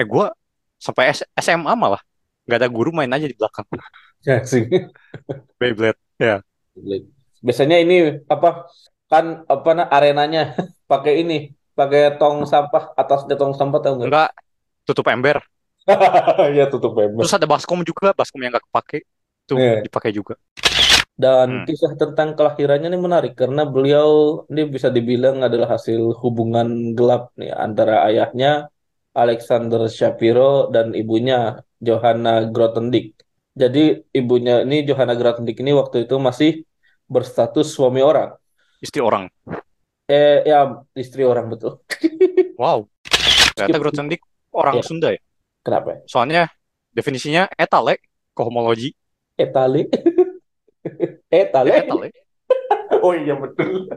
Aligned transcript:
Eh 0.00 0.06
gue 0.08 0.26
sampai 0.80 1.04
S- 1.12 1.28
SMA 1.38 1.72
malah 1.76 2.00
nggak 2.48 2.58
ada 2.58 2.68
guru 2.68 2.90
main 2.90 3.10
aja 3.12 3.26
di 3.28 3.36
belakang 3.38 3.66
Ya 4.26 4.38
sih. 4.46 4.62
Beyblade. 5.58 5.98
Ya. 6.18 6.42
Biasanya 7.42 7.76
ini 7.82 8.22
apa 8.30 8.70
kan 9.10 9.42
apa 9.50 9.70
nah 9.76 9.86
arenanya 9.90 10.54
pakai 10.90 11.26
ini 11.26 11.52
pakai 11.74 12.14
tong 12.20 12.46
sampah 12.46 12.94
atasnya 12.94 13.34
tong 13.34 13.52
sampah 13.58 13.80
tahu 13.82 13.94
nggak? 13.98 14.08
Enggak 14.08 14.30
tutup 14.86 15.06
ember. 15.10 15.36
Ya 16.58 16.70
tutup 16.70 16.94
bebas. 16.94 17.26
Terus 17.26 17.34
ada 17.34 17.46
baskom 17.50 17.80
juga, 17.82 18.14
baskom 18.14 18.38
yang 18.46 18.54
nggak 18.54 18.64
kepake 18.70 18.98
tuh 19.50 19.58
Iya. 19.58 19.82
dipakai 19.82 20.14
juga. 20.14 20.34
Dan 21.18 21.48
Hmm. 21.60 21.64
kisah 21.68 21.92
tentang 21.98 22.32
kelahirannya 22.38 22.88
ini 22.88 22.98
menarik 22.98 23.32
karena 23.36 23.62
beliau 23.68 24.42
ini 24.48 24.62
bisa 24.70 24.88
dibilang 24.88 25.44
adalah 25.44 25.76
hasil 25.76 26.00
hubungan 26.22 26.96
gelap 26.96 27.30
nih 27.36 27.52
antara 27.52 28.06
ayahnya 28.08 28.72
Alexander 29.12 29.86
Shapiro 29.92 30.72
dan 30.72 30.96
ibunya 30.96 31.60
Johanna 31.78 32.48
Grothendieck. 32.48 33.12
Jadi 33.52 34.00
ibunya 34.16 34.64
ini 34.64 34.80
Johanna 34.88 35.12
Grothendieck 35.12 35.60
ini 35.60 35.76
waktu 35.76 36.08
itu 36.08 36.16
masih 36.16 36.64
berstatus 37.04 37.68
suami 37.68 38.00
orang. 38.00 38.32
Istri 38.80 39.04
orang. 39.04 39.28
Eh 40.08 40.42
ya 40.48 40.80
istri 40.96 41.22
orang 41.22 41.52
betul. 41.52 41.80
Wow. 42.60 42.86
Ternyata 43.56 43.74
Skip. 43.74 43.80
Grothendieck 43.82 44.22
orang 44.54 44.74
Iya. 44.80 44.84
Sunda 44.84 45.08
ya. 45.12 45.20
Kenapa? 45.62 46.04
Soalnya 46.06 46.48
definisinya 46.92 47.48
etale, 47.58 47.98
kohomologi. 48.32 48.92
Etale. 49.36 49.88
Etale. 51.32 51.70
Etale. 51.84 52.08
Oh 53.02 53.16
iya 53.16 53.34
betul. 53.34 53.88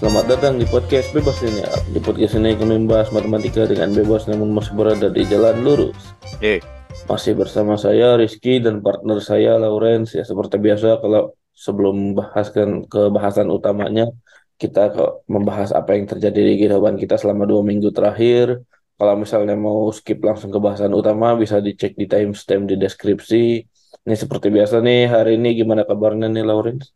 Selamat 0.00 0.32
datang 0.32 0.56
di 0.56 0.64
podcast 0.64 1.12
Bebas 1.12 1.44
Linear. 1.44 1.76
Di 1.92 2.00
podcast 2.00 2.32
ini 2.40 2.56
kami 2.56 2.88
membahas 2.88 3.12
matematika 3.12 3.68
dengan 3.68 3.92
bebas 3.92 4.24
namun 4.32 4.48
masih 4.56 4.72
berada 4.72 5.12
di 5.12 5.28
jalan 5.28 5.60
lurus. 5.60 6.16
Ye. 6.40 6.64
Masih 7.04 7.36
bersama 7.36 7.76
saya 7.76 8.16
Rizky 8.16 8.64
dan 8.64 8.80
partner 8.80 9.20
saya 9.20 9.60
Lawrence. 9.60 10.16
Ya 10.16 10.24
seperti 10.24 10.56
biasa 10.56 11.04
kalau 11.04 11.36
sebelum 11.52 12.16
bahaskan 12.16 12.88
ke 12.88 13.12
bahasan 13.12 13.52
utamanya 13.52 14.08
kita 14.56 14.88
ke 14.88 15.04
membahas 15.28 15.68
apa 15.76 15.92
yang 15.92 16.08
terjadi 16.08 16.48
di 16.48 16.52
kehidupan 16.64 16.96
kita 16.96 17.20
selama 17.20 17.44
dua 17.44 17.60
minggu 17.60 17.92
terakhir. 17.92 18.64
Kalau 18.96 19.20
misalnya 19.20 19.52
mau 19.52 19.92
skip 19.92 20.16
langsung 20.24 20.48
ke 20.48 20.56
bahasan 20.56 20.96
utama 20.96 21.36
bisa 21.36 21.60
dicek 21.60 21.92
di 22.00 22.08
timestamp 22.08 22.72
di 22.72 22.80
deskripsi. 22.80 23.68
Ini 24.08 24.16
seperti 24.16 24.48
biasa 24.48 24.80
nih 24.80 25.12
hari 25.12 25.36
ini 25.36 25.60
gimana 25.60 25.84
kabarnya 25.84 26.32
nih 26.32 26.48
Lawrence? 26.48 26.88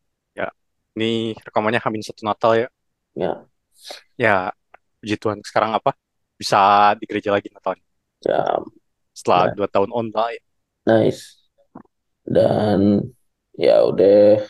Ini 0.96 1.36
rekamannya 1.42 1.84
Hamin 1.84 2.00
satu 2.00 2.24
Natal 2.24 2.64
ya. 2.64 2.68
Ya, 3.14 3.46
Ya, 4.18 4.52
puji 5.00 5.14
Tuhan. 5.22 5.38
Sekarang 5.46 5.72
apa? 5.78 5.90
Bisa 6.40 6.58
di 6.98 7.04
gereja 7.08 7.30
lagi 7.34 7.48
Natalnya. 7.54 7.84
ya 8.24 8.64
Setelah 9.18 9.44
Ya. 9.46 9.54
dua 9.54 9.66
tahun 9.74 9.90
online. 9.90 10.42
nice. 10.86 11.36
Dan 12.24 12.80
ya 13.58 13.84
udah 13.90 14.42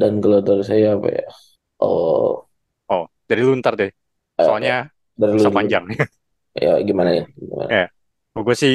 dan 0.00 0.12
kalau 0.22 0.40
dari 0.46 0.64
saya 0.70 0.88
apa 0.98 1.08
ya? 1.18 1.26
Oh, 1.82 2.48
Oh, 2.92 3.04
dari 3.28 3.40
lu 3.46 3.52
ntar 3.60 3.74
deh. 3.80 3.90
eh, 4.38 4.44
Soalnya 4.44 4.88
dari 5.20 5.34
bisa 5.36 5.48
panjang. 5.56 5.84
Ya 6.54 6.72
gimana 6.88 7.10
ya? 7.18 7.24
Gimana? 7.38 7.72
Ya. 7.72 7.88
Gue 8.34 8.54
sih 8.62 8.74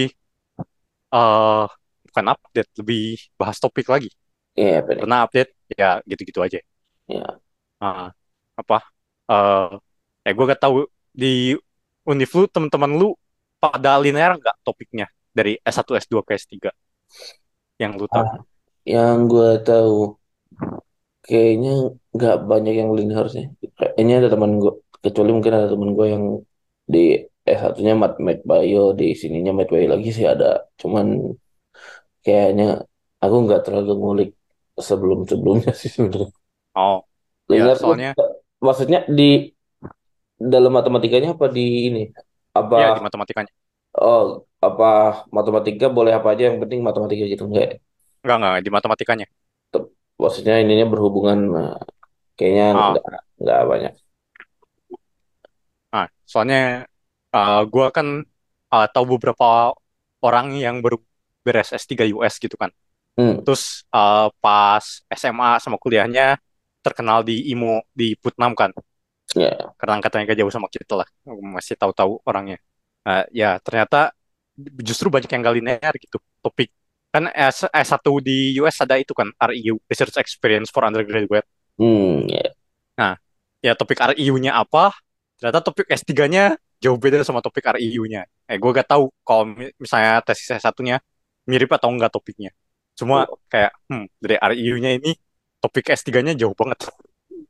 eh 1.14 1.64
bukan 2.10 2.26
update, 2.34 2.70
lebih 2.82 3.00
bahas 3.40 3.58
topik 3.62 3.86
lagi. 3.94 4.10
Iya? 4.56 4.86
Karena 5.00 5.16
update 5.26 5.52
ya 5.80 5.88
gitu-gitu 6.10 6.40
aja. 6.48 6.60
Ya. 7.08 7.40
Ah, 7.80 8.12
apa? 8.60 8.78
Eh, 9.30 9.70
eh 10.26 10.34
gue 10.34 10.46
gak 10.50 10.62
tahu 10.62 10.90
di 11.14 11.54
Univ 12.10 12.32
lu 12.34 12.46
teman-teman 12.50 12.92
lu 12.98 13.14
pada 13.62 14.02
linear 14.02 14.34
nggak 14.40 14.66
topiknya 14.66 15.06
dari 15.30 15.62
S1, 15.62 15.86
S2 15.94 16.26
ke 16.26 16.34
S3 16.34 16.74
yang 17.78 17.94
lu 17.94 18.10
tahu? 18.10 18.26
Ah, 18.26 18.42
yang 18.88 19.30
gue 19.30 19.62
tahu 19.62 20.18
kayaknya 21.22 21.94
nggak 22.16 22.38
banyak 22.50 22.76
yang 22.82 22.90
linear 22.98 23.30
sih. 23.30 23.46
Kayaknya 23.78 24.26
ada 24.26 24.30
teman 24.34 24.58
gue, 24.58 24.74
kecuali 25.06 25.32
mungkin 25.36 25.54
ada 25.54 25.68
teman 25.70 25.90
gue 25.94 26.08
yang 26.10 26.26
di 26.90 27.22
S1-nya 27.46 27.94
mat 27.94 28.18
mat 28.18 28.40
bio, 28.42 28.98
di 28.98 29.14
sininya 29.14 29.54
mat 29.54 29.70
bio 29.70 29.86
lagi 29.86 30.10
sih 30.10 30.26
ada. 30.26 30.66
Cuman 30.82 31.36
kayaknya 32.26 32.84
aku 33.22 33.36
nggak 33.46 33.62
terlalu 33.70 33.94
ngulik 34.02 34.30
sebelum-sebelumnya 34.80 35.72
sih 35.78 35.92
sebenarnya. 35.94 36.34
Oh, 36.74 37.04
ya 37.52 37.76
tuh 37.76 37.94
soalnya 37.94 38.12
maksudnya 38.60 39.08
di 39.08 39.52
dalam 40.40 40.72
matematikanya 40.72 41.36
apa 41.36 41.48
di 41.52 41.66
ini? 41.92 42.04
Apa 42.56 42.76
ya 42.80 42.88
di 42.96 43.04
matematikanya. 43.04 43.52
oh 44.00 44.46
apa 44.60 45.24
matematika 45.34 45.88
boleh 45.90 46.14
apa 46.14 46.36
aja 46.36 46.52
yang 46.52 46.60
penting 46.64 46.80
matematika 46.84 47.24
gitu 47.26 47.44
enggak? 47.48 47.80
Enggak, 48.24 48.38
enggak, 48.40 48.54
di 48.66 48.70
matematikanya. 48.72 49.28
Maksudnya 50.20 50.60
ininya 50.60 50.86
berhubungan 50.92 51.40
nah, 51.48 51.76
kayaknya 52.36 52.66
Ah. 52.76 52.92
enggak 52.92 53.06
enggak 53.40 53.60
banyak. 53.72 53.94
Ah, 55.90 56.08
soalnya 56.28 56.86
eh 57.34 57.62
gue 57.66 57.86
kan 57.96 58.08
eh, 58.74 58.88
tahu 58.94 59.06
beberapa 59.18 59.74
orang 60.22 60.54
yang 60.60 60.84
baru 60.86 60.98
beres 61.46 61.74
S3 61.74 62.06
US 62.14 62.38
gitu 62.38 62.56
kan. 62.60 62.70
Hmm. 63.18 63.42
Terus 63.46 63.88
eh, 63.90 64.28
pas 64.44 64.86
SMA 65.10 65.50
sama 65.64 65.78
kuliahnya 65.82 66.38
terkenal 66.90 67.22
di 67.22 67.54
IMO 67.54 67.86
di 67.94 68.18
Putnam 68.18 68.58
kan. 68.58 68.74
Ya. 69.38 69.54
Karena 69.78 70.02
katanya 70.02 70.34
gak 70.34 70.40
jauh 70.42 70.54
sama 70.54 70.68
kita 70.74 70.94
lah. 70.98 71.08
Masih 71.26 71.78
tahu-tahu 71.78 72.20
orangnya. 72.26 72.58
Eh, 73.06 73.46
ya 73.46 73.62
ternyata 73.62 74.12
justru 74.82 75.08
banyak 75.14 75.30
yang 75.30 75.42
gak 75.46 75.56
linear 75.56 75.94
gitu 76.02 76.18
topik. 76.42 76.74
Kan 77.14 77.30
S 77.34 77.66
S1 77.70 78.06
di 78.22 78.58
US 78.62 78.82
ada 78.82 78.98
itu 78.98 79.14
kan 79.14 79.30
REU 79.38 79.78
Research 79.90 80.18
Experience 80.18 80.70
for 80.74 80.86
Undergraduate. 80.86 81.46
Hmm, 81.80 82.26
ya. 82.30 82.54
Ya 83.60 83.76
topik 83.76 84.00
REU-nya 84.00 84.56
apa? 84.56 84.96
Ternyata 85.36 85.60
topik 85.64 85.88
S3-nya 85.92 86.56
jauh 86.80 86.96
beda 86.96 87.24
sama 87.28 87.44
topik 87.44 87.64
REU-nya. 87.76 88.24
Eh 88.48 88.56
gue 88.56 88.72
gak 88.72 88.88
tahu 88.88 89.12
kalau 89.28 89.44
mi- 89.48 89.74
misalnya 89.76 90.24
tesis 90.24 90.48
S1-nya 90.48 91.04
mirip 91.48 91.70
atau 91.76 91.92
enggak 91.92 92.12
topiknya. 92.12 92.52
Cuma 92.96 93.28
kayak 93.52 93.72
hmm, 93.92 94.06
dari 94.20 94.36
REU-nya 94.40 94.92
ini 94.96 95.12
topik 95.60 95.92
S3-nya 95.92 96.34
jauh 96.40 96.56
banget. 96.56 96.80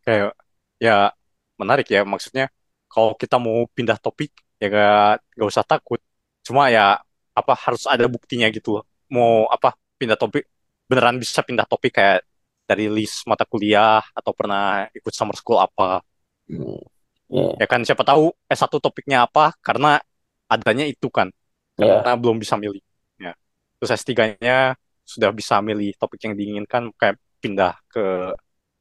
Kayak 0.06 0.34
ya 0.82 1.14
menarik 1.60 1.88
ya 1.92 2.02
maksudnya 2.08 2.50
kalau 2.90 3.14
kita 3.14 3.38
mau 3.38 3.68
pindah 3.70 4.00
topik 4.02 4.34
ya 4.58 4.68
gak, 4.70 5.24
gak 5.38 5.48
usah 5.48 5.66
takut. 5.66 6.02
Cuma 6.44 6.68
ya 6.74 7.00
apa 7.34 7.54
harus 7.56 7.86
ada 7.86 8.06
buktinya 8.10 8.50
gitu. 8.50 8.82
Mau 9.14 9.46
apa 9.48 9.78
pindah 9.98 10.18
topik 10.20 10.46
beneran 10.90 11.22
bisa 11.22 11.46
pindah 11.46 11.70
topik 11.70 11.94
kayak 11.96 12.26
dari 12.66 12.86
list 12.90 13.26
mata 13.26 13.46
kuliah 13.46 14.02
atau 14.14 14.34
pernah 14.34 14.90
ikut 14.94 15.14
summer 15.14 15.38
school 15.38 15.62
apa. 15.62 16.02
Hmm, 16.50 16.82
ya. 17.30 17.62
Ya 17.62 17.66
kan 17.70 17.82
siapa 17.86 18.02
tahu 18.06 18.34
S1 18.50 18.78
topiknya 18.78 19.26
apa 19.26 19.54
karena 19.62 20.02
adanya 20.50 20.86
itu 20.86 21.10
kan. 21.10 21.30
Ya. 21.78 22.02
Karena 22.02 22.14
belum 22.18 22.38
bisa 22.42 22.58
milih. 22.58 22.82
Ya. 23.18 23.34
Terus 23.82 23.90
S3-nya 24.02 24.78
sudah 25.06 25.30
bisa 25.34 25.58
milih 25.66 25.98
topik 25.98 26.22
yang 26.22 26.38
diinginkan 26.38 26.94
kayak 26.94 27.18
pindah 27.44 27.72
ke 27.94 28.00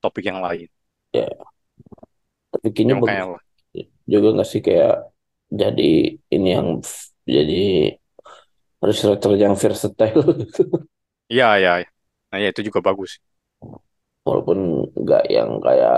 topik 0.02 0.24
yang 0.30 0.40
lain. 0.46 0.68
Tapi 2.52 2.68
Ya, 2.72 2.74
kayaknya 2.74 2.96
makanya 2.96 3.24
bagus 3.30 3.42
juga 4.12 4.26
nggak 4.34 4.48
sih 4.52 4.60
kayak 4.66 4.92
jadi 5.60 5.82
ini 6.34 6.46
yang 6.56 6.68
jadi 7.34 7.54
researcher 8.86 9.32
yang 9.42 9.54
versatile 9.62 10.22
gitu. 10.42 10.62
Iya, 11.32 11.44
iya. 11.60 11.70
iya. 11.80 11.86
Nah, 12.30 12.38
ya 12.42 12.46
itu 12.52 12.60
juga 12.68 12.80
bagus. 12.88 13.10
Walaupun 14.26 14.58
nggak 15.02 15.22
yang 15.36 15.50
kayak 15.66 15.96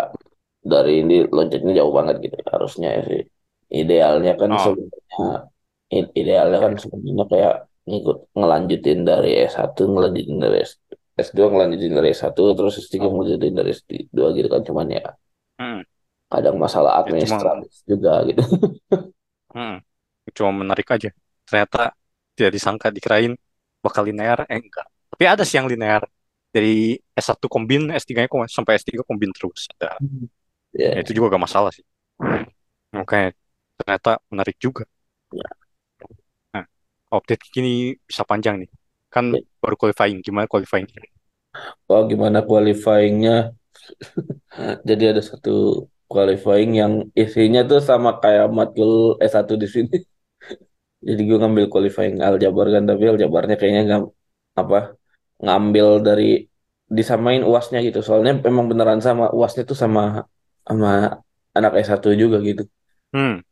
dari 0.72 0.92
ini 1.02 1.14
loncatnya 1.36 1.72
jauh 1.80 1.94
banget 1.98 2.16
gitu 2.24 2.36
harusnya 2.54 2.88
ya 2.96 3.02
sih. 3.10 3.22
Idealnya 3.80 4.32
kan 4.42 4.50
Oh. 4.50 4.56
sebenarnya 4.64 5.24
idealnya 6.20 6.58
kan 6.64 6.72
sebenarnya 6.82 7.24
kayak 7.32 7.54
ngikut 7.88 8.16
ngelanjutin 8.38 9.00
dari 9.10 9.28
S1 9.52 9.80
ngelanjutin 9.92 10.38
dari 10.44 10.56
S, 10.68 10.72
S2 11.26 11.46
ngelanjutin 11.50 11.92
dari 11.98 12.08
S1 12.18 12.42
terus 12.58 12.74
S3 12.82 13.06
ngelanjutin 13.12 13.54
dari 13.58 13.70
S2 13.78 14.24
gitu 14.36 14.48
kan 14.54 14.62
cuman 14.68 14.86
ya 14.96 15.02
Hmm, 15.58 15.82
kadang 16.30 16.56
masalah 16.62 16.92
Ya, 17.04 17.10
administratif 17.10 17.70
juga 17.90 18.22
gitu. 18.28 18.42
hmm. 19.54 19.74
Cuma 20.36 20.50
menarik 20.62 20.88
aja. 20.94 21.10
Ternyata 21.48 21.92
tidak 22.36 22.52
disangka 22.56 22.88
dikirain 22.94 23.34
bakal 23.84 24.02
linear, 24.08 24.46
eh 24.50 24.58
enggak. 24.62 24.86
Tapi 25.12 25.24
ada 25.26 25.42
sih 25.48 25.58
yang 25.60 25.68
linear. 25.70 26.02
Dari 26.54 26.98
S1 27.14 27.46
kombin, 27.46 27.82
S3-nya 27.94 28.28
kok 28.30 28.50
sampai 28.50 28.74
S3 28.80 29.02
kombin 29.06 29.30
terus. 29.36 29.70
Ada. 29.78 30.02
Ya, 30.72 30.94
Ya, 30.94 31.00
itu 31.02 31.12
juga 31.16 31.36
gak 31.38 31.44
masalah 31.46 31.70
sih. 31.76 31.84
Makanya 32.96 33.30
ternyata 33.78 34.10
menarik 34.30 34.56
juga. 34.64 34.82
Ya. 35.32 35.46
Nah, 36.54 36.64
Update 37.16 37.44
gini 37.54 37.70
bisa 38.08 38.22
panjang 38.30 38.54
nih. 38.62 38.70
Kan 39.14 39.24
Ya. 39.34 39.40
baru 39.62 39.76
qualifying. 39.80 40.18
Gimana 40.26 40.46
qualifying? 40.52 40.88
Oh, 41.90 42.02
gimana 42.10 42.38
qualifyingnya? 42.48 43.32
Jadi 44.88 45.02
ada 45.10 45.22
satu 45.30 45.50
qualifying 46.10 46.70
yang 46.80 46.92
isinya 47.22 47.60
tuh 47.70 47.80
sama 47.88 48.08
kayak 48.22 48.46
matkul 48.56 48.92
S1 49.22 49.54
di 49.62 49.68
sini. 49.74 49.96
Jadi 51.08 51.20
gue 51.28 51.36
ngambil 51.40 51.66
qualifying 51.72 52.16
aljabar 52.26 52.66
kan, 52.74 52.82
tapi 52.90 53.02
aljabarnya 53.12 53.54
kayaknya 53.60 53.82
nggak 53.88 54.02
apa 54.60 54.78
ngambil 55.44 55.86
dari 56.06 56.24
disamain 56.98 57.42
UASnya 57.48 57.78
gitu. 57.86 57.98
Soalnya 58.06 58.32
memang 58.46 58.66
beneran 58.70 59.00
sama 59.06 59.24
UASnya 59.36 59.62
tuh 59.70 59.78
sama 59.82 60.02
sama 60.68 60.88
anak 61.56 61.72
S1 61.86 62.08
juga 62.22 62.36
gitu. 62.48 62.62
Hmm. 63.14 63.42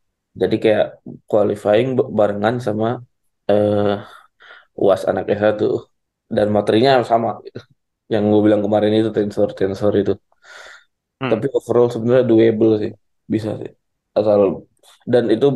Jadi 0.41 0.57
kayak 0.63 0.87
qualifying 1.31 1.89
barengan 2.19 2.57
sama 2.67 2.89
eh, 3.51 3.95
UAS 4.83 5.03
anak 5.11 5.25
S1 5.39 5.67
dan 6.37 6.47
materinya 6.57 6.93
sama 7.11 7.29
gitu. 7.47 7.61
Yang 8.13 8.23
gue 8.33 8.41
bilang 8.47 8.63
kemarin 8.67 8.93
itu 9.01 9.11
tensor 9.17 9.49
tensor 9.59 9.93
itu. 10.03 10.13
Hmm. 11.21 11.33
Tapi 11.33 11.45
overall 11.57 11.89
sebenarnya 11.95 12.25
doable 12.31 12.71
sih, 12.83 12.93
bisa 13.33 13.51
sih. 13.61 13.71
Asal 14.19 14.41
dan 15.13 15.25
itu 15.35 15.47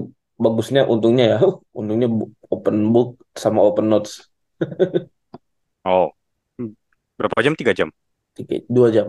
bagusnya 0.43 0.81
untungnya 0.93 1.25
ya, 1.33 1.39
untungnya 1.79 2.07
open 2.55 2.77
book 2.93 3.09
sama 3.43 3.61
open 3.69 3.87
notes 3.93 4.13
Oh. 5.85 6.13
Berapa 7.19 7.41
jam? 7.45 7.55
Tiga 7.57 7.73
jam. 7.73 7.89
tiga 8.35 8.57
dua 8.69 8.89
jam. 8.93 9.07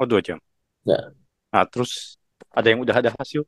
Oh, 0.00 0.06
dua 0.06 0.20
jam. 0.22 0.40
Ya, 0.84 1.12
Nah, 1.52 1.64
terus 1.72 2.18
ada 2.54 2.66
yang 2.70 2.80
udah 2.84 2.96
ada 3.00 3.10
hasil? 3.18 3.42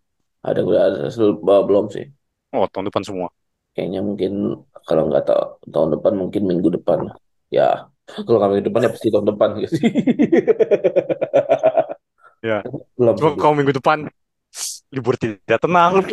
ada 0.48 0.60
udah 0.68 0.80
ada 0.88 0.98
hasil 1.08 1.28
belum 1.68 1.86
sih. 1.94 2.04
Oh, 2.52 2.66
tahun 2.72 2.88
depan 2.88 3.04
semua. 3.04 3.28
Kayaknya 3.72 4.00
mungkin 4.04 4.32
kalau 4.84 5.08
nggak 5.08 5.24
tahu 5.24 5.42
tahun 5.72 5.88
depan 5.98 6.12
mungkin 6.18 6.42
minggu 6.44 6.68
depan. 6.76 7.08
Ya, 7.48 7.88
kalau 8.04 8.36
nggak 8.40 8.50
minggu 8.52 8.66
depan 8.68 8.80
ya 8.84 8.90
pasti 8.92 9.08
tahun 9.08 9.26
depan 9.32 9.48
gitu 9.64 9.74
sih. 9.80 9.92
Ya. 12.42 12.58
Belum 12.98 13.14
Cuma 13.16 13.30
kalau 13.38 13.54
minggu 13.56 13.72
depan 13.72 14.10
libur 14.92 15.16
tidak 15.16 15.58
tenang. 15.62 16.04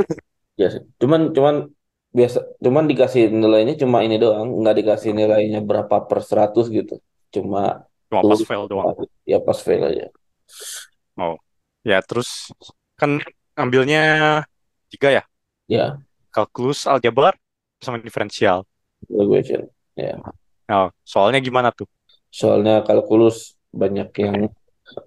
Ya 0.56 0.68
sih. 0.72 0.84
Cuman 1.02 1.36
cuman 1.36 1.68
biasa 2.10 2.58
cuman 2.64 2.90
dikasih 2.90 3.30
nilainya 3.30 3.76
cuma 3.78 4.02
ini 4.02 4.18
doang, 4.18 4.64
nggak 4.64 4.76
dikasih 4.82 5.12
nilainya 5.12 5.60
berapa 5.60 6.08
per 6.08 6.24
100 6.24 6.72
gitu. 6.72 7.02
Cuma 7.34 7.86
Cuma 8.10 8.26
pas 8.26 8.42
fail 8.42 8.66
doang. 8.66 8.96
ya 9.28 9.38
pas 9.44 9.60
fail 9.60 9.84
aja. 9.84 10.08
Oh. 11.20 11.36
Ya, 11.84 12.04
terus 12.04 12.52
kan 13.00 13.24
ambilnya 13.56 14.44
tiga 14.92 15.10
ya. 15.16 15.24
Ya, 15.70 16.02
Kalkulus, 16.30 16.86
aljabar, 16.86 17.38
sama 17.84 17.98
diferensial. 18.00 18.66
equation. 19.10 19.68
Ya. 19.96 20.16
Nah, 20.70 20.94
soalnya 21.04 21.40
gimana 21.42 21.70
tuh? 21.74 21.88
Soalnya 22.40 22.74
kalkulus 22.88 23.38
banyak 23.82 24.10
yang 24.24 24.38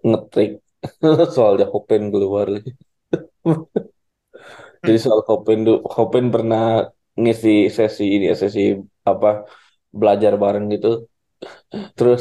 ngetrik 0.08 0.50
soalnya 1.36 1.66
Hopen 1.72 2.02
keluar. 2.14 2.48
Jadi 4.86 4.98
soal 5.04 5.20
Hopen 5.28 5.58
tuh 5.68 5.76
Hopen 5.94 6.24
pernah 6.34 6.62
ngisi 7.22 7.50
sesi 7.76 8.04
ini 8.16 8.26
sesi 8.42 8.60
apa 9.10 9.28
belajar 10.00 10.32
bareng 10.42 10.64
gitu. 10.74 10.88
Terus 11.96 12.20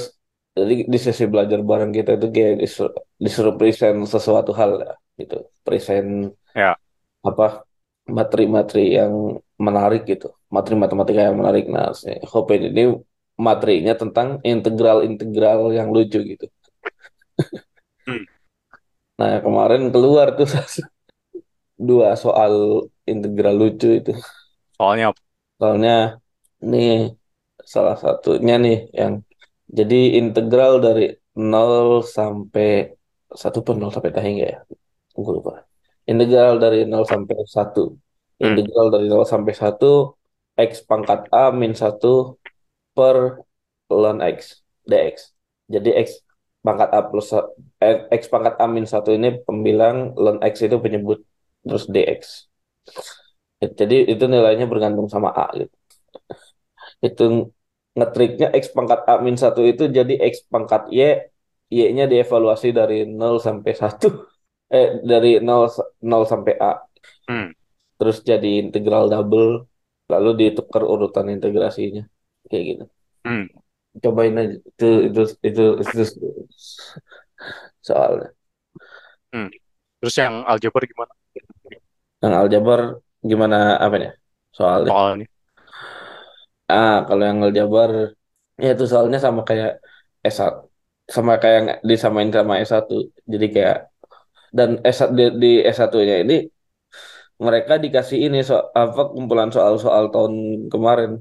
jadi 0.58 0.74
di 0.94 1.00
sesi 1.06 1.24
belajar 1.34 1.60
bareng 1.70 1.92
kita 1.98 2.10
itu 2.20 2.28
kayak 2.36 2.54
disuruh, 2.64 2.94
disuruh 3.26 3.54
present 3.60 3.98
sesuatu 4.14 4.52
hal 4.60 4.72
gitu. 5.20 5.36
Present 5.66 6.10
Ya. 6.56 6.76
apa 7.30 7.46
materi-materi 8.18 8.82
yang 9.00 9.14
menarik 9.62 10.02
gitu. 10.10 10.34
Materi 10.50 10.76
matematika 10.76 11.22
yang 11.30 11.38
menarik. 11.38 11.70
Nah, 11.70 11.94
si 11.94 12.12
Hopen 12.26 12.74
ini 12.74 12.84
materinya 13.38 13.94
tentang 13.94 14.42
integral-integral 14.42 15.72
yang 15.78 15.94
lucu 15.94 16.20
gitu. 16.22 16.46
Hmm. 18.06 18.26
Nah, 19.22 19.38
kemarin 19.46 19.94
keluar 19.94 20.34
tuh 20.34 20.50
dua 21.90 22.18
soal 22.18 22.86
integral 23.06 23.56
lucu 23.58 24.02
itu. 24.02 24.14
Soalnya? 24.78 25.14
Soalnya 25.62 26.18
nih 26.62 27.14
salah 27.62 27.98
satunya 27.98 28.58
nih 28.58 28.90
yang 28.94 29.22
jadi 29.70 30.20
integral 30.20 30.84
dari 30.84 31.16
0 31.38 32.04
sampai 32.04 32.92
1 33.32 33.60
pun 33.64 33.76
0 33.80 33.94
sampai 33.96 34.12
tahi 34.12 34.30
enggak 34.36 34.50
ya? 34.52 34.60
Gue 35.16 35.34
lupa. 35.40 35.64
Integral 36.04 36.60
dari 36.60 36.84
0 36.84 37.08
sampai 37.08 37.38
1. 37.40 38.11
Hmm. 38.42 38.58
Integral 38.58 38.88
dari 38.94 39.06
0 39.06 39.22
sampai 39.34 39.54
1 39.54 40.18
x 40.58 40.72
pangkat 40.90 41.20
a 41.30 41.54
min 41.62 41.74
1 41.78 42.10
per 42.98 43.18
ln 44.02 44.18
x 44.36 44.40
dx. 44.90 45.16
Jadi 45.74 45.90
x 46.06 46.08
pangkat 46.66 46.90
a 46.98 47.00
plus 47.10 47.30
eh, 47.86 47.98
x 48.20 48.22
pangkat 48.34 48.56
a 48.64 48.66
min 48.76 48.86
1 48.90 49.10
ini 49.18 49.30
pembilang 49.46 49.98
ln 50.18 50.38
x 50.52 50.54
itu 50.66 50.78
penyebut 50.82 51.20
terus 51.66 51.86
dx. 51.94 52.22
Jadi 53.62 53.96
itu 54.10 54.24
nilainya 54.26 54.66
bergantung 54.72 55.06
sama 55.14 55.30
a 55.44 55.46
gitu. 55.54 55.76
Itu 57.08 57.54
ngetriknya 57.98 58.48
x 58.62 58.64
pangkat 58.76 59.00
a 59.12 59.14
min 59.26 59.38
1 59.38 59.62
itu 59.72 59.84
jadi 59.98 60.14
x 60.32 60.34
pangkat 60.52 60.90
y 60.90 61.30
y-nya 61.72 62.04
dievaluasi 62.12 62.68
dari 62.80 63.08
0 63.08 63.38
sampai 63.48 63.72
1 63.82 64.08
eh 64.76 64.88
dari 65.10 65.30
0 65.40 65.70
0 66.12 66.24
sampai 66.32 66.54
a 66.58 66.72
Hmm. 67.30 67.54
Terus 68.02 68.18
jadi 68.32 68.50
integral 68.64 69.04
double 69.14 69.70
lalu 70.14 70.30
ditukar 70.42 70.84
urutan 70.94 71.28
integrasinya 71.36 72.04
kayak 72.50 72.66
gitu 72.72 72.84
Hmm. 73.26 73.46
cobain 74.04 74.36
aja 74.42 74.56
itu 74.70 74.86
itu 75.08 75.22
itu, 75.48 75.62
itu 75.84 76.02
soalnya 77.82 78.32
Hmm. 79.34 79.50
Terus 80.02 80.16
yang 80.20 80.36
aljabar 80.48 80.84
gimana? 80.88 81.14
yang 82.22 82.34
aljabar 82.42 82.80
gimana 83.30 83.58
apa 83.86 83.96
ya 84.06 84.10
soalnya 84.58 84.92
Soalnya. 84.92 85.26
ah 86.72 86.94
kalau 87.08 87.24
yang 87.30 87.40
aljabar 87.46 87.90
ya 88.64 88.68
itu 88.76 88.84
soalnya 88.92 89.20
sama 89.26 89.42
kayak 89.50 89.70
S1 90.36 90.54
sama 91.16 91.32
kayak 91.42 91.56
yang 91.60 91.68
disamain 91.90 92.30
sama 92.38 92.54
S1 92.68 92.96
jadi 93.34 93.46
kayak 93.56 93.78
dan 94.58 94.70
S1 94.96 95.10
di, 95.20 95.24
di 95.44 95.48
S1-nya 95.76 96.16
ini 96.24 96.36
mereka 97.46 97.74
dikasih 97.84 98.18
ini 98.26 98.38
so, 98.50 98.54
apa 98.82 99.02
kumpulan 99.14 99.50
soal-soal 99.56 100.04
tahun 100.14 100.34
kemarin 100.74 101.12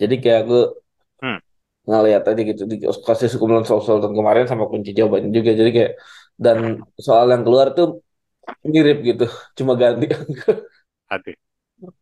jadi 0.00 0.14
kayak 0.22 0.38
aku 0.44 0.54
Hmm. 1.22 1.40
ngeliat 1.88 2.22
tadi 2.26 2.40
gitu 2.50 2.62
dikasih 2.72 3.28
kumpulan 3.40 3.64
soal-soal 3.68 3.98
tahun 4.02 4.16
kemarin 4.20 4.44
sama 4.50 4.64
kunci 4.72 4.90
jawabannya 4.98 5.30
juga 5.36 5.50
jadi 5.60 5.70
kayak 5.76 5.92
dan 6.44 6.58
soal 7.06 7.26
yang 7.32 7.42
keluar 7.46 7.66
tuh 7.76 7.86
mirip 8.72 8.96
gitu 9.08 9.24
cuma 9.58 9.72
ganti 9.82 10.06
Ada. 11.10 11.34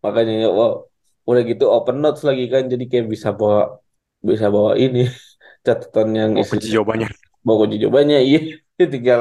makanya 0.04 0.32
ya, 0.42 0.46
wow 0.58 0.72
udah 1.28 1.42
gitu 1.50 1.64
open 1.76 1.96
notes 2.02 2.22
lagi 2.28 2.42
kan 2.52 2.62
jadi 2.72 2.84
kayak 2.90 3.06
bisa 3.14 3.28
bawa 3.38 3.58
bisa 4.28 4.46
bawa 4.54 4.72
ini 4.84 4.98
catatan 5.66 6.08
yang 6.20 6.32
Mau 6.34 6.44
kunci 6.50 6.66
jawabannya. 6.72 7.08
bawa 7.46 7.56
kunci 7.62 7.76
jawabannya 7.82 8.16
iya 8.28 8.38
tinggal 8.94 9.20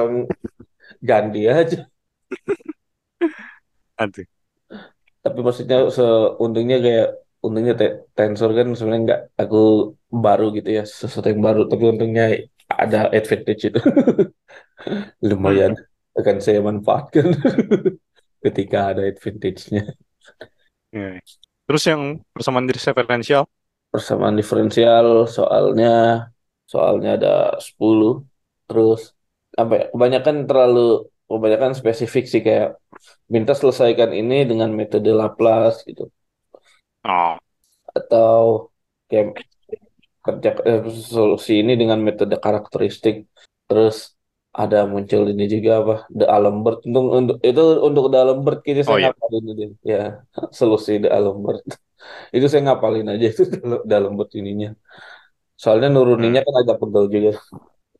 ganti 1.01 1.39
aja 1.49 1.89
Ada. 3.97 4.23
Tapi 5.29 5.39
maksudnya 5.47 5.77
seuntungnya 5.97 6.77
kayak 6.85 7.05
untungnya 7.45 7.73
te- 7.79 7.95
tensor 8.17 8.49
kan 8.57 8.67
sebenarnya 8.77 9.01
nggak 9.07 9.21
aku 9.41 9.57
baru 10.25 10.43
gitu 10.57 10.69
ya 10.77 10.81
sesuatu 11.01 11.27
yang 11.33 11.43
baru 11.47 11.59
tapi 11.71 11.83
untungnya 11.93 12.23
ada 12.83 12.97
advantage 13.17 13.61
itu 13.69 13.79
lumayan 15.29 15.73
akan 16.19 16.37
saya 16.45 16.59
manfaatkan 16.67 17.27
ketika 18.45 18.77
ada 18.93 19.01
advantage-nya 19.11 19.97
Ya. 20.95 21.19
Terus 21.67 21.83
yang 21.91 22.01
persamaan 22.31 22.67
diferensial? 22.69 23.43
persamaan 23.91 24.35
diferensial 24.39 25.07
soalnya 25.35 25.87
soalnya 26.71 27.09
ada 27.17 27.29
10 27.67 28.11
terus 28.67 28.99
apa 29.61 29.71
ya 29.79 29.83
kebanyakan 29.93 30.35
terlalu 30.49 30.79
kebanyakan 31.27 31.75
spesifik 31.75 32.23
sih 32.31 32.41
kayak 32.47 32.79
minta 33.27 33.51
selesaikan 33.51 34.11
ini 34.15 34.47
dengan 34.47 34.69
metode 34.71 35.11
Laplace 35.11 35.83
gitu 35.87 36.07
Oh. 37.07 37.39
atau 37.95 38.67
kayak 39.07 39.39
kerja 40.25 40.49
eh, 40.67 40.79
solusi 40.91 41.63
ini 41.63 41.79
dengan 41.79 41.99
metode 42.03 42.35
karakteristik 42.35 43.23
terus 43.67 44.11
ada 44.51 44.83
muncul 44.89 45.23
ini 45.31 45.45
juga 45.47 45.71
apa 45.81 45.95
The 46.11 46.25
Alembert 46.27 46.83
untuk, 46.83 47.03
untuk 47.15 47.37
itu 47.45 47.63
untuk 47.87 48.03
The 48.11 48.17
Alembert 48.23 48.59
kayaknya 48.65 48.83
Oh 48.83 48.87
saya 48.91 48.99
iya. 48.99 49.09
ngapalin 49.15 49.43
aja 49.53 49.65
ya 49.87 50.01
solusi 50.51 50.91
The 50.99 51.09
Alembert 51.13 51.63
itu 52.35 52.45
saya 52.51 52.61
ngapalin 52.67 53.07
aja 53.07 53.25
itu 53.31 53.43
The 53.87 53.95
Alembert 53.95 54.31
ininya 54.35 54.69
soalnya 55.55 55.87
Hmm. 55.87 55.95
nuruninnya 55.95 56.41
kan 56.43 56.55
agak 56.59 56.77
pegel 56.81 57.05
juga 57.07 57.31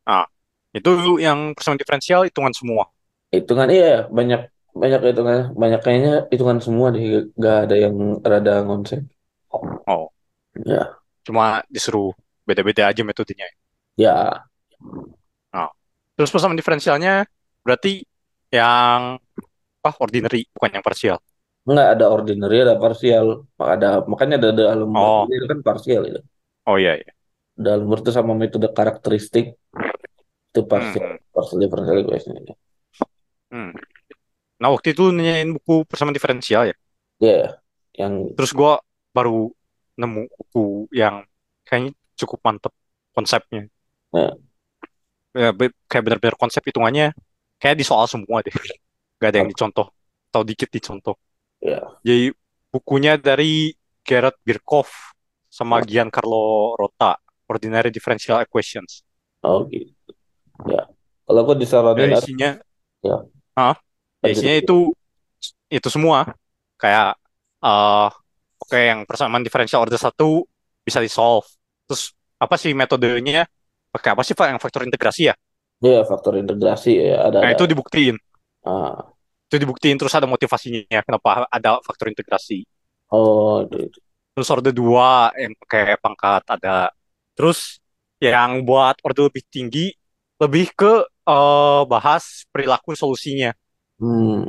Ah. 0.04 0.28
Itu 0.72 1.20
yang 1.20 1.52
persamaan 1.56 1.80
diferensial 1.80 2.22
hitungan 2.28 2.52
semua. 2.56 2.88
Hitungan 3.34 3.70
iya 3.76 3.88
banyak 4.18 4.40
banyak 4.82 5.00
hitungan 5.08 5.38
banyak 5.62 5.80
kayaknya 5.84 6.12
hitungan 6.32 6.60
semua 6.66 6.88
deh 6.96 7.04
gak 7.44 7.56
ada 7.64 7.76
yang 7.84 7.96
rada 8.32 8.52
ngonsep 8.66 9.00
Oh. 9.88 10.12
Ya, 10.66 10.98
Cuma 11.26 11.62
disuruh 11.74 12.10
beda-beda 12.48 12.84
aja 12.90 13.02
metodenya. 13.06 13.48
ya, 13.98 14.46
Nah, 15.54 15.70
terus 16.16 16.30
persamaan 16.34 16.60
diferensialnya 16.60 17.26
berarti 17.66 18.04
yang 18.52 19.20
apa 19.84 19.92
ordinary 20.04 20.48
bukan 20.56 20.72
yang 20.80 20.86
parsial. 20.86 21.18
nggak 21.70 21.88
ada 21.94 22.06
ordinary, 22.16 22.56
ada 22.66 22.76
partial. 22.84 23.26
Ada 23.74 23.88
makanya 24.12 24.36
ada 24.40 24.50
dalam 24.62 24.90
Oh, 24.96 25.28
itu 25.36 25.46
kan 25.52 25.60
partial 25.68 26.02
itu. 26.10 26.20
oh 26.66 26.78
iya 26.80 26.94
iya. 27.00 27.12
Dalam 27.66 27.86
itu 27.94 28.12
sama 28.18 28.34
metode 28.42 28.68
karakteristik 28.78 29.46
itu 30.50 30.62
partial, 30.72 31.04
hmm, 31.04 31.18
partial 31.36 31.58
differential 31.62 31.98
equation. 32.04 32.34
Hmm. 33.52 33.72
Nah, 34.62 34.70
waktu 34.74 34.88
itu 34.96 35.04
nanyain 35.16 35.50
buku 35.58 35.74
persamaan 35.90 36.16
diferensial 36.18 36.64
ya. 36.72 36.76
Ya, 37.20 37.62
yang 37.98 38.16
Terus 38.36 38.52
gua 38.60 38.72
baru 39.16 39.50
nemu 40.00 40.22
buku 40.38 40.64
yang 40.94 41.26
kayaknya 41.68 41.92
cukup 42.20 42.40
mantep 42.46 42.74
konsepnya. 43.16 43.66
ya, 44.14 44.38
Ya, 45.38 45.50
be- 45.54 45.74
kayak 45.90 46.04
benar-benar 46.06 46.36
konsep 46.42 46.64
hitungannya 46.66 47.14
kayak 47.62 47.76
di 47.80 47.86
soal 47.86 48.06
semua 48.10 48.42
deh. 48.46 48.54
Gak 49.22 49.30
ada 49.34 49.38
yang 49.44 49.50
dicontoh. 49.52 49.88
Atau 50.32 50.42
dikit 50.48 50.70
dicontoh. 50.74 51.16
ya, 51.62 51.98
Jadi 52.06 52.34
bukunya 52.74 53.16
dari 53.20 53.74
Gerard 54.08 54.38
Birkhoff 54.46 55.16
sama 55.50 55.82
Giancarlo 55.86 56.76
Rota, 56.80 57.18
Ordinary 57.50 57.90
Differential 57.94 58.42
Equations. 58.46 59.04
oh 59.48 59.60
gitu. 59.72 60.12
Ya, 60.72 60.82
kalau 61.26 61.40
aku 61.46 61.54
disaranin 61.64 62.10
Ya, 62.10 62.18
isinya, 62.18 62.62
ya, 63.04 63.16
ah, 63.58 63.76
ya, 64.24 64.30
isinya 64.34 64.56
itu 64.62 64.94
itu 65.68 65.88
semua 65.92 66.20
kayak 66.82 67.18
eh 67.66 68.10
oke 68.62 68.78
yang 68.78 69.00
persamaan 69.10 69.44
diferensial 69.46 69.82
order 69.84 70.00
satu 70.00 70.46
bisa 70.86 71.00
di 71.04 71.10
solve. 71.12 71.48
Terus 71.88 72.14
apa 72.40 72.56
sih 72.62 72.72
metodenya? 72.78 73.44
Pakai 73.94 74.10
apa 74.14 74.22
sih 74.28 74.36
Pak 74.38 74.48
yang 74.52 74.60
faktor 74.62 74.84
integrasi 74.88 75.22
ya? 75.32 75.36
Ya, 75.82 76.02
faktor 76.10 76.34
integrasi 76.42 76.90
ya 76.98 77.30
ada 77.30 77.38
Nah, 77.42 77.50
ada. 77.54 77.56
itu 77.58 77.64
dibuktiin. 77.70 78.16
Ah, 78.66 79.14
Itu 79.48 79.56
dibuktiin 79.64 79.96
terus 79.96 80.12
ada 80.18 80.28
motivasinya 80.28 81.00
kenapa 81.08 81.48
ada 81.48 81.80
faktor 81.86 82.12
integrasi. 82.12 82.68
oh, 83.16 83.64
itu, 83.64 83.76
itu. 83.88 84.00
Terus 84.36 84.48
order 84.54 84.74
2 84.76 85.34
yang 85.40 85.54
pakai 85.66 85.98
pangkat 86.04 86.44
ada. 86.46 86.92
Terus 87.38 87.80
yang 88.22 88.66
buat 88.68 88.98
order 89.06 89.30
lebih 89.30 89.44
tinggi 89.50 89.94
lebih 90.42 90.66
ke 90.78 90.92
eh, 91.28 91.82
bahas 91.90 92.46
perilaku 92.54 92.94
solusinya. 92.98 93.52
Hmm, 94.00 94.46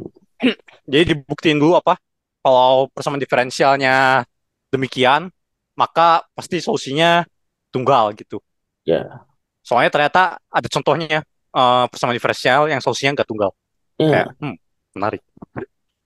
Jadi 0.90 1.14
dibuktiin 1.14 1.58
dulu 1.58 1.78
apa? 1.78 1.98
Kalau 2.44 2.88
persamaan 2.94 3.20
diferensialnya 3.20 4.24
demikian, 4.72 5.28
maka 5.76 6.24
pasti 6.36 6.60
solusinya 6.62 7.24
tunggal 7.72 8.14
gitu. 8.16 8.40
ya, 8.84 9.26
Soalnya 9.66 9.90
ternyata 9.92 10.22
ada 10.48 10.68
contohnya 10.70 11.20
eh, 11.52 11.84
persamaan 11.90 12.16
diferensial 12.16 12.70
yang 12.72 12.80
solusinya 12.80 13.20
nggak 13.20 13.28
tunggal. 13.28 13.50
Kayak, 13.98 14.28
ya. 14.32 14.40
hmm, 14.40 14.54
menarik. 14.96 15.22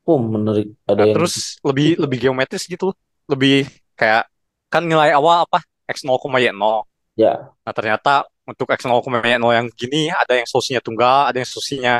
Oh, 0.02 0.18
menarik. 0.18 0.66
Ada 0.88 0.98
Nah, 0.98 1.06
yang 1.06 1.14
terus 1.14 1.34
lebih 1.62 1.94
lebih 2.02 2.18
geometris 2.28 2.66
gitu, 2.66 2.90
lebih 3.30 3.70
kayak 3.94 4.26
kan 4.72 4.82
nilai 4.82 5.14
awal 5.14 5.46
apa 5.46 5.62
x 5.88 6.02
0,y 6.02 6.50
0. 6.50 6.82
ya, 7.16 7.52
Nah, 7.62 7.72
ternyata 7.76 8.26
untuk 8.52 8.68
X 8.68 8.85
0,0 8.85 9.02
yang 9.56 9.66
gini 9.73 10.12
ada 10.12 10.37
yang 10.37 10.49
solusinya 10.49 10.80
tunggal, 10.85 11.32
ada 11.32 11.37
yang 11.40 11.49
solusinya 11.49 11.94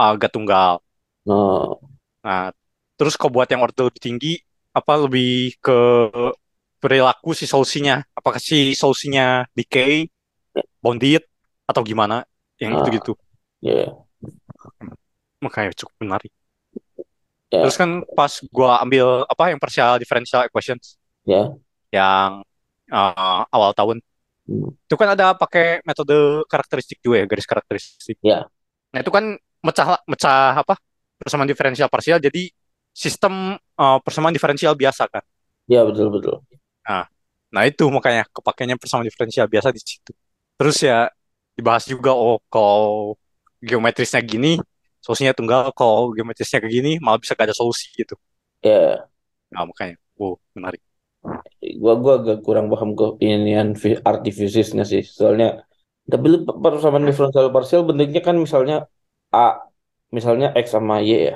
uh, 0.00 0.12
gak 0.16 0.32
tunggal. 0.32 0.80
no, 1.28 1.76
Nah, 2.20 2.52
terus 3.00 3.16
kalau 3.16 3.32
buat 3.32 3.48
yang 3.48 3.64
order 3.64 3.88
lebih 3.88 4.00
tinggi, 4.00 4.32
apa 4.76 4.92
lebih 5.00 5.56
ke 5.60 5.78
perilaku 6.80 7.32
si 7.32 7.48
solusinya? 7.48 8.04
Apakah 8.12 8.40
si 8.40 8.76
solusinya 8.76 9.48
decay, 9.56 10.08
bounded, 10.84 11.24
atau 11.64 11.80
gimana? 11.80 12.28
Yang 12.60 12.72
ah, 12.72 12.78
itu-gitu. 12.84 13.12
ya, 13.64 13.88
Makanya 15.40 15.72
cukup 15.72 15.96
menarik. 16.04 16.32
ya, 17.48 17.64
Terus 17.64 17.76
kan 17.80 18.04
pas 18.12 18.32
gua 18.52 18.84
ambil 18.84 19.24
apa 19.24 19.44
yang 19.48 19.60
partial 19.60 19.96
differential 19.96 20.44
equations 20.44 21.00
ya, 21.24 21.56
yang 21.88 22.44
uh, 22.92 23.42
awal 23.48 23.72
tahun, 23.72 24.04
hmm, 24.50 24.70
itu 24.90 24.94
kan 24.98 25.08
ada 25.14 25.32
pakai 25.38 25.80
metode 25.86 26.42
karakteristik 26.50 26.98
juga 26.98 27.22
ya, 27.22 27.26
garis 27.30 27.46
karakteristik. 27.46 28.18
ya, 28.20 28.50
Nah, 28.90 28.98
itu 29.00 29.10
kan 29.14 29.38
mecah 29.62 30.02
mecah 30.10 30.60
apa? 30.66 30.74
Persamaan 31.20 31.46
diferensial 31.46 31.86
parsial 31.92 32.18
jadi 32.18 32.50
sistem 32.90 33.54
uh, 33.78 33.98
persamaan 34.02 34.34
diferensial 34.34 34.74
biasa 34.74 35.06
kan. 35.06 35.22
ya 35.70 35.86
betul 35.86 36.10
betul. 36.10 36.42
Nah, 36.82 37.06
nah 37.54 37.62
itu 37.68 37.86
makanya 37.86 38.26
kepakainya 38.34 38.74
persamaan 38.80 39.06
diferensial 39.06 39.46
biasa 39.46 39.70
di 39.70 39.80
situ. 39.80 40.10
Terus 40.58 40.76
ya 40.82 41.06
dibahas 41.54 41.86
juga 41.86 42.10
oh 42.16 42.42
kalau 42.50 43.14
geometrisnya 43.62 44.20
gini, 44.24 44.58
solusinya 45.04 45.36
tunggal, 45.36 45.70
kalau 45.76 46.10
geometrisnya 46.16 46.58
kayak 46.64 46.72
gini 46.72 46.92
malah 46.98 47.20
bisa 47.20 47.36
gak 47.36 47.52
ada 47.52 47.56
solusi 47.56 47.92
gitu. 47.94 48.16
Ya, 48.62 49.08
Nah, 49.52 49.62
makanya 49.68 49.94
wow, 50.18 50.34
menarik. 50.54 50.80
Gua 51.82 51.92
gua 52.02 52.12
agak 52.18 52.36
kurang 52.46 52.66
paham 52.72 52.90
ke 52.98 53.04
inian 53.26 53.68
fi- 53.82 54.00
artifisisnya 54.10 54.82
sih. 54.92 55.02
Soalnya 55.18 55.46
tapi 56.12 56.24
lu 56.32 56.36
persamaan 56.64 57.04
diferensial 57.10 57.46
parsial 57.56 57.82
bentuknya 57.88 58.20
kan 58.28 58.36
misalnya 58.44 58.74
A, 59.36 59.40
misalnya 60.16 60.46
X 60.64 60.66
sama 60.76 60.94
Y 61.08 61.10
ya. 61.30 61.34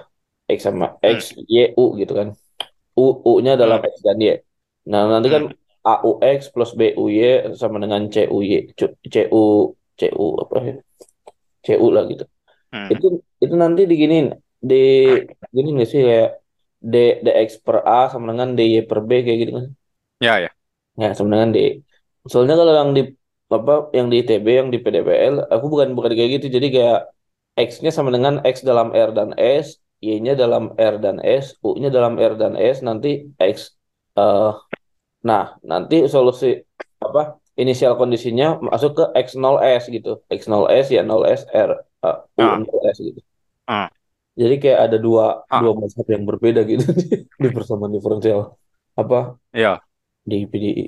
X 0.56 0.60
sama 0.68 0.86
Hmm, 1.06 1.18
X, 1.18 1.20
Y, 1.52 1.54
U 1.80 1.84
gitu 2.00 2.12
kan. 2.20 2.28
U, 3.00 3.02
U-nya 3.30 3.52
dalam 3.62 3.78
hmm, 3.78 3.88
X 3.92 3.96
dan 4.06 4.18
Y. 4.26 4.30
Nah, 4.92 5.02
nanti 5.12 5.28
kan 5.34 5.42
hmm. 5.42 5.64
AUX 5.92 6.40
plus 6.54 6.72
BUY 6.80 7.20
sama 7.60 7.76
dengan 7.84 8.02
CUY. 8.14 8.52
Cu- 8.78 8.96
CU, 9.14 9.38
CU 10.00 10.24
apa 10.42 10.54
ya? 10.68 10.74
CU 11.66 11.86
lah 11.94 12.04
gitu. 12.12 12.24
hmm. 12.72 12.90
Itu 12.92 13.06
itu 13.44 13.54
nanti 13.62 13.80
diginiin 13.90 14.26
di 14.70 14.76
gini 15.54 15.68
nggak 15.74 15.88
sih 15.92 16.00
kayak 16.08 16.28
D 16.92 16.94
DX 17.24 17.50
per 17.64 17.76
A 17.96 18.00
sama 18.12 18.24
dengan 18.32 18.48
DY 18.58 18.74
per 18.88 18.98
B 19.08 19.10
kayak 19.24 19.38
gitu 19.42 19.52
kan. 19.58 19.66
Ya, 20.26 20.34
ya. 20.44 20.50
Ya, 21.00 21.08
sama 21.16 21.28
dengan 21.34 21.50
D. 21.56 21.58
Soalnya 22.30 22.54
kalau 22.60 22.72
yang 22.80 22.90
di 22.96 23.02
apa 23.58 23.74
yang 23.96 24.06
di 24.12 24.16
ITB 24.22 24.46
yang 24.60 24.68
di 24.74 24.78
PDPL 24.84 25.34
aku 25.54 25.64
bukan 25.72 25.88
bukan 25.96 26.12
kayak 26.16 26.30
gitu. 26.40 26.46
Jadi 26.56 26.66
kayak 26.74 26.98
X-nya 27.68 27.90
sama 27.96 28.10
dengan 28.16 28.34
X 28.54 28.56
dalam 28.66 28.88
R 28.90 29.10
dan 29.18 29.30
S, 29.38 29.66
Y-nya 30.02 30.34
dalam 30.42 30.64
R 30.74 30.94
dan 31.04 31.16
S, 31.22 31.44
U-nya 31.62 31.88
dalam 31.96 32.14
R 32.18 32.32
dan 32.40 32.52
S, 32.58 32.76
nanti 32.88 33.08
X 33.38 33.56
eh 34.18 34.52
nah, 35.28 35.44
nanti 35.70 35.96
solusi 36.14 36.46
apa 37.06 37.20
inisial 37.62 37.94
kondisinya 38.00 38.46
masuk 38.68 38.90
ke 38.98 39.04
X0S 39.26 39.82
gitu. 39.96 40.10
X0S 40.30 40.86
ya 40.96 41.02
0S 41.10 41.42
R 41.68 41.70
eh, 42.06 42.16
U 42.40 42.42
Ah, 42.42 42.56
0S 42.66 42.98
gitu. 43.08 43.20
ah, 43.66 43.88
Jadi 44.34 44.54
kayak 44.58 44.78
ada 44.90 44.96
dua 44.98 45.46
ah. 45.46 45.60
dua 45.62 45.72
mazhab 45.78 46.06
yang 46.10 46.26
berbeda 46.26 46.66
gitu 46.66 46.90
di 47.42 47.48
persamaan 47.54 47.94
diferensial 47.94 48.58
apa 48.94 49.38
Ya. 49.54 49.78
di 50.26 50.42
PDI. 50.46 50.84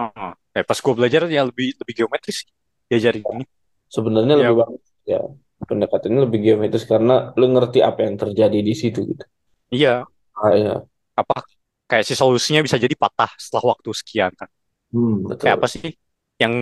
Ah. 0.00 0.32
Eh, 0.56 0.64
pas 0.64 0.76
gue 0.80 0.94
belajar 0.96 1.28
ya 1.28 1.44
lebih 1.44 1.76
lebih 1.76 1.94
geometris 2.04 2.48
diajarin 2.88 3.20
ini. 3.36 3.44
Sebenarnya 3.92 4.34
Ya, 4.36 4.40
lebih 4.48 4.56
bagus 4.64 4.84
ya 5.06 5.20
pendekatannya 5.56 6.20
lebih 6.28 6.40
geometris 6.44 6.84
karena 6.84 7.32
lu 7.36 7.48
ngerti 7.52 7.80
apa 7.80 8.04
yang 8.04 8.16
terjadi 8.16 8.58
di 8.60 8.74
situ 8.76 9.04
gitu. 9.04 9.24
iya. 9.72 10.04
Ah, 10.36 10.52
iya. 10.52 10.74
Apa 11.16 11.44
kayak 11.88 12.04
si 12.04 12.12
solusinya 12.16 12.60
bisa 12.64 12.76
jadi 12.76 12.92
patah 12.96 13.28
setelah 13.40 13.76
waktu 13.76 13.88
sekian 13.92 14.32
kan. 14.36 14.48
Hmm, 14.92 15.24
Kayak 15.36 15.36
betul. 15.36 15.48
apa 15.60 15.66
sih 15.68 15.86
yang 16.40 16.54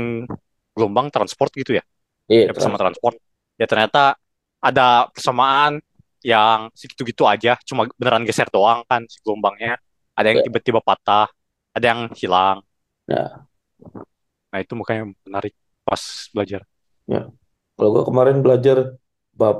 gelombang 0.74 1.10
transport 1.14 1.50
gitu 1.54 1.78
ya? 1.78 1.84
Iya, 2.26 2.50
Ya 2.50 2.52
trans. 2.54 2.78
transport. 2.78 3.14
Ya 3.58 3.66
ternyata 3.70 4.18
ada 4.58 5.10
persamaan 5.14 5.78
yang 6.24 6.60
segitu-gitu 6.80 7.24
aja, 7.32 7.50
cuma 7.68 7.82
beneran 8.00 8.24
geser 8.28 8.48
doang 8.54 8.80
kan 8.90 9.02
si 9.12 9.18
gelombangnya. 9.24 9.76
Ada 10.18 10.28
yang 10.32 10.40
Ya, 10.40 10.44
tiba-tiba 10.44 10.80
patah, 10.88 11.28
ada 11.76 11.86
yang 11.92 12.00
hilang. 12.20 12.58
ya, 13.08 13.46
Nah 14.50 14.58
itu 14.64 14.72
makanya 14.80 15.02
menarik 15.26 15.52
pas 15.86 16.02
belajar. 16.34 16.60
ya. 17.12 17.18
Kalau 17.76 17.88
gua 17.94 18.04
kemarin 18.10 18.36
belajar 18.44 18.76
bab 19.40 19.56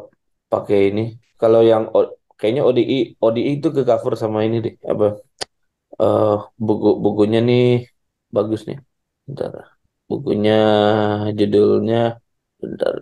pakai 0.53 0.79
ini. 0.91 1.03
Kalau 1.41 1.61
yang 1.71 1.85
O- 1.97 2.15
kayaknya 2.39 2.63
ODI, 2.69 2.97
ODI 3.25 3.51
itu 3.59 3.69
ke 3.77 3.83
cover 3.89 4.15
sama 4.23 4.39
ini 4.47 4.57
deh. 4.65 4.75
Apa? 4.93 5.07
eh 6.03 6.33
buku 6.67 6.89
bukunya 7.05 7.39
nih 7.49 7.63
bagus 8.37 8.61
nih. 8.69 8.79
Bentar. 9.27 9.53
Bukunya 10.11 10.53
judulnya 11.39 11.97
bentar. 12.63 12.95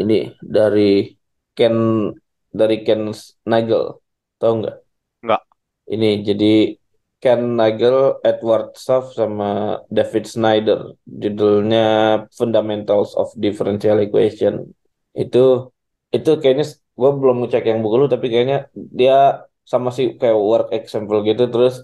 Ini 0.00 0.14
dari 0.56 0.80
Ken 1.56 1.76
dari 2.58 2.74
Ken 2.86 3.02
Nagel. 3.50 3.84
Tahu 4.40 4.52
nggak? 4.60 4.76
Enggak. 5.22 5.44
Ini 5.92 6.06
jadi 6.28 6.46
Ken 7.22 7.40
Nagel, 7.58 7.96
Edward 8.28 8.66
Saff 8.84 9.04
sama 9.18 9.44
David 9.96 10.24
Snyder. 10.32 10.80
Judulnya 11.22 11.80
Fundamentals 12.38 13.10
of 13.20 13.28
Differential 13.44 13.96
Equation. 14.04 14.54
Itu 15.22 15.38
itu 16.16 16.30
kayaknya 16.40 16.64
gue 17.00 17.10
belum 17.20 17.36
ngecek 17.44 17.62
yang 17.70 17.78
buku 17.84 17.96
lu 18.02 18.06
tapi 18.14 18.26
kayaknya 18.32 18.56
dia 18.98 19.12
sama 19.72 19.88
sih 19.96 20.06
kayak 20.20 20.36
work 20.50 20.68
example 20.78 21.18
gitu 21.28 21.42
terus 21.52 21.74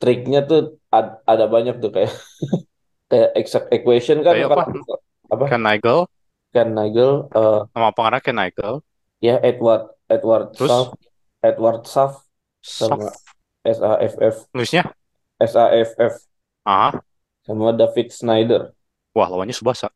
triknya 0.00 0.38
tuh 0.48 0.58
ad- 0.96 1.18
ada 1.30 1.44
banyak 1.54 1.74
tuh 1.82 1.90
kayak 1.94 2.10
kayak 3.10 3.28
exact 3.40 3.66
equation 3.76 4.18
kan 4.26 4.36
Kayak 4.36 4.46
apa? 4.50 4.64
kalau 4.64 4.96
apa 5.34 5.46
Ken 5.48 5.62
Nagel, 5.66 6.06
kan 6.54 6.68
Nagel 6.76 7.10
eh, 7.36 7.60
nama 7.76 7.90
pengarang 7.96 8.22
Ken 8.24 8.36
Nagel. 8.36 8.74
ya 9.26 9.34
Edward 9.48 9.82
Edward 10.14 10.46
Saff 10.54 10.58
Terus 10.58 10.74
Edward 11.48 11.82
Saff 11.94 12.12
sama 12.78 13.06
Soft 13.06 13.18
S 13.66 13.78
A 13.82 13.92
F 14.02 14.14
F. 14.20 14.36
Nulisnya, 14.54 14.84
S 15.40 15.54
A 15.58 15.66
F 15.74 15.90
F. 15.98 16.14
Ah, 16.64 16.92
sama 17.46 17.74
David 17.74 18.08
Snyder 18.14 18.62
wah 19.16 19.26
lawannya 19.30 19.54
Subasa. 19.56 19.88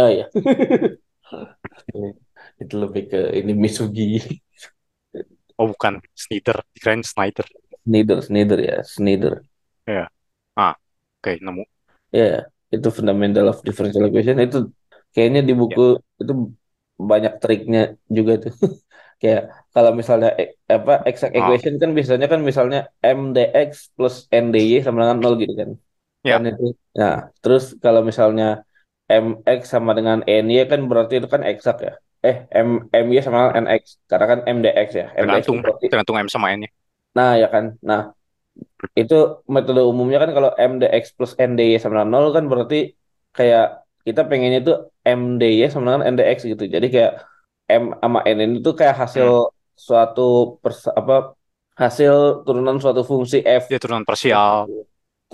ah 0.00 0.10
ya 0.18 0.26
itu 2.62 2.74
lebih 2.82 3.02
ke 3.10 3.18
ini 3.38 3.52
Misugi 3.62 4.04
Oh 5.60 5.68
bukan, 5.76 6.00
Snyder, 6.16 6.56
dikirain 6.72 7.04
Snyder. 7.04 7.44
Snyder 7.84 8.18
Snyder 8.24 8.58
ya. 8.64 8.76
Snyder 8.94 9.32
Ya, 9.84 10.08
ah, 10.56 10.72
oke 11.20 11.30
nemu. 11.44 11.62
ya 12.18 12.48
itu 12.74 12.88
fundamental 12.96 13.44
of 13.52 13.58
differential 13.66 14.08
equation. 14.08 14.40
Itu 14.40 14.58
kayaknya 15.12 15.40
di 15.48 15.52
buku 15.60 16.00
itu 16.22 16.32
banyak 17.10 17.32
triknya 17.42 17.80
juga 18.16 18.32
tuh 18.44 18.52
kayak 19.20 19.42
kalau 19.74 19.90
misalnya 19.92 20.32
e- 20.40 20.56
apa 20.64 21.04
exact 21.04 21.32
ah, 21.36 21.38
equation 21.38 21.74
kan 21.82 21.90
biasanya 21.96 22.26
kan 22.32 22.40
misalnya 22.40 22.78
mdx 23.04 23.70
plus 23.94 24.16
ndy 24.32 24.80
sama 24.84 25.04
dengan 25.04 25.18
nol 25.20 25.34
gitu 25.42 25.54
kan. 25.60 25.70
Ya, 26.24 26.36
kan 26.36 26.42
itu. 26.48 26.64
Nah 26.96 27.14
terus 27.42 27.64
kalau 27.84 28.00
misalnya 28.00 28.64
mx 29.10 29.60
sama 29.68 29.92
dengan 29.98 30.18
ny 30.24 30.54
kan 30.70 30.80
berarti 30.90 31.20
itu 31.20 31.28
kan 31.28 31.42
eksak 31.44 31.76
ya. 31.86 31.92
Eh 32.24 32.36
m 32.52 32.68
my 32.92 33.18
sama 33.20 33.38
dengan 33.52 33.66
nx 33.68 33.82
karena 34.10 34.26
kan 34.32 34.38
mdx 34.56 34.88
ya. 35.00 35.06
Mdx 35.12 35.44
itu 35.44 35.52
tergantung, 35.52 35.56
berarti 35.64 35.86
tergantung 35.92 36.16
M 36.16 36.28
sama 36.32 36.46
N-nya. 36.56 36.70
nah 37.16 37.30
ya 37.36 37.48
kan. 37.52 37.76
Nah 37.84 38.00
itu 38.96 39.14
metode 39.54 39.80
umumnya 39.90 40.18
kan 40.22 40.30
kalau 40.36 40.50
MDX 40.56 41.04
plus 41.16 41.32
NDY 41.38 41.76
sama 41.80 41.92
dengan 42.00 42.10
0 42.16 42.32
kan 42.36 42.44
berarti 42.50 42.76
kayak 43.36 43.64
kita 44.06 44.20
pengennya 44.28 44.58
itu 44.64 44.72
MDY 45.04 45.68
sama 45.72 45.84
dengan 45.88 46.02
NDX 46.12 46.38
gitu. 46.52 46.64
Jadi 46.74 46.86
kayak 46.94 47.12
M 47.82 47.84
sama 48.02 48.18
N 48.34 48.38
ini 48.44 48.54
tuh 48.66 48.74
kayak 48.80 48.96
hasil 49.02 49.26
Hmm, 49.26 49.34
suatu 49.86 50.22
pers- 50.62 50.94
apa 51.00 51.14
hasil 51.82 52.14
turunan 52.44 52.76
suatu 52.82 53.02
fungsi 53.10 53.36
F. 53.62 53.64
Dia 53.68 53.78
turunan 53.82 54.04
parsial. 54.08 54.68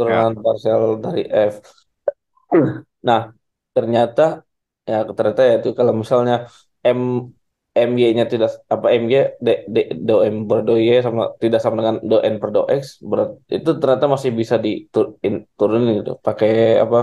Ya, 0.09 0.23
turunan 0.26 0.33
parsial 0.45 0.83
dari 1.05 1.23
F. 1.52 1.55
Nah, 3.09 3.21
ternyata 3.76 4.23
ya 4.90 4.97
ternyata 5.19 5.40
ya 5.49 5.52
itu 5.61 5.69
kalau 5.78 5.93
misalnya 6.02 6.35
M 6.99 7.00
MY-nya 7.90 8.25
tidak 8.33 8.50
apa 8.75 8.87
MY 9.00 9.14
D, 9.45 9.49
D, 9.75 9.76
do 10.07 10.12
M 10.33 10.37
per 10.49 10.59
do 10.66 10.73
Y 10.87 10.88
sama 11.07 11.23
tidak 11.43 11.61
sama 11.62 11.75
dengan 11.81 11.97
do 12.11 12.16
N 12.33 12.35
per 12.40 12.50
do 12.55 12.61
X 12.81 12.85
berat 13.11 13.28
itu 13.57 13.69
ternyata 13.81 14.07
masih 14.14 14.31
bisa 14.40 14.57
diturunin 14.66 15.90
gitu. 16.00 16.11
Pakai 16.26 16.50
apa 16.85 16.99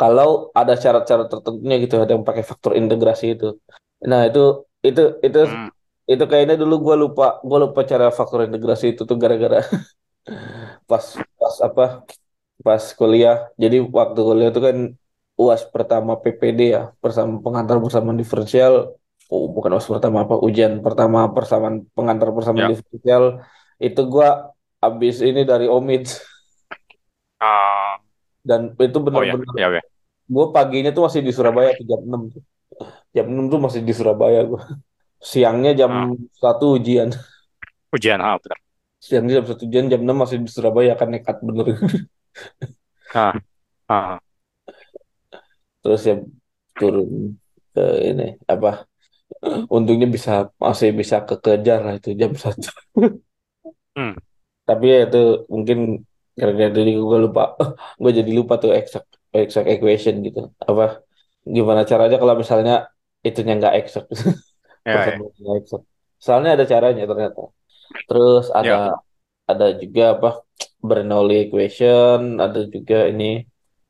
kalau 0.00 0.28
ada 0.60 0.74
syarat-syarat 0.82 1.26
tertentunya 1.32 1.76
gitu 1.84 1.94
ada 2.02 2.12
yang 2.16 2.26
pakai 2.30 2.44
faktor 2.50 2.72
integrasi 2.80 3.24
itu 3.36 3.46
nah 4.00 4.20
itu 4.28 4.40
itu 4.88 5.00
itu 5.26 5.38
Hmm, 5.44 5.68
itu 6.10 6.24
kayaknya 6.30 6.54
dulu 6.62 6.74
gua 6.86 6.96
lupa 7.02 7.24
gua 7.48 7.58
lupa 7.64 7.80
cara 7.90 8.06
faktor 8.10 8.48
integrasi 8.48 8.84
itu 8.92 9.02
tuh 9.10 9.16
gara-gara 9.22 9.58
pas 10.90 11.04
pas 11.40 11.56
apa 11.66 11.82
pas 12.66 12.84
kuliah. 12.98 13.48
Jadi 13.62 13.76
waktu 13.98 14.20
kuliah 14.28 14.48
itu 14.52 14.60
kan 14.68 14.76
UAS 15.40 15.62
pertama 15.74 16.12
PPD 16.22 16.60
ya, 16.76 16.82
bersama 17.02 17.40
pengantar 17.44 17.76
persamaan 17.84 18.18
diferensial. 18.22 18.74
Oh, 19.32 19.46
bukan 19.54 19.70
UAS 19.74 19.88
pertama 19.88 20.18
apa, 20.24 20.34
ujian 20.46 20.72
pertama 20.86 21.18
persamaan 21.36 21.76
pengantar 21.96 22.28
persamaan 22.36 22.66
ya, 22.66 22.70
diferensial. 22.72 23.24
Itu 23.80 24.00
gua 24.12 24.28
abis 24.84 25.16
ini 25.24 25.40
dari 25.48 25.66
Omid 25.68 26.04
ah, 27.40 28.00
dan 28.48 28.60
itu 28.80 28.98
oh 29.14 29.22
ya, 29.22 29.34
benar-benar 29.34 29.56
ya, 29.56 29.68
ya. 29.76 29.82
gua 30.34 30.46
paginya 30.56 30.90
tuh 30.96 31.02
masih 31.06 31.20
di 31.26 31.32
Surabaya 31.36 31.70
jam 31.90 32.00
6 32.06 32.22
tuh. 32.34 32.42
Jam 33.16 33.26
6 33.32 33.44
tuh 33.52 33.60
masih 33.64 33.80
di 33.88 33.92
Surabaya 33.98 34.38
gua. 34.50 34.62
Siangnya 35.32 35.70
jam 35.80 35.92
Ah, 35.92 36.10
satu 36.42 36.64
ujian. 36.78 37.10
ujian, 37.92 38.20
ah, 38.20 38.38
benar. 38.42 38.58
Siangnya 39.06 39.32
jam 39.38 39.46
satu 39.50 39.62
ujian, 39.68 39.86
jam 39.92 40.00
6 40.04 40.16
masih 40.22 40.38
di 40.44 40.50
Surabaya 40.56 40.92
kan 41.00 41.08
nekat 41.14 41.36
bener. 41.46 41.66
Ah, 43.14 43.34
ah, 43.88 44.20
Terus 45.82 46.00
ya 46.08 46.14
turun 46.78 47.10
ke 47.74 47.80
ini 48.10 48.24
apa 48.52 48.68
untungnya 49.76 50.08
bisa 50.16 50.32
masih 50.64 50.90
bisa 51.00 51.16
kekejar 51.28 51.78
lah 51.86 51.94
itu 52.00 52.10
jam 52.20 52.32
satu 52.44 52.68
hmm, 53.96 54.14
tapi 54.68 54.84
ya 54.92 54.96
itu 55.06 55.18
mungkin 55.54 55.78
gara-gara 56.38 56.70
tadi 56.76 56.90
gue 57.10 57.18
lupa 57.26 57.40
gue 58.02 58.10
jadi 58.18 58.30
lupa 58.38 58.54
tuh 58.62 58.70
exact 58.78 59.08
exact 59.38 59.66
equation 59.72 60.14
gitu 60.26 60.40
apa 60.70 60.82
gimana 61.56 61.82
caranya 61.90 62.16
kalau 62.22 62.34
misalnya 62.42 62.72
itunya 63.28 63.52
nggak 63.58 63.74
exact 63.78 64.08
ya, 64.84 65.20
ya, 65.44 65.50
exact 65.60 65.84
soalnya 66.24 66.50
ada 66.56 66.64
caranya 66.72 67.02
ternyata 67.10 67.40
terus 68.08 68.44
ada 68.60 68.74
ya, 68.76 68.80
ada 69.50 69.66
juga 69.82 70.02
apa 70.16 70.28
Bernoulli 70.88 71.34
equation 71.48 72.20
ada 72.44 72.60
juga 72.74 72.96
ini 73.12 73.24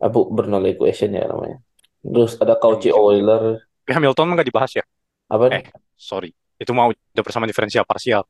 apa 0.04 0.18
Bernoulli 0.36 0.68
equation 0.76 1.10
ya 1.18 1.24
namanya 1.32 1.58
terus 2.12 2.32
ada 2.42 2.54
Cauchy 2.62 2.88
itu. 2.88 3.00
Euler 3.00 3.44
Tapi 3.84 3.92
Hamilton 3.98 4.26
nggak 4.36 4.48
dibahas 4.50 4.72
ya? 4.80 4.84
apa 5.30 5.48
Eh, 5.52 5.62
sorry, 5.98 6.30
itu 6.60 6.72
mau 6.76 6.90
udah 6.92 7.24
persamaan 7.26 7.50
diferensial 7.52 7.84
parsial. 7.88 8.22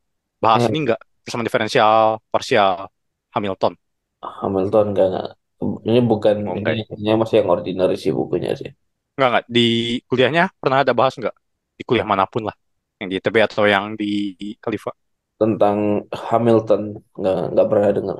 Bahas 0.43 0.63
Hmm, 0.63 0.71
ini 0.71 0.85
nggak 0.87 0.99
persamaan 1.25 1.47
diferensial 1.49 2.21
parsial 2.33 2.89
Hamilton. 3.35 3.73
Hamilton 4.39 4.85
enggak, 4.89 5.05
enggak. 5.09 5.27
Ini 5.89 5.99
bukan 6.11 6.37
Oh, 6.45 6.57
ini 6.59 6.71
ya? 6.75 6.75
ini 6.99 7.07
masih 7.21 7.35
yang 7.39 7.49
ordinary 7.55 7.93
sih 8.03 8.11
bukunya 8.19 8.49
sih. 8.61 8.69
Enggak, 9.15 9.29
enggak. 9.31 9.45
Di 9.55 9.61
kuliahnya 10.09 10.43
pernah 10.61 10.77
ada 10.83 10.93
bahas 10.99 11.13
nggak? 11.19 11.35
Di 11.79 11.83
kuliah 11.87 12.07
mana 12.11 12.25
pun 12.31 12.41
lah, 12.47 12.55
yang 12.99 13.07
di 13.11 13.15
ITB 13.19 13.37
atau 13.47 13.63
yang 13.73 13.85
di 13.99 14.09
Khalifa. 14.63 14.91
Tentang 15.41 15.79
Hamilton 16.29 16.81
enggak 17.17 17.37
enggak 17.51 17.67
pernah 17.71 17.89
dengar. 17.97 18.17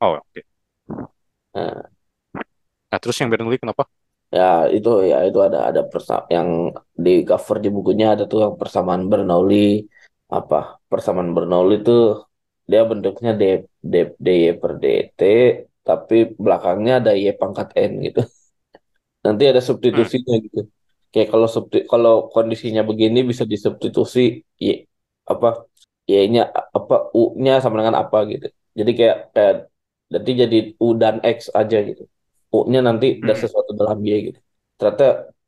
Oh, 0.00 0.16
oke. 0.20 0.44
Nah, 1.54 1.94
Nah, 2.90 2.98
terus 3.02 3.16
yang 3.20 3.30
Bernoulli 3.32 3.58
kenapa? 3.60 3.84
ya 4.36 4.42
itu 4.76 4.88
ya 5.10 5.16
itu 5.28 5.38
ada 5.46 5.58
ada 5.68 5.80
persa 5.92 6.14
yang 6.36 6.48
di 7.04 7.10
cover 7.28 7.56
di 7.64 7.68
bukunya 7.76 8.06
ada 8.12 8.22
tuh 8.30 8.38
yang 8.44 8.54
persamaan 8.60 9.02
Bernoulli 9.10 9.54
apa 10.36 10.56
persamaan 10.90 11.30
Bernoulli 11.36 11.74
tuh 11.86 12.00
dia 12.70 12.80
bentuknya 12.90 13.30
D, 13.40 13.42
D, 13.92 13.94
dy 14.24 14.30
per 14.60 14.72
dt 14.82 15.20
tapi 15.86 16.14
belakangnya 16.44 16.92
ada 17.00 17.10
y 17.20 17.24
pangkat 17.40 17.68
n 17.88 17.92
gitu. 18.06 18.20
Nanti 19.24 19.42
ada 19.50 19.60
Hmm, 19.90 20.08
substitusinya 20.08 20.34
gitu. 20.46 20.60
Kayak 21.12 21.28
kalau 21.32 21.48
subti 21.54 21.78
kalau 21.92 22.12
kondisinya 22.34 22.82
begini 22.90 23.18
bisa 23.30 23.44
disubstitusi 23.52 24.20
y 24.64 24.68
apa 25.32 25.48
y-nya 26.10 26.42
apa 26.78 26.94
u-nya 27.20 27.52
sama 27.62 27.76
dengan 27.80 27.96
apa 28.02 28.18
gitu. 28.32 28.46
Jadi 28.78 28.90
kayak 28.98 29.16
kayak 29.34 29.54
nanti 30.12 30.30
jadi 30.42 30.56
u 30.84 30.86
dan 31.00 31.16
x 31.36 31.38
aja 31.60 31.76
gitu. 31.88 32.02
U-nya 32.56 32.80
nanti 32.88 33.06
ada 33.24 33.34
hmm, 33.34 33.42
sesuatu 33.42 33.70
dalam 33.80 33.98
y 34.04 34.12
gitu. 34.32 34.38
Ternyata 34.78 35.04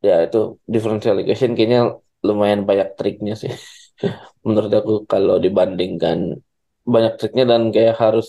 ya 0.07 0.15
itu 0.27 0.39
differential 0.73 1.17
equation 1.23 1.53
kayaknya 1.57 1.81
lumayan 2.27 2.63
banyak 2.69 2.89
triknya 2.99 3.35
sih. 3.43 3.51
Menurut 4.47 4.73
aku 4.79 4.93
kalau 5.13 5.37
dibandingkan 5.45 6.19
banyak 6.95 7.13
triknya 7.19 7.45
dan 7.51 7.63
kayak 7.75 7.95
harus 8.03 8.27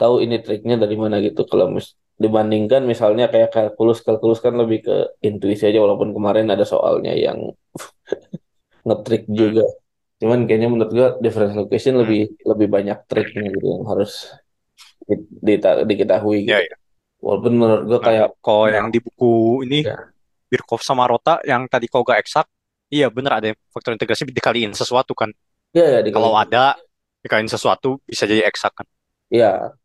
tahu 0.00 0.14
ini 0.24 0.36
triknya 0.44 0.74
dari 0.82 0.96
mana 1.02 1.16
gitu. 1.26 1.40
Kalau 1.50 1.66
mis 1.74 1.86
dibandingkan 2.24 2.82
misalnya 2.92 3.24
kayak 3.32 3.50
kalkulus, 3.54 3.98
kalkulus 4.06 4.40
kan 4.44 4.54
lebih 4.62 4.78
ke 4.86 4.94
intuisi 5.28 5.62
aja 5.68 5.78
walaupun 5.84 6.10
kemarin 6.16 6.46
ada 6.54 6.64
soalnya 6.72 7.12
yang 7.26 7.38
ngetrik 8.86 9.22
hmm, 9.36 9.52
juga. 9.52 9.62
Cuman 10.20 10.40
kayaknya 10.46 10.68
menurut 10.72 10.92
gua 10.98 11.08
differential 11.24 11.64
equation 11.66 11.96
hmm. 11.98 12.02
lebih 12.02 12.20
lebih 12.50 12.68
banyak 12.76 12.98
triknya 13.10 13.46
gitu 13.54 13.66
yang 13.74 13.84
harus 13.92 14.10
dita- 15.46 15.84
diketahui 15.90 16.38
Ya, 16.46 16.58
gitu. 16.58 16.62
ya. 16.62 16.76
Walaupun 17.24 17.52
menurut 17.60 17.84
gua 17.90 18.00
Nah, 18.02 18.08
kayak 18.08 18.28
kalau 18.44 18.66
ya, 18.66 18.76
yang 18.76 18.92
di 18.92 18.98
buku 19.00 19.64
ini 19.64 19.80
ya, 19.82 20.12
Birkhoff 20.50 20.82
sama 20.86 21.04
Rota 21.10 21.40
yang 21.46 21.66
tadi 21.72 21.86
kau 21.92 22.02
gak 22.06 22.20
eksak, 22.22 22.46
iya 22.92 23.08
bener 23.12 23.32
ada 23.38 23.48
faktor 23.74 23.92
integrasi 23.96 24.28
dikaliin 24.30 24.72
sesuatu 24.76 25.12
kan. 25.16 25.30
ya, 25.74 25.84
ya 25.92 26.00
Kalau 26.14 26.32
dikali. 26.32 26.32
ada 26.36 26.76
dikaliin 27.24 27.50
sesuatu 27.50 28.00
bisa 28.08 28.24
jadi 28.30 28.44
eksak 28.50 28.72
kan. 28.78 28.86
Ya, 29.30 29.76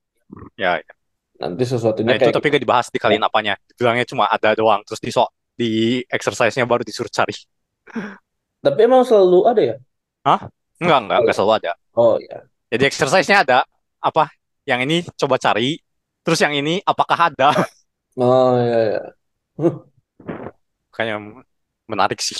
Ya, 0.57 0.77
ya. 0.77 1.00
Nanti 1.41 1.63
sesuatunya 1.65 2.13
Nah 2.13 2.15
itu 2.21 2.29
kayak 2.29 2.35
tapi 2.37 2.47
gak 2.53 2.63
dibahas 2.63 2.87
dikaliin 2.93 3.23
apanya. 3.25 3.57
Bilangnya 3.73 4.05
cuma 4.05 4.29
ada 4.29 4.53
doang. 4.53 4.85
Terus 4.85 5.01
di 5.01 5.09
so 5.09 5.25
di 5.57 5.71
exercise-nya 6.05 6.65
baru 6.69 6.85
disuruh 6.85 7.09
cari. 7.09 7.33
tapi 8.61 8.79
emang 8.85 9.01
selalu 9.01 9.39
ada 9.49 9.61
ya? 9.61 9.75
Hah? 10.21 10.41
Enggak, 10.77 10.99
enggak, 11.05 11.17
enggak 11.25 11.35
selalu 11.35 11.53
ada. 11.57 11.71
Oh 11.97 12.15
ya. 12.21 12.45
Jadi 12.69 12.83
exercise-nya 12.85 13.37
ada 13.41 13.59
apa? 13.97 14.29
Yang 14.69 14.79
ini 14.85 14.97
coba 15.17 15.35
cari. 15.41 15.81
Terus 16.21 16.39
yang 16.45 16.53
ini 16.53 16.77
apakah 16.85 17.33
ada? 17.33 17.49
Oh 18.19 18.59
ya 18.59 18.79
ya. 18.91 19.01
Kayaknya 20.91 21.47
menarik 21.87 22.19
sih. 22.19 22.35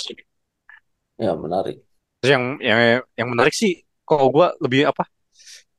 Ya 1.16 1.32
menarik. 1.32 1.80
Terus 2.20 2.36
yang 2.36 2.44
yang 2.60 3.00
yang 3.16 3.28
menarik 3.32 3.56
sih 3.56 3.80
kalau 4.04 4.28
gua 4.28 4.52
lebih 4.60 4.84
apa? 4.84 5.08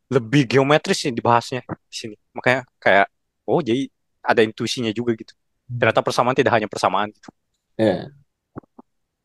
Lebih 0.10 0.50
geometris 0.50 1.06
sih 1.06 1.14
dibahasnya 1.14 1.62
di 1.62 1.94
sini. 1.94 2.16
makanya 2.34 2.66
kayak 2.82 3.13
oh 3.50 3.60
jadi 3.64 3.82
ada 4.24 4.42
intuisinya 4.48 4.92
juga 4.96 5.12
gitu. 5.20 5.34
Ternyata 5.80 6.02
persamaan 6.06 6.38
tidak 6.38 6.54
hanya 6.56 6.70
persamaan 6.72 7.10
gitu. 7.16 7.30
Ya, 7.78 8.14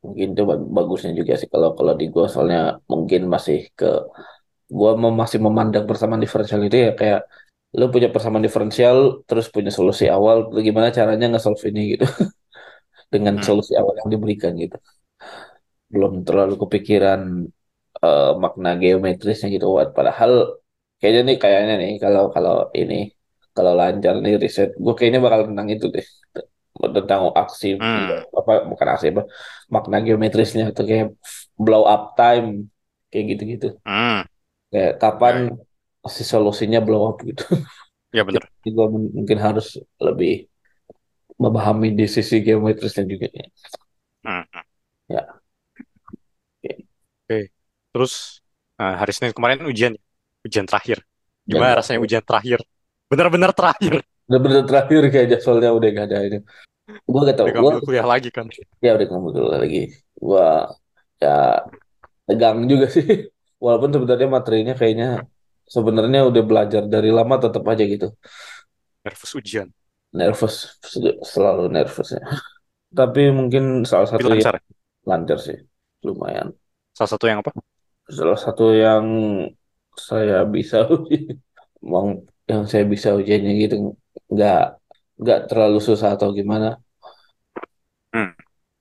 mungkin 0.04 0.26
itu 0.32 0.42
bag- 0.50 0.68
bagusnya 0.76 1.10
juga 1.18 1.32
sih 1.40 1.48
kalau 1.54 1.68
kalau 1.78 1.92
di 2.00 2.04
gua. 2.14 2.24
Soalnya 2.32 2.60
mungkin 2.92 3.20
masih 3.34 3.56
ke 3.78 3.86
gua 4.78 4.90
masih 5.22 5.40
memandang 5.46 5.84
persamaan 5.90 6.22
diferensial 6.24 6.60
itu 6.68 6.76
ya 6.86 6.90
kayak 7.00 7.20
lu 7.78 7.86
punya 7.94 8.08
persamaan 8.14 8.44
diferensial 8.48 8.98
terus 9.28 9.46
punya 9.54 9.70
solusi 9.78 10.04
awal 10.16 10.36
lu 10.54 10.58
gimana 10.68 10.88
caranya 10.98 11.26
nge-solve 11.32 11.62
ini 11.70 11.80
gitu. 11.94 12.04
Dengan 13.14 13.34
hmm. 13.36 13.48
solusi 13.48 13.72
awal 13.80 13.94
yang 14.00 14.10
diberikan 14.14 14.52
gitu. 14.64 14.76
Belum 15.92 16.12
terlalu 16.26 16.54
kepikiran 16.62 17.20
eh, 18.06 18.30
makna 18.44 18.70
geometrisnya 18.82 19.48
gitu. 19.56 19.66
Padahal 19.98 20.32
kayaknya 21.00 21.22
nih 21.28 21.36
kayaknya 21.42 21.74
nih 21.82 21.92
kalau 22.04 22.22
kalau 22.34 22.54
ini 22.80 22.96
kalau 23.58 23.72
lancar 23.80 24.14
nih 24.24 24.34
riset 24.42 24.70
gue 24.84 24.94
kayaknya 24.98 25.20
bakal 25.26 25.40
tentang 25.50 25.68
itu 25.74 25.86
deh 25.94 26.06
tentang 26.96 27.22
aksi 27.42 27.68
Hmm. 27.82 28.08
apa 28.40 28.52
bukan 28.70 28.88
aksi 28.94 29.06
apa 29.12 29.22
makna 29.74 29.98
geometrisnya 30.06 30.64
tuh 30.76 30.84
kayak 30.90 31.06
blow 31.64 31.82
up 31.94 32.02
time 32.18 32.70
kayak 33.10 33.24
gitu-gitu 33.34 33.66
Hmm. 33.88 34.22
kayak 34.72 34.92
kapan 35.02 35.36
Ya, 35.50 36.10
si 36.16 36.22
solusinya 36.32 36.78
blow 36.86 37.02
up 37.10 37.16
gitu 37.28 37.42
ya 38.16 38.22
jadi 38.24 38.68
gue 38.76 38.86
mungkin 39.18 39.38
harus 39.46 39.66
lebih 40.06 40.48
memahami 41.42 41.88
di 41.98 42.06
sisi 42.14 42.36
geometrisnya 42.46 43.04
juga 43.12 43.26
ya 43.30 43.46
Hmm. 44.26 44.44
hmm. 44.54 44.64
ya 45.14 45.22
Oke. 47.28 47.38
Terus 47.92 48.12
nah, 48.78 48.94
hari 49.00 49.12
Senin 49.16 49.32
kemarin 49.36 49.64
ujian, 49.68 49.92
ujian 50.46 50.66
terakhir. 50.68 51.04
Gimana 51.48 51.80
rasanya 51.80 52.00
ujian 52.04 52.24
terakhir? 52.24 52.60
Benar-benar 53.08 53.52
terakhir. 53.52 54.04
bener-bener 54.28 54.60
terakhir 54.68 55.02
kayak 55.08 55.26
jadwalnya 55.32 55.70
udah 55.72 55.88
gak 55.88 56.06
ada 56.12 56.18
ini 56.20 56.38
gue 56.84 57.20
gak 57.24 57.36
tau 57.36 57.48
gue 57.48 57.56
ngambil 57.56 57.80
kuliah 57.80 58.04
lagi 58.04 58.28
kan. 58.28 58.44
ya 58.78 58.92
udah 58.92 59.06
ngomong 59.08 59.32
dulu 59.32 59.48
lagi 59.56 59.88
gue 59.96 60.46
ya 61.18 61.36
tegang 62.28 62.68
juga 62.68 62.86
sih 62.92 63.08
walaupun 63.64 63.88
sebenarnya 63.88 64.28
materinya 64.28 64.74
kayaknya 64.76 65.08
sebenarnya 65.64 66.28
udah 66.28 66.42
belajar 66.44 66.82
dari 66.84 67.08
lama 67.08 67.40
tetap 67.40 67.64
aja 67.64 67.84
gitu 67.84 68.12
Nervous 69.00 69.32
ujian. 69.32 69.68
nervous 70.12 70.76
selalu 71.24 71.72
nervous 71.72 72.12
ya 72.12 72.20
tapi 72.88 73.32
mungkin 73.32 73.84
salah 73.84 74.04
Tapi 74.04 74.20
satu 74.20 74.28
yang 74.28 74.36
lancar. 74.44 74.54
lancar 75.04 75.38
sih 75.40 75.56
lumayan 76.04 76.52
Salah 76.92 77.10
satu 77.12 77.24
yang 77.24 77.40
apa? 77.40 77.52
salah 78.04 78.36
satu 78.36 78.72
yang 78.72 79.04
saya 79.96 80.44
bisa 80.44 80.84
emang 81.84 82.24
yang 82.50 82.62
saya 82.70 82.84
bisa 82.92 83.08
ujiannya 83.18 83.52
gitu 83.62 83.74
nggak 84.32 84.56
nggak 85.20 85.38
terlalu 85.48 85.78
susah 85.88 86.08
atau 86.16 86.28
gimana 86.38 86.66
Hmm. 88.14 88.32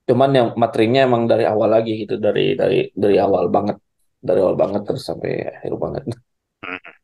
cuman 0.07 0.29
yang 0.37 0.47
materinya 0.63 0.99
emang 1.07 1.23
dari 1.31 1.43
awal 1.51 1.69
lagi 1.75 1.91
gitu 2.01 2.15
dari 2.25 2.41
dari 2.61 2.77
dari 3.03 3.15
awal 3.25 3.45
banget 3.55 3.77
dari 4.27 4.39
awal 4.43 4.55
banget 4.61 4.81
terus 4.87 5.03
sampai 5.09 5.31
akhir 5.57 5.73
banget 5.83 6.03
Hmm. 6.63 6.97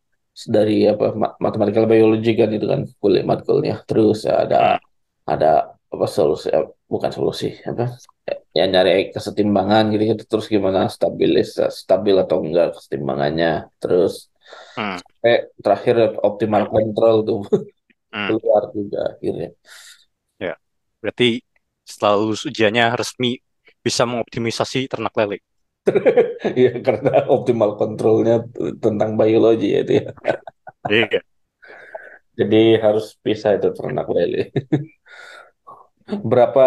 dari 0.56 0.76
apa 0.90 1.06
ma- 1.22 1.36
matematika 1.46 1.86
biologi 1.86 2.32
kan 2.40 2.50
itu 2.58 2.66
kan 2.74 2.82
kuliah 3.02 3.26
matkulnya 3.32 3.74
terus 3.90 4.26
ada 4.26 4.56
Hmm. 4.60 4.78
ada 5.34 5.48
apa 5.94 6.06
solusi 6.10 6.48
eh, 6.58 6.66
bukan 6.94 7.12
solusi 7.14 7.46
apa 7.70 7.84
ya 8.58 8.64
nyari 8.72 9.14
kesetimbangan 9.16 9.84
gitu 9.94 10.04
gitu 10.14 10.24
terus 10.32 10.48
gimana 10.56 10.80
stabilis 10.96 11.50
stabil 11.82 12.16
atau 12.24 12.38
enggak 12.46 12.68
kesetimbangannya 12.78 13.70
terus 13.82 14.33
Hmm. 14.76 14.98
eh 15.32 15.40
terakhir 15.64 15.96
optimal 16.28 16.64
control 16.74 17.16
tuh 17.28 17.40
Hmm. 18.14 18.28
keluar 18.30 18.64
juga 18.78 19.00
akhirnya 19.14 19.50
Ya. 20.42 20.54
Berarti 21.02 21.42
setelah 21.84 22.16
lulus 22.22 22.46
ujiannya 22.48 22.86
resmi 22.96 23.38
bisa 23.84 24.04
mengoptimisasi 24.08 24.88
ternak 24.92 25.14
lele. 25.20 25.38
Iya 26.60 26.72
karena 26.86 27.12
optimal 27.28 27.76
kontrolnya 27.80 28.36
tentang 28.84 29.12
biologi 29.20 29.68
ya 29.76 29.80
itu 29.84 29.94
ya 30.00 30.04
Iya. 30.90 31.22
jadi 32.40 32.82
harus 32.84 33.14
bisa 33.26 33.54
itu 33.58 33.70
ternak 33.78 34.08
lele 34.10 34.50
berapa 36.30 36.66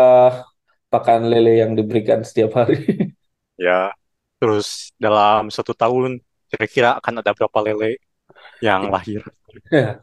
pakan 0.93 1.23
lele 1.31 1.61
yang 1.63 1.73
diberikan 1.79 2.23
setiap 2.25 2.57
hari 2.59 2.77
Ya. 3.57 3.93
Terus 4.37 4.93
dalam 5.01 5.49
satu 5.49 5.73
tahun 5.73 6.21
kira-kira 6.51 6.89
akan 6.99 7.15
ada 7.23 7.33
berapa 7.37 7.59
lele 7.67 7.99
yang 8.63 8.89
lahir? 8.95 9.23
ya 9.73 10.01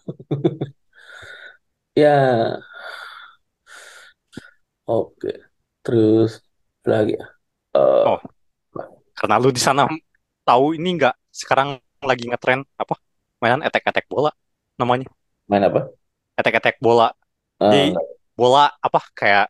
ya 1.96 2.64
oke 4.88 5.32
terus 5.84 6.32
lagi 6.92 7.12
ya 7.20 7.26
Eh, 7.74 8.06
Oh, 8.06 8.20
karena 9.18 9.36
lu 9.42 9.50
di 9.50 9.62
sana 9.62 9.90
tahu 10.46 10.78
ini 10.78 10.90
nggak 11.00 11.16
sekarang 11.34 11.80
lagi 12.04 12.28
ngetren 12.30 12.62
apa? 12.78 12.96
Mainan 13.42 13.62
etek-etek 13.66 14.06
bola 14.12 14.32
namanya. 14.78 15.08
main 15.50 15.64
apa 15.64 15.82
Etek-etek 16.40 16.78
bola. 16.82 17.14
Eh, 17.62 17.70
Jadi 17.70 17.98
bola 18.34 18.70
apa 18.82 19.00
kayak 19.14 19.48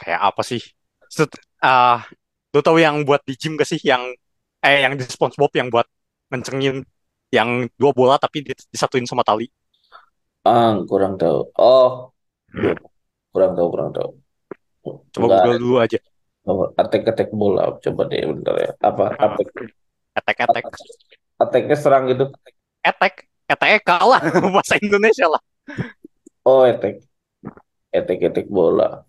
kayak 0.00 0.20
apa 0.20 0.42
sih? 0.44 0.60
Set, 1.10 1.30
ah, 1.60 2.04
lu 2.54 2.60
tahu 2.64 2.80
yang 2.80 3.04
buat 3.04 3.20
di 3.24 3.34
gym 3.36 3.56
gak 3.60 3.68
sih? 3.68 3.80
Yang 3.80 4.16
eh 4.64 4.84
yang 4.84 4.94
di 4.96 5.04
SpongeBob 5.08 5.52
yang 5.56 5.68
buat 5.72 5.86
ngencengin 6.30 6.86
yang 7.30 7.66
dua 7.78 7.92
bola 7.94 8.14
tapi 8.18 8.42
di- 8.46 8.68
disatuin 8.74 9.06
sama 9.06 9.22
tali. 9.22 9.46
ah, 10.46 10.80
kurang 10.88 11.14
tahu. 11.20 11.52
Oh. 11.58 12.10
Belum 12.50 12.78
kurang 13.30 13.52
tahu 13.54 13.68
kurang 13.70 13.90
tahu. 13.94 14.10
Coba 15.14 15.26
enggak. 15.26 15.42
Google 15.44 15.58
dulu 15.62 15.76
aja. 15.78 15.98
atek-atek 16.80 17.28
bola. 17.30 17.78
Coba 17.78 18.02
deh 18.10 18.22
bentar 18.26 18.54
ya. 18.58 18.70
Apa 18.82 19.14
Ah, 19.14 19.36
atek 19.36 19.48
Etek-etek. 20.10 20.64
ateknya 21.38 21.76
serang 21.78 22.10
gitu? 22.10 22.24
Etek. 22.82 23.30
Etek 23.46 23.82
kalah. 23.86 24.18
Bahasa 24.54 24.74
Indonesia 24.82 25.26
lah. 25.30 25.42
oh 26.46 26.66
etek 26.66 27.04
etek-etek 27.94 28.46
bola. 28.50 29.06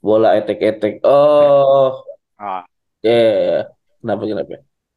Bola 0.00 0.38
etek-etek 0.38 1.02
oh. 1.02 2.06
Ah, 2.40 2.64
ya 3.04 3.12
ya. 3.12 3.58
kenapa 4.00 4.22
kenapa? 4.24 4.54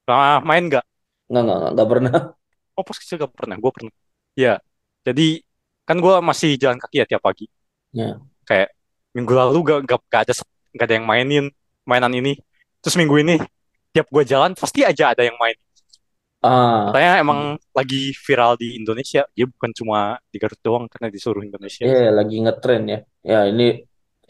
Pernah 0.08 0.40
main 0.48 0.64
nggak? 0.72 0.86
Nggak 1.30 1.42
nggak 1.46 1.58
nggak 1.60 1.72
nggak 1.76 1.90
pernah 1.92 2.14
Oh, 2.78 2.84
pas 2.88 2.98
kecil 2.98 3.22
gak 3.22 3.34
pernah. 3.38 3.56
Gue 3.62 3.72
pernah. 3.76 3.94
Ya, 4.34 4.58
jadi 5.06 5.46
kan 5.86 5.98
gue 6.02 6.16
masih 6.26 6.58
jalan 6.58 6.82
kaki 6.82 6.96
ya 7.02 7.06
tiap 7.10 7.22
pagi. 7.22 7.46
ya 7.94 8.20
Kayak 8.50 8.70
minggu 9.16 9.34
lalu 9.34 9.60
gak, 9.70 9.80
gak, 9.90 10.02
gak 10.10 10.22
ada 10.30 10.34
gak 10.74 10.86
ada 10.90 10.96
yang 10.98 11.06
mainin 11.08 11.46
mainan 11.86 12.14
ini. 12.18 12.34
Terus 12.82 12.96
minggu 13.00 13.16
ini 13.24 13.36
tiap 13.94 14.08
gue 14.10 14.24
jalan 14.26 14.52
pasti 14.58 14.82
aja 14.82 15.14
ada 15.14 15.22
yang 15.22 15.38
main. 15.38 15.56
ah 16.44 16.94
Katanya 16.94 17.12
emang 17.24 17.40
lagi 17.78 18.02
viral 18.26 18.54
di 18.62 18.68
Indonesia. 18.80 19.22
Dia 19.36 19.46
bukan 19.48 19.72
cuma 19.78 20.00
di 20.32 20.38
Garut 20.42 20.60
doang 20.66 20.86
karena 20.92 21.08
di 21.14 21.20
seluruh 21.22 21.44
Indonesia. 21.48 21.88
ya 21.92 22.10
lagi 22.18 22.36
ngetren 22.44 22.82
ya 22.94 22.98
ya 23.30 23.38
ini 23.52 23.64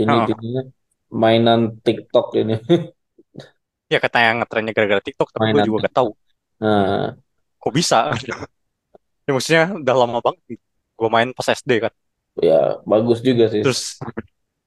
ini 0.01 0.13
Oh, 0.13 0.27
jadinya 0.27 0.61
mainan 1.21 1.61
TikTok 1.85 2.25
ini 2.39 2.53
ya 3.93 3.97
katanya 4.03 4.29
ngetrennya 4.41 4.71
gara-gara 4.75 5.01
TikTok, 5.03 5.29
tapi 5.35 5.45
gue 5.51 5.61
juga 5.65 5.77
gak 5.87 5.95
tahu 6.01 6.09
nah 6.61 7.15
kok 7.61 7.73
bisa. 7.73 7.97
Ya 9.23 9.31
maksudnya 9.31 9.63
udah 9.79 9.95
lama 9.95 10.19
banget. 10.19 10.59
Gue 10.99 11.07
main 11.07 11.31
pas 11.31 11.47
SD 11.47 11.79
kan. 11.79 11.93
ya 12.43 12.81
bagus 12.83 13.23
juga 13.23 13.47
sih 13.47 13.63
Terus 13.63 13.95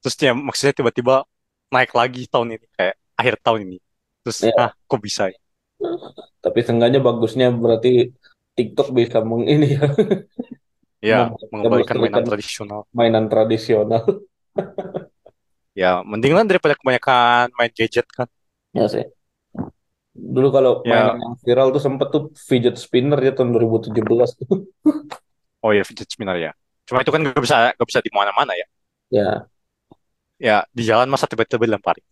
terus 0.01 0.15
ya 0.17 0.33
maksudnya 0.33 0.73
tiba-tiba 0.73 1.29
naik 1.69 1.93
lagi 1.93 2.25
tahun 2.25 2.57
ini 2.57 2.65
kayak 2.73 2.95
akhir 3.21 3.35
tahun 3.45 3.59
ini. 3.69 3.77
Terus 4.25 4.39
ya 4.41 4.53
ah 4.57 4.71
kok 4.89 4.97
bisa 4.97 5.29
ya? 5.29 5.37
tapi 6.41 6.59
seenggaknya 6.65 6.99
bagusnya 7.05 7.53
berarti 7.53 8.09
TikTok 8.57 8.87
bisa 8.97 9.21
meng 9.21 9.45
ini 9.45 9.77
ya 9.77 9.85
Ya, 10.97 11.29
mengembalikan 11.53 12.01
mainan 12.01 12.25
tradisional. 12.25 12.81
mainan 12.97 13.25
tradisional 13.29 14.03
Ya, 15.77 16.01
mending 16.01 16.33
lah 16.33 16.41
daripada 16.49 16.73
kebanyakan 16.73 17.53
main 17.53 17.69
gadget 17.77 18.07
kan. 18.09 18.25
ya 18.73 18.85
sih 18.93 19.05
dulu 20.17 20.47
kalau 20.49 20.71
mainan 20.89 21.13
Ya, 21.13 21.21
yang 21.21 21.33
viral 21.45 21.67
tuh 21.75 21.81
sempet 21.85 22.07
tuh 22.13 22.23
fidget 22.49 22.75
spinner 22.81 23.19
ya 23.21 23.31
tahun 23.37 23.53
2017 23.55 24.29
tuh 24.41 24.47
oh 25.65 25.71
ya 25.73 25.83
fidget 25.87 26.09
spinner 26.09 26.37
ya. 26.37 26.51
Cuma 26.87 27.03
itu 27.03 27.11
kan 27.11 27.21
gak 27.25 27.41
bisa 27.43 27.55
gak 27.75 27.87
bisa 27.87 27.99
di 27.99 28.11
mana-mana 28.13 28.53
ya. 28.55 28.67
ya 29.11 29.47
Ya, 30.37 30.57
di 30.69 30.85
jalan 30.85 31.09
masa 31.09 31.25
tiba-tiba 31.25 31.65
dilemparin. 31.65 32.05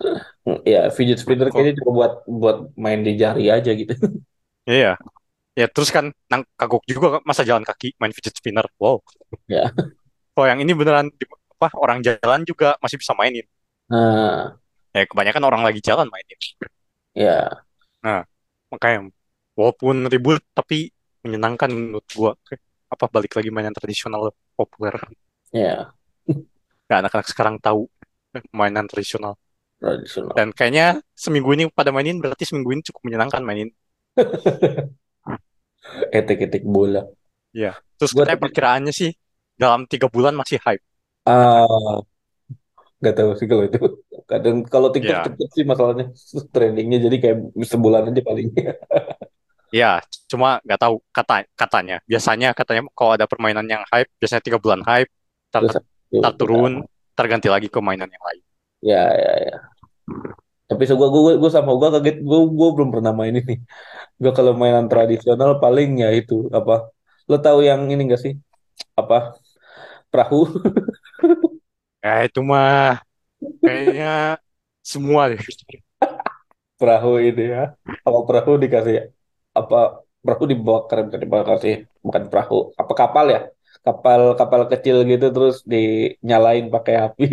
ya 0.72 0.90
fidget 0.92 1.18
spinner 1.22 1.48
kayaknya 1.48 1.80
cuma 1.80 1.90
buat 1.98 2.12
buat 2.26 2.56
main 2.76 3.00
di 3.06 3.12
jari 3.16 3.48
aja 3.48 3.70
gitu 3.72 3.94
iya. 4.68 4.96
Ya, 5.60 5.66
terus 5.70 5.90
kan 5.96 6.10
nang 6.30 6.42
kagok 6.60 6.82
juga 6.90 7.18
masa 7.28 7.42
jalan 7.48 7.64
kaki 7.68 7.94
main 8.00 8.12
fidget 8.16 8.34
spinner. 8.38 8.66
Wow. 8.82 9.02
ya 9.48 9.70
Kalau 10.34 10.46
yang 10.50 10.60
ini 10.62 10.72
beneran 10.74 11.08
apa 11.54 11.68
orang 11.78 11.98
jalan 12.06 12.40
juga 12.46 12.74
masih 12.82 12.98
bisa 13.00 13.14
mainin. 13.18 13.46
nah 13.88 14.56
Ya, 14.94 15.02
kebanyakan 15.10 15.42
orang 15.48 15.62
lagi 15.66 15.80
jalan 15.82 16.06
mainin. 16.06 16.38
Ya 17.14 17.64
Nah, 18.04 18.20
makanya 18.72 18.98
walaupun 19.58 19.94
ribut 20.12 20.40
tapi 20.58 20.76
menyenangkan 21.24 21.70
menurut 21.76 22.06
gua. 22.16 22.32
apa 22.94 23.06
balik 23.14 23.32
lagi 23.36 23.50
mainan 23.50 23.74
tradisional 23.74 24.22
populer. 24.58 24.94
Ya, 25.52 25.94
Nggak 26.86 26.98
anak-anak 27.00 27.28
sekarang 27.32 27.56
tahu 27.66 27.80
mainan 28.58 28.86
tradisional. 28.90 29.34
tradisional. 29.80 30.38
Dan 30.38 30.48
kayaknya 30.56 30.86
seminggu 31.24 31.50
ini 31.56 31.64
pada 31.78 31.90
mainin 31.94 32.18
berarti 32.22 32.44
seminggu 32.48 32.70
ini 32.74 32.82
cukup 32.88 33.02
menyenangkan 33.06 33.42
mainin. 33.48 33.70
Etek-etek 36.18 36.64
bola. 36.64 37.02
Ya. 37.62 37.72
Terus 37.98 38.12
Gua 38.12 38.24
tapi 38.24 38.36
perkiraannya 38.42 38.92
sih 39.00 39.10
dalam 39.62 39.80
tiga 39.90 40.06
bulan 40.14 40.34
masih 40.40 40.58
hype. 40.64 40.84
ah 41.26 42.00
nggak 43.00 43.14
tahu 43.18 43.30
sih 43.38 43.46
kalau 43.50 43.64
itu. 43.68 43.78
Kadang 44.30 44.56
kalau 44.72 44.88
TikTok 44.94 45.16
Ya, 45.16 45.24
cepet 45.24 45.48
sih 45.56 45.64
masalahnya 45.70 46.04
trendingnya 46.54 46.98
jadi 47.06 47.16
kayak 47.22 47.38
sebulan 47.72 48.02
aja 48.10 48.22
paling. 48.28 48.48
ya. 49.72 50.00
Cuma 50.30 50.58
nggak 50.64 50.80
tahu 50.82 50.94
kata 51.16 51.34
katanya. 51.60 51.94
Biasanya 52.10 52.48
katanya 52.58 52.82
kalau 52.96 53.12
ada 53.16 53.26
permainan 53.30 53.66
yang 53.68 53.82
hype, 53.92 54.10
biasanya 54.20 54.42
tiga 54.46 54.58
bulan 54.64 54.80
hype, 54.88 55.10
tar, 55.52 55.64
tar 56.22 56.32
turun, 56.38 56.72
terganti 57.18 57.48
lagi 57.52 57.68
ke 57.72 57.78
mainan 57.82 58.10
yang 58.10 58.24
lain. 58.28 58.42
ya 58.82 59.00
ya 59.16 59.32
ya. 59.46 59.74
Tapi 60.68 60.82
so 60.88 60.94
gua 61.00 61.08
gua, 61.14 61.32
gua 61.42 61.50
sama 61.56 61.70
gua 61.80 61.88
kaget 61.94 62.16
gua 62.28 62.38
gua 62.58 62.68
belum 62.76 62.88
pernah 62.94 63.12
main 63.20 63.34
ini. 63.40 63.52
Gua 64.22 64.32
kalau 64.38 64.52
mainan 64.60 64.86
tradisional 64.92 65.50
paling 65.62 65.90
ya 66.04 66.08
itu 66.20 66.34
apa? 66.58 66.72
Lo 67.30 67.36
tahu 67.46 67.58
yang 67.68 67.80
ini 67.92 68.02
enggak 68.06 68.22
sih? 68.24 68.34
Apa? 69.00 69.16
Perahu. 70.12 70.38
Ya 72.04 72.10
itu 72.26 72.38
mah 72.50 73.00
kayaknya 73.64 74.06
semua 74.92 75.22
deh. 75.32 75.42
Perahu 76.80 77.10
itu 77.28 77.40
ya. 77.54 77.58
Kalau 78.04 78.20
perahu 78.28 78.52
dikasih 78.64 78.94
apa? 79.58 79.76
Perahu 80.24 80.44
dibawa 80.52 80.80
keren 80.88 81.06
kan 81.12 81.20
dibawa 81.24 81.44
kasih 81.50 81.72
bukan 82.06 82.22
perahu. 82.30 82.54
Apa 82.80 82.92
kapal 83.00 83.24
ya? 83.34 83.38
Kapal 83.86 84.20
kapal 84.40 84.60
kecil 84.72 84.96
gitu 85.10 85.24
terus 85.34 85.56
dinyalain 85.72 86.64
pakai 86.74 86.94
api. 87.04 87.24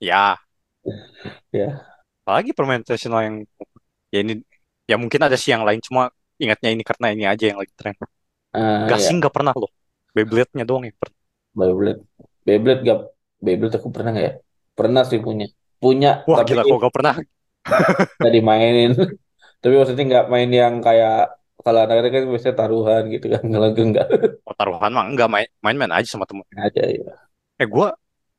Ya, 0.00 0.38
Ya. 1.52 1.94
apalagi 2.24 2.50
permainan 2.56 2.84
tradisional 2.86 3.20
yang 3.28 3.36
ya 4.14 4.18
ini 4.24 4.32
ya 4.90 4.96
mungkin 5.02 5.20
ada 5.26 5.36
sih 5.42 5.50
yang 5.54 5.64
lain 5.68 5.80
cuma 5.86 6.02
ingatnya 6.42 6.70
ini 6.74 6.82
karena 6.90 7.06
ini 7.14 7.24
aja 7.32 7.44
yang 7.50 7.58
lagi 7.62 7.74
tren. 7.78 7.96
Ya, 8.54 8.84
Gasing 8.90 9.16
nggak 9.20 9.34
pernah 9.36 9.54
loh. 9.60 9.70
Beyblade-nya 10.16 10.64
doang 10.68 10.84
yang 10.88 10.98
pernah. 11.02 11.18
Beyblade. 11.58 12.00
Beyblade 12.46 12.80
gak 12.86 13.00
Beyblade 13.44 13.76
aku 13.80 13.90
pernah 13.94 14.10
nggak 14.12 14.26
ya? 14.28 14.32
Pernah 14.78 15.02
sih 15.10 15.20
punya. 15.26 15.44
Punya 15.82 16.08
Wah 16.28 16.40
tapi 16.40 16.48
gila 16.48 16.62
kok 16.68 16.78
gak 16.84 16.94
pernah. 16.96 17.14
nggak 18.18 18.32
dimainin. 18.36 18.90
Tapi 19.60 19.72
maksudnya 19.78 20.04
nggak 20.10 20.26
main 20.32 20.50
yang 20.60 20.74
kayak 20.86 21.12
kalau 21.64 21.78
anak-anak 21.84 22.10
kan 22.14 22.22
biasanya 22.32 22.56
taruhan 22.60 23.02
gitu 23.14 23.26
kan. 23.32 23.42
Kalau 23.54 23.68
gue 23.76 23.84
nggak 23.92 24.06
Oh, 24.48 24.54
taruhan 24.58 24.92
mah 24.96 25.04
enggak 25.10 25.28
main 25.34 25.48
main-main 25.64 25.92
aja 25.96 26.08
sama 26.12 26.26
temen. 26.30 26.46
aja 26.56 26.82
ya. 26.90 27.24
Eh 27.62 27.66
gua 27.74 27.86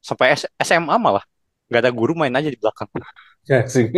sampai 0.07 0.27
S- 0.39 0.51
SMA 0.67 0.95
malah 1.05 1.23
nggak 1.67 1.81
ada 1.83 1.91
guru 1.99 2.13
main 2.19 2.33
aja 2.37 2.49
di 2.53 2.59
belakang. 2.61 2.89
Ya 3.49 3.67
sih. 3.69 3.91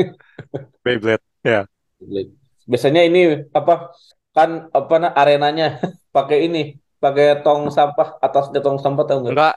Beyblade. 0.84 1.22
Ya. 1.44 1.68
Beyblade. 2.00 2.32
Biasanya 2.72 3.02
ini 3.08 3.20
apa 3.60 3.74
kan 4.36 4.50
apa 4.78 4.94
nah 5.02 5.12
arenanya 5.22 5.66
pakai 6.16 6.38
ini 6.46 6.60
pakai 7.04 7.26
tong 7.44 7.62
sampah 7.78 8.08
atasnya 8.26 8.60
tong 8.66 8.78
sampah 8.84 9.06
tahu 9.10 9.20
nggak? 9.24 9.38
Enggak 9.38 9.54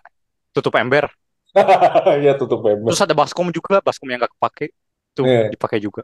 tutup 0.55 0.75
ember. 0.83 1.07
Ya 2.25 2.33
tutup 2.39 2.61
ember. 2.67 2.91
Terus 2.93 3.03
ada 3.03 3.15
baskom 3.17 3.49
juga, 3.51 3.83
baskom 3.83 4.09
yang 4.11 4.21
nggak 4.23 4.33
kepake. 4.39 4.67
Tuh 5.17 5.25
Iya. 5.27 5.51
dipakai 5.55 5.79
juga. 5.83 6.03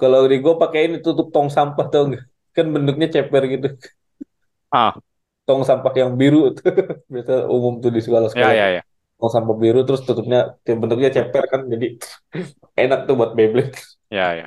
Kalau 0.00 0.20
di 0.30 0.36
gua 0.38 0.54
pakai 0.62 0.80
ini 0.90 0.96
tutup 1.02 1.30
tong 1.34 1.48
sampah 1.50 1.86
nggak? 1.90 2.22
Kan 2.54 2.66
bentuknya 2.74 3.06
ceper 3.12 3.42
gitu. 3.52 3.68
Ah, 4.70 4.94
Tong 5.46 5.62
sampah 5.62 5.92
yang 5.94 6.12
biru 6.18 6.50
tuh. 6.56 6.66
Biasa 7.12 7.46
umum 7.46 7.78
tuh 7.78 7.90
di 7.94 7.98
ya 8.02 8.04
sekolah-sekolah. 8.06 8.54
ya 8.54 8.66
ya. 8.76 8.82
Tong 9.18 9.30
sampah 9.30 9.56
biru 9.62 9.80
terus 9.86 10.02
tutupnya 10.02 10.58
bentuknya 10.66 11.10
ceper 11.14 11.44
kan 11.52 11.60
jadi 11.72 11.86
enak 12.82 12.98
tuh 13.06 13.14
buat 13.18 13.30
Beyblade. 13.38 13.78
Ya 14.10 14.34
ya. 14.34 14.46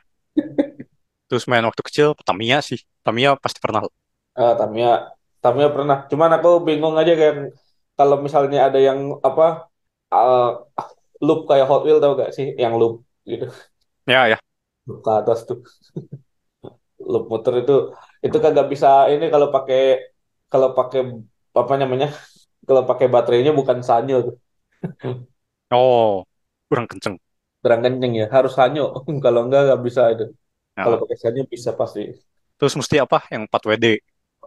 Terus 1.29 1.45
main 1.47 1.63
waktu 1.63 1.81
kecil 1.85 2.07
Tamiya 2.27 2.59
sih. 2.59 2.79
Tamiya 3.05 3.37
pasti 3.39 3.59
pernah. 3.63 3.85
Ah, 4.35 4.53
Tamiya, 4.59 5.13
Tamiya 5.43 5.67
pernah. 5.71 5.97
Cuman 6.11 6.29
aku 6.35 6.49
bingung 6.67 6.95
aja 6.99 7.13
kan 7.15 7.35
kalau 7.95 8.15
misalnya 8.25 8.67
ada 8.67 8.79
yang 8.81 8.99
apa 9.23 9.68
ah, 10.13 10.43
loop 11.25 11.39
kayak 11.49 11.65
Hot 11.69 11.81
Wheel 11.85 11.97
tau 12.03 12.13
gak 12.21 12.31
sih? 12.37 12.47
Yang 12.63 12.73
loop 12.79 12.93
gitu 13.31 13.45
Ya 14.07 14.27
ya. 14.27 14.39
loop 14.87 14.99
ke 15.05 15.11
atas 15.19 15.39
tuh. 15.47 15.59
Loop 17.11 17.23
muter 17.31 17.53
itu 17.61 17.73
itu 18.25 18.37
kagak 18.43 18.65
bisa 18.71 18.87
ini 19.13 19.25
kalau 19.33 19.47
pakai 19.55 19.79
kalau 20.51 20.67
pakai 20.77 20.99
apa 21.61 21.73
namanya? 21.81 22.07
Kalau 22.67 22.83
pakai 22.89 23.07
baterainya 23.13 23.51
bukan 23.59 23.79
sanyo 23.89 24.15
tuh. 24.27 24.35
Oh, 25.71 26.25
kurang 26.69 26.87
kenceng. 26.89 27.17
Kurang 27.61 27.81
kenceng 27.85 28.11
ya, 28.21 28.25
harus 28.35 28.51
sanyo. 28.57 28.81
Kalau 29.25 29.39
enggak 29.45 29.61
nggak 29.65 29.81
bisa 29.87 30.01
itu. 30.13 30.23
Kalau 30.81 30.95
Ya. 30.95 31.01
pakai 31.01 31.17
sanyo 31.23 31.41
bisa 31.53 31.71
pasti. 31.79 31.99
Terus 32.59 32.73
mesti 32.79 32.95
apa? 33.05 33.17
Yang 33.33 33.41
4WD. 33.47 33.85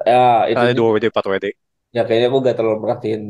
Ya, 0.06 0.14
itu 0.52 0.64
Ada 0.64 0.72
juga. 0.74 0.92
2WD, 0.92 1.04
4WD. 1.10 1.46
Ya 1.94 2.00
kayaknya 2.06 2.26
aku 2.30 2.38
gak 2.48 2.56
terlalu 2.58 2.78
perhatiin 2.84 3.22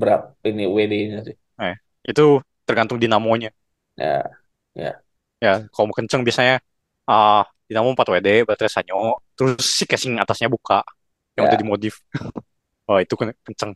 berapa 0.00 0.26
ini 0.50 0.62
WD-nya 0.76 1.18
sih. 1.26 1.36
Itu 2.06 2.42
tergantung 2.68 2.98
dinamonya. 3.02 3.50
Ya, 3.96 4.30
ya. 4.74 5.04
Ya, 5.44 5.64
kalau 5.72 5.88
mau 5.88 5.96
kenceng 5.96 6.20
biasanya 6.26 6.54
ah 7.08 7.40
dinamo 7.68 7.88
4WD, 7.96 8.28
baterai 8.48 8.72
Sanyo. 8.72 8.96
Terus 9.36 9.64
si 9.78 9.84
casing 9.90 10.14
atasnya 10.22 10.48
buka. 10.52 10.84
Yang 11.36 11.44
udah 11.52 11.58
Ya, 11.58 11.62
dimodif. 11.62 11.94
Oh, 12.90 12.98
itu 12.98 13.14
ken- 13.14 13.38
kenceng. 13.46 13.72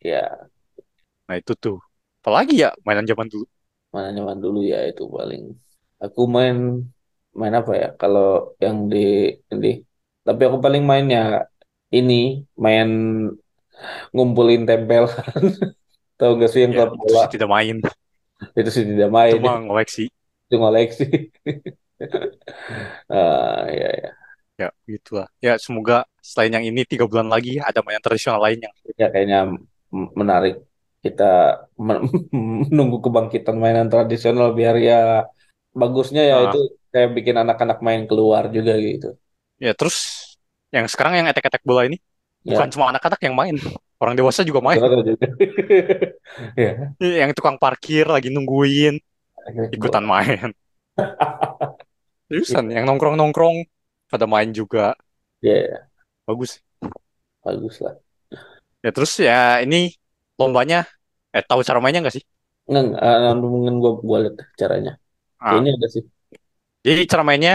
ya. 0.00 0.48
Nah, 1.28 1.36
itu 1.40 1.52
tuh. 1.64 1.76
Apalagi 2.22 2.54
ya 2.62 2.68
mainan 2.86 3.06
zaman 3.10 3.26
dulu. 3.32 3.44
Mana 3.94 4.08
nyaman 4.14 4.38
dulu 4.44 4.58
ya 4.72 4.78
itu 4.90 5.02
paling. 5.16 5.42
Aku 6.04 6.20
main 6.36 6.56
main 7.40 7.54
apa 7.60 7.72
ya? 7.82 7.86
Kalau 8.00 8.22
yang 8.64 8.76
di 8.92 8.98
di 9.62 9.68
tapi 10.26 10.40
aku 10.48 10.58
paling 10.64 10.82
mainnya 10.90 11.20
ini 11.96 12.14
main 12.64 12.88
ngumpulin 14.14 14.62
tempel. 14.68 15.04
Tahu 16.18 16.30
gak 16.40 16.50
sih 16.52 16.60
yang 16.64 16.74
Ya, 16.74 16.78
klub 16.78 16.90
itu 17.04 17.04
bola? 17.04 17.20
sih 17.20 17.28
tidak 17.32 17.48
main. 17.54 17.76
Itu 18.58 18.70
sih 18.74 18.84
tidak 18.90 19.10
Itu 19.26 19.36
main, 19.36 19.40
mah 19.44 19.56
ngoleksi. 19.66 20.04
itu 20.46 20.54
ngoleksi. 20.60 21.02
Ah, 23.10 23.66
ya, 23.70 23.88
ya. 24.02 24.22
Ya, 24.60 24.68
gitulah. 24.86 25.26
Ya, 25.44 25.52
semoga 25.64 26.04
selain 26.22 26.52
yang 26.56 26.64
ini 26.70 26.80
tiga 26.90 27.04
bulan 27.10 27.28
lagi 27.32 27.58
ada 27.58 27.80
mainan 27.84 28.04
tradisional 28.04 28.40
lain 28.44 28.60
yang 28.68 28.74
Ya 29.00 29.06
kayaknya 29.12 29.38
menarik 30.20 30.52
kita 31.04 31.22
men- 31.86 32.02
menunggu 32.70 32.96
kebangkitan 33.04 33.56
mainan 33.62 33.88
tradisional 33.92 34.48
biar 34.58 34.74
ya 34.88 34.94
bagusnya 35.80 36.20
ya 36.30 36.36
itu 36.46 36.56
ah, 36.56 36.62
kayak 36.92 37.10
bikin 37.16 37.36
anak-anak 37.42 37.78
main 37.86 38.02
keluar 38.10 38.42
juga 38.56 38.72
gitu. 38.88 39.06
ya 39.64 39.70
terus 39.78 39.96
yang 40.74 40.86
sekarang 40.92 41.14
yang 41.20 41.26
etek-etek 41.30 41.62
bola 41.68 41.82
ini 41.88 41.96
bukan 42.48 42.66
Ya, 42.66 42.72
cuma 42.72 42.90
anak-anak 42.92 43.20
yang 43.26 43.34
main. 43.38 43.56
Orang 44.02 44.14
dewasa 44.18 44.42
juga 44.46 44.60
main. 44.64 44.82
betul 44.82 45.00
juga. 45.08 45.26
Ya, 46.56 46.92
Yang 47.02 47.30
tukang 47.38 47.56
parkir 47.62 48.04
lagi 48.14 48.28
nungguin 48.30 48.94
ikutan 49.74 50.04
main. 50.06 50.50
Seriusan, 52.28 52.66
Iya, 52.68 52.74
yang 52.74 52.84
nongkrong-nongkrong 52.88 53.56
pada 54.10 54.26
main 54.32 54.50
juga. 54.58 54.84
ya, 55.42 55.54
ya, 55.56 55.92
Bagus. 56.26 56.62
bagus 57.44 57.80
lah. 57.82 57.94
Ya 58.84 58.90
terus 58.94 59.12
ya 59.28 59.62
ini 59.64 59.76
lombanya 60.40 60.76
eh 61.34 61.42
tahu 61.48 61.60
cara 61.68 61.78
mainnya 61.82 62.00
nggak 62.02 62.14
sih? 62.18 62.24
Nggak, 62.68 62.82
nggak, 62.88 63.34
mungkin 63.52 63.74
gua 63.82 63.90
gua 64.08 64.18
lihat 64.22 64.36
caranya. 64.60 64.90
Ah, 65.40 65.64
Kayaknya 65.64 65.70
ada 65.76 65.88
sih. 65.94 66.04
jadi 66.86 67.02
cara 67.10 67.22
mainnya 67.26 67.54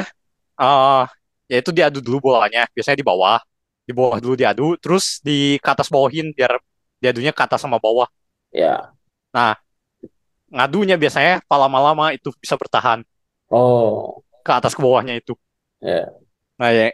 eh 0.62 1.04
yaitu 1.52 1.71
diadu 1.76 2.00
dulu 2.04 2.17
bolanya, 2.34 2.67
biasanya 2.76 3.00
di 3.02 3.08
bawah. 3.08 3.39
Di 3.88 3.91
bawah 3.95 4.19
dulu 4.19 4.36
diadu, 4.36 4.76
terus 4.84 5.23
di 5.23 5.56
ke 5.63 5.69
atas 5.71 5.88
bawahin 5.88 6.36
biar 6.36 6.60
diadunya 7.00 7.32
ke 7.32 7.41
atas 7.47 7.63
sama 7.63 7.80
bawah. 7.80 8.08
Ya. 8.52 8.93
Nah, 9.32 9.56
ngadunya 10.52 10.95
biasanya 11.00 11.43
lama-lama 11.47 12.12
itu 12.15 12.30
bisa 12.43 12.56
bertahan 12.60 13.00
Oh, 13.50 14.23
ke 14.43 14.52
atas 14.52 14.76
ke 14.76 14.82
bawahnya 14.84 15.15
itu. 15.19 15.34
ya. 15.82 16.12
Nah, 16.60 16.69
ya, 16.73 16.91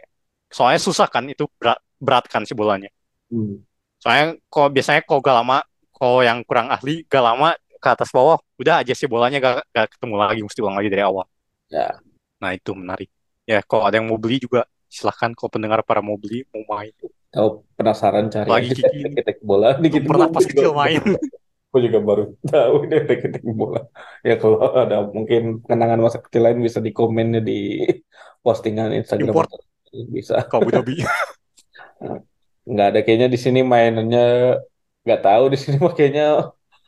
soalnya 0.52 0.80
susah 0.82 1.06
kan 1.10 1.24
itu 1.26 1.44
berat, 1.58 1.78
berat 1.98 2.24
kan 2.28 2.42
si 2.46 2.52
bolanya. 2.54 2.90
Hmm. 3.30 3.64
Soalnya 4.02 4.36
kalau 4.52 4.68
biasanya 4.70 5.00
kalau 5.08 5.20
gak 5.24 5.36
lama, 5.40 5.58
kalau 5.96 6.20
yang 6.22 6.38
kurang 6.44 6.68
ahli 6.70 7.02
gak 7.08 7.24
lama 7.24 7.56
ke 7.82 7.88
atas 7.88 8.10
bawah, 8.12 8.38
udah 8.60 8.84
aja 8.84 8.92
sih 8.92 9.08
bolanya 9.08 9.38
gak, 9.40 9.54
gak 9.74 9.86
ketemu 9.96 10.14
lagi, 10.20 10.40
mesti 10.46 10.60
ulang 10.62 10.76
lagi 10.78 10.90
dari 10.92 11.02
awal. 11.04 11.24
Ya. 11.72 11.98
Nah, 12.40 12.50
itu 12.52 12.70
menarik. 12.76 13.08
Ya, 13.48 13.60
kalau 13.64 13.84
ada 13.88 13.96
yang 14.00 14.08
mau 14.08 14.20
beli 14.20 14.40
juga 14.40 14.64
silahkan 14.94 15.34
kalau 15.34 15.50
pendengar 15.50 15.82
para 15.82 15.98
mau 15.98 16.14
beli, 16.14 16.46
mau 16.54 16.62
main. 16.78 16.94
Tahu 17.34 17.66
penasaran 17.74 18.30
cari 18.30 18.46
Apalagi 18.46 18.70
aja 18.70 18.82
Kiki 18.86 18.98
ini 19.02 19.18
etek 19.18 19.38
bola. 19.42 19.74
Dikit 19.82 20.06
pernah 20.06 20.30
pas 20.30 20.46
kecil 20.46 20.70
main. 20.70 21.02
Aku 21.74 21.82
juga 21.82 21.98
baru 21.98 22.38
tahu 22.46 22.86
ini 22.86 22.94
etek 23.02 23.42
bola. 23.42 23.90
Ya 24.22 24.38
kalau 24.38 24.62
ada 24.70 25.02
mungkin 25.10 25.58
kenangan 25.66 25.98
masa 25.98 26.22
kecil 26.22 26.46
lain 26.46 26.62
bisa 26.62 26.78
di 26.78 26.94
komennya 26.94 27.42
di 27.42 27.82
postingan 28.46 28.94
Instagram 28.94 29.34
Import 29.34 29.50
bisa. 30.14 30.38
ke 30.46 30.54
Abu 30.54 30.70
Dhabi. 30.70 31.02
nggak 32.64 32.86
ada 32.94 33.00
kayaknya 33.04 33.28
di 33.28 33.36
sini 33.36 33.60
mainannya 33.60 34.56
nggak 35.04 35.20
tahu 35.20 35.44
di 35.52 35.58
sini 35.60 35.76
mah 35.76 35.92
kayaknya 35.96 36.26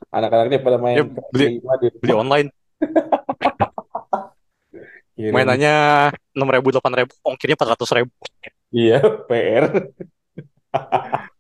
anak-anaknya 0.09 0.59
pada 0.65 0.79
main 0.81 0.97
Ya 0.97 1.05
beli 1.05 1.61
beli 2.01 2.15
online. 2.15 2.49
Kirim. 5.17 5.35
Mainannya 5.35 5.73
enam 6.39 6.49
ribu 6.55 6.69
delapan 6.71 6.95
ribu, 7.03 7.13
ongkirnya 7.27 7.57
empat 7.59 7.71
ratus 7.75 7.91
ribu. 7.99 8.15
Iya, 8.77 8.95
PR. 9.29 9.65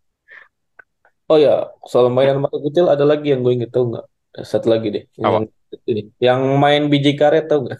Oh 1.30 1.38
ya, 1.44 1.50
soal 1.90 2.06
mainan 2.16 2.38
masa 2.44 2.58
kecil 2.66 2.84
ada 2.92 3.04
lagi 3.10 3.26
yang 3.32 3.40
gue 3.44 3.52
inget 3.56 3.70
tau 3.74 3.84
nggak? 3.90 4.04
Satu 4.52 4.66
lagi 4.72 4.86
deh, 4.94 5.02
yang 5.22 5.34
Apa? 5.34 5.46
ini, 5.90 6.00
yang 6.26 6.40
main 6.62 6.82
biji 6.92 7.10
karet 7.20 7.42
tau 7.50 7.58
nggak? 7.64 7.78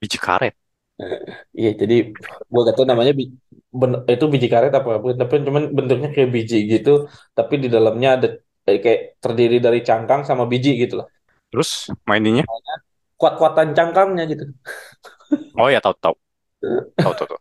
Biji 0.00 0.18
karet. 0.18 0.54
Iya, 1.58 1.68
jadi 1.80 1.94
gue 2.52 2.60
gak 2.66 2.74
tau 2.78 2.86
namanya 2.90 3.12
bi- 3.18 3.32
ben- 3.80 4.02
itu 4.14 4.24
biji 4.32 4.46
karet 4.52 4.72
apa, 4.78 4.88
bukan, 5.02 5.16
tapi 5.22 5.34
cuman 5.46 5.62
bentuknya 5.76 6.08
kayak 6.14 6.30
biji 6.36 6.56
gitu, 6.72 6.90
tapi 7.36 7.54
di 7.62 7.68
dalamnya 7.74 8.08
ada 8.16 8.26
eh, 8.68 8.78
kayak 8.84 9.00
terdiri 9.22 9.56
dari 9.66 9.78
cangkang 9.88 10.20
sama 10.28 10.44
biji 10.52 10.70
gitu 10.82 10.94
lah. 11.00 11.06
Terus 11.50 11.70
maininnya? 12.08 12.44
Kuat-kuatan 13.20 13.68
cangkangnya 13.76 14.22
gitu. 14.30 14.44
Oh 15.58 15.68
ya 15.70 15.80
tahu 15.84 15.94
tahu 16.02 16.14
tahu 17.02 17.14
tahu. 17.18 17.28
tahu. 17.30 17.40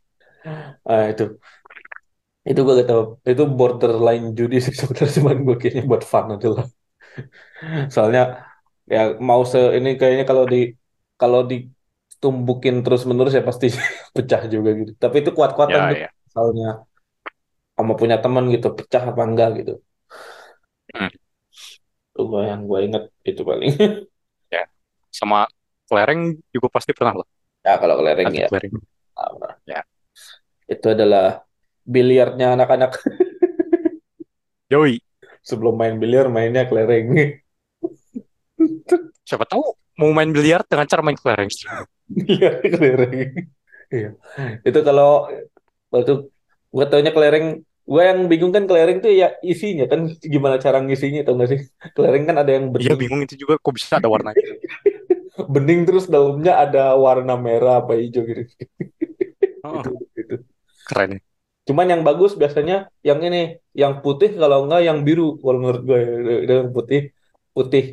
Ah 0.86 1.10
itu, 1.12 1.24
itu 2.50 2.60
gue 2.66 2.74
gak 2.80 2.88
tau, 2.92 3.02
itu 3.32 3.44
borderline 3.58 4.26
judi 4.38 4.56
sih 4.66 4.74
sebenarnya 4.80 5.12
cuman 5.18 5.38
gue 5.48 5.56
kayaknya 5.62 5.84
buat 5.90 6.04
fun 6.12 6.26
aja 6.34 6.48
lah. 6.56 6.66
Soalnya 7.94 8.22
ya 8.94 9.00
mau 9.30 9.42
se 9.52 9.58
ini 9.78 9.90
kayaknya 10.00 10.26
kalau 10.32 10.44
di 10.54 10.58
kalau 11.22 11.40
ditumbukin 11.52 12.76
terus-menerus 12.84 13.34
ya 13.38 13.44
pasti 13.50 13.66
pecah 14.16 14.42
juga 14.54 14.70
gitu. 14.80 14.92
Tapi 15.04 15.16
itu 15.22 15.32
kuat-kuatan 15.38 15.82
Ya 15.82 15.92
tuh 15.92 15.98
ya. 15.98 16.10
soalnya 16.34 16.68
sama 17.78 17.94
punya 18.00 18.18
teman 18.24 18.44
gitu, 18.54 18.68
pecah 18.78 19.04
apa 19.12 19.22
enggak 19.28 19.50
gitu. 19.60 19.72
Hmm, 20.94 21.08
Itu 22.12 22.22
gua 22.30 22.42
yang 22.52 22.62
gue 22.70 22.80
inget 22.86 23.04
itu 23.30 23.42
paling. 23.50 23.72
ya. 24.54 24.64
Sama 25.14 25.46
kelereng 25.88 26.40
juga 26.54 26.68
pasti 26.74 26.92
pernah 26.96 27.16
lah. 27.24 27.28
Ya 27.63 27.80
kalau 27.80 27.95
kelereng 28.04 28.32
ya. 28.36 28.47
Ya. 29.63 29.82
Itu 30.67 30.91
adalah 30.91 31.47
biliarnya 31.88 32.60
anak-anak 32.60 32.99
Yoi. 34.73 34.99
sebelum 35.43 35.76
main 35.76 35.95
biliar 35.99 36.28
mainnya 36.32 36.63
kelereng. 36.67 37.39
Siapa 39.28 39.43
tahu 39.47 39.76
mau 39.99 40.12
main 40.15 40.32
biliar 40.32 40.63
dengan 40.67 40.88
cara 40.88 41.04
main 41.04 41.15
kelereng. 41.19 41.52
Biliar 42.08 42.60
kelereng. 42.63 43.32
Iya. 43.91 44.10
Itu 44.63 44.80
kalau 44.84 45.28
waktu 45.91 46.28
gue 46.73 46.86
taunya 46.89 47.12
kelereng, 47.12 47.62
gue 47.63 48.04
yang 48.04 48.19
bingung 48.32 48.56
kan 48.56 48.63
kelereng 48.65 49.04
tuh 49.04 49.12
ya 49.12 49.36
isinya 49.43 49.86
kan 49.86 50.08
gimana 50.19 50.58
cara 50.60 50.80
ngisinya 50.80 51.28
tau 51.28 51.36
gak 51.39 51.52
sih? 51.52 51.60
Kelereng 51.91 52.23
kan 52.28 52.36
ada 52.39 52.52
yang 52.56 52.71
Iya 52.76 52.95
bening, 52.95 52.99
bingung 52.99 53.21
itu 53.23 53.36
juga 53.39 53.60
kok 53.60 53.76
bisa 53.76 53.99
ada 53.99 54.08
warnanya. 54.08 54.39
bening 55.54 55.80
terus 55.88 56.06
dalamnya 56.13 56.52
ada 56.63 56.80
warna 57.06 57.34
merah 57.46 57.74
apa 57.82 57.93
hijau 58.02 58.22
gitu. 58.30 58.41
Oh, 59.63 59.84
Itu 59.84 59.89
itu. 60.19 60.36
keren 60.88 61.12
ya. 61.12 61.19
Cuman 61.67 61.86
yang 61.91 62.02
bagus 62.08 62.32
biasanya 62.41 62.74
yang 63.08 63.19
ini, 63.28 63.38
yang 63.82 63.93
putih 64.04 64.30
kalau 64.41 64.58
enggak 64.63 64.82
yang 64.88 64.98
biru 65.08 65.24
kalau 65.41 65.58
menurut 65.62 65.82
gue 65.89 65.98
Ada 66.43 66.54
yang 66.60 66.72
putih, 66.78 67.00
putih, 67.56 67.84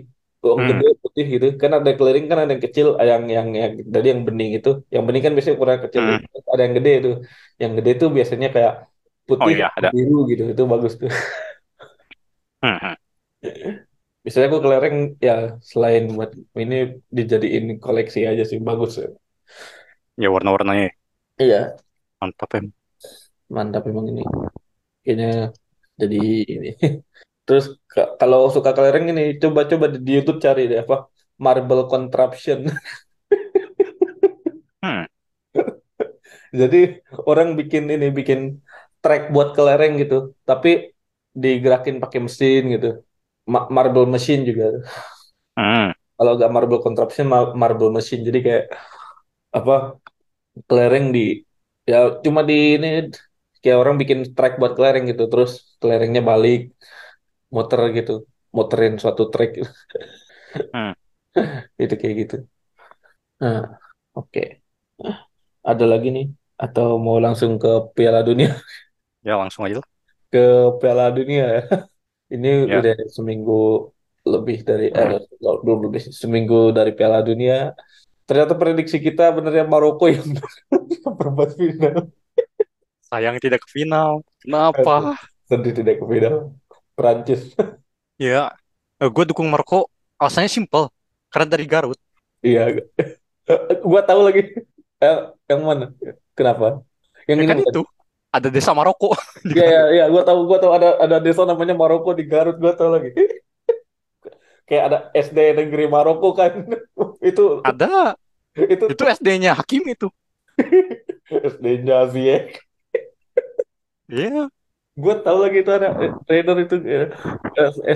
Hmm, 0.57 0.71
gede 0.71 0.85
putih 1.03 1.25
gitu. 1.35 1.47
Kan 1.63 1.71
ada 1.79 1.91
kelereng 1.99 2.25
kan 2.31 2.39
ada 2.43 2.51
yang 2.55 2.65
kecil, 2.67 2.87
yang 3.11 3.23
yang 3.37 3.49
yang 3.63 3.73
dari 3.95 4.07
yang 4.13 4.23
bening 4.29 4.51
itu. 4.59 4.69
Yang 4.95 5.03
bening 5.07 5.23
kan 5.25 5.33
biasanya 5.35 5.57
ukuran 5.59 5.81
kecil 5.85 6.03
hmm. 6.05 6.25
Ada 6.53 6.63
yang 6.67 6.75
gede 6.79 6.91
itu. 6.99 7.09
Yang 7.63 7.73
gede 7.79 7.91
tuh 8.01 8.09
biasanya 8.17 8.47
kayak 8.55 8.73
Oh 9.41 9.49
putih 9.49 9.55
iya 9.55 9.67
atau 9.69 9.77
ada. 9.77 9.91
biru 9.95 10.15
gitu. 10.31 10.43
Itu 10.53 10.63
bagus 10.73 10.93
tuh. 11.01 11.11
Hmm, 12.63 12.77
hmm. 12.81 13.00
Biasanya 14.31 14.49
gue 14.53 14.63
kelereng 14.67 14.97
ya 15.29 15.33
selain 15.71 16.05
buat 16.17 16.31
ini 16.63 16.77
dijadiin 17.17 17.65
koleksi 17.85 18.21
aja 18.31 18.43
sih 18.51 18.59
bagus 18.69 18.93
ya. 19.03 19.07
Ya 20.23 20.29
warna-warnanya 20.31 20.91
Iya, 21.41 21.77
mantap 22.21 22.55
em. 22.55 22.73
mantap 23.57 23.83
emang 23.91 24.07
ini. 24.13 24.23
Kayaknya 25.05 25.29
jadi 26.03 26.17
ini. 26.55 26.69
Terus 27.47 27.65
ka- 27.93 28.13
kalau 28.21 28.41
suka 28.57 28.71
kelereng 28.77 29.07
ini 29.13 29.23
coba-coba 29.43 29.87
di 29.95 29.99
di 30.07 30.11
YouTube 30.19 30.39
cari 30.47 30.63
deh 30.73 30.79
apa 30.85 30.97
marble 31.45 31.83
contraption. 31.93 32.61
Hmm, 34.83 35.05
Jadi 36.61 36.77
orang 37.31 37.49
bikin 37.59 37.83
ini 37.95 38.07
bikin 38.19 38.41
track 39.03 39.23
buat 39.35 39.49
kelereng 39.57 39.93
gitu, 40.03 40.15
tapi 40.49 40.69
digerakin 41.43 41.97
pakai 42.03 42.19
mesin 42.27 42.63
gitu. 42.75 42.89
Ma- 43.53 43.69
marble 43.77 44.07
machine 44.15 44.43
juga. 44.49 44.67
hmm, 45.57 45.93
Kalau 46.17 46.33
nggak 46.37 46.53
marble 46.57 46.81
contraption, 46.87 47.27
ma- 47.33 47.55
marble 47.63 47.91
machine. 47.97 48.23
Jadi 48.29 48.39
kayak 48.47 48.65
apa 49.59 49.75
kelereng 50.69 51.07
di 51.17 51.21
ya 51.91 51.97
cuma 52.25 52.41
di 52.51 52.55
ini 52.77 52.89
kayak 53.63 53.79
orang 53.83 53.97
bikin 54.03 54.21
track 54.37 54.53
buat 54.61 54.73
kelereng 54.79 55.05
gitu, 55.11 55.23
terus 55.33 55.51
kelerengnya 55.81 56.23
balik 56.31 56.59
muter 57.55 57.81
gitu, 57.99 58.13
muterin 58.57 58.95
suatu 59.03 59.23
track 59.33 59.51
hmm. 60.73 60.93
itu 61.83 61.95
kayak 62.01 62.15
gitu. 62.21 62.35
Nah, 63.41 63.79
oke. 64.15 64.41
Ada 65.71 65.85
lagi 65.93 66.09
nih 66.17 66.27
atau 66.65 66.87
mau 67.05 67.17
langsung 67.25 67.53
ke 67.63 67.69
Piala 67.97 68.21
Dunia? 68.29 68.49
Ya 69.27 69.37
langsung 69.41 69.65
aja 69.67 69.77
lah. 69.81 69.89
Ke 70.31 70.39
Piala 70.81 71.11
Dunia 71.17 71.45
ya. 71.55 71.61
Ini 72.31 72.51
Ya. 72.71 72.79
udah 72.79 72.95
seminggu 73.11 73.91
lebih 74.23 74.63
dari 74.63 74.87
eh 74.95 75.19
Hmm. 75.19 75.59
belum 75.65 75.79
lebih 75.91 76.01
seminggu 76.15 76.71
dari 76.71 76.93
Piala 76.95 77.21
Dunia. 77.25 77.75
Ternyata 78.29 78.55
prediksi 78.55 79.03
kita 79.03 79.35
benernya 79.35 79.67
Maroko 79.67 80.07
yang 80.07 80.23
perempat 81.19 81.59
final. 81.59 82.07
Sayang 83.11 83.43
tidak 83.43 83.67
ke 83.67 83.69
final. 83.75 84.23
Kenapa? 84.39 85.19
sedih 85.51 85.75
tidak 85.75 85.99
ke 85.99 86.05
final. 86.07 86.55
Prancis. 86.95 87.43
Ya, 88.21 88.53
gue 89.01 89.25
dukung 89.33 89.49
Maroko. 89.49 89.89
Alasannya 90.21 90.53
simpel. 90.53 90.93
Karena 91.33 91.57
dari 91.57 91.65
Garut. 91.65 91.97
Iya. 92.45 92.85
Gua 93.89 94.05
tahu 94.05 94.29
lagi. 94.29 94.43
Eh, 95.01 95.19
yang 95.49 95.65
mana? 95.65 95.89
Kenapa? 96.37 96.85
Yang 97.25 97.39
Ya 97.41 97.41
ini 97.41 97.49
kan 97.49 97.57
bukan? 97.65 97.73
itu. 97.73 97.83
Ada 98.31 98.49
desa 98.55 98.71
Maroko 98.79 99.11
Iya, 99.55 99.63
iya, 99.73 99.81
iya. 99.95 100.05
Gua 100.13 100.23
tahu, 100.29 100.39
gua 100.49 100.59
tahu 100.63 100.73
ada 100.79 100.89
ada 101.05 101.17
desa 101.25 101.43
namanya 101.51 101.75
Maroko 101.81 102.11
di 102.19 102.25
Garut. 102.31 102.57
Gua 102.63 102.73
tahu 102.79 102.91
lagi. 102.95 103.11
Kayak 104.69 104.85
ada 104.89 104.99
SD 105.17 105.39
negeri 105.59 105.85
Maroko 105.91 106.29
kan. 106.39 106.53
Itu 107.31 107.43
Ada. 107.67 108.15
itu 108.57 108.85
Itu 108.91 109.03
SD-nya 109.07 109.55
Hakim 109.59 109.83
itu. 109.95 110.09
SD 111.31 111.85
Jazie. 111.87 112.37
Iya. 114.09 114.51
Gue 115.03 115.15
tahu 115.25 115.39
lagi 115.45 115.57
itu 115.63 115.71
ada 115.79 115.89
trainer 116.27 116.57
itu 116.65 116.75
eh, 116.95 117.07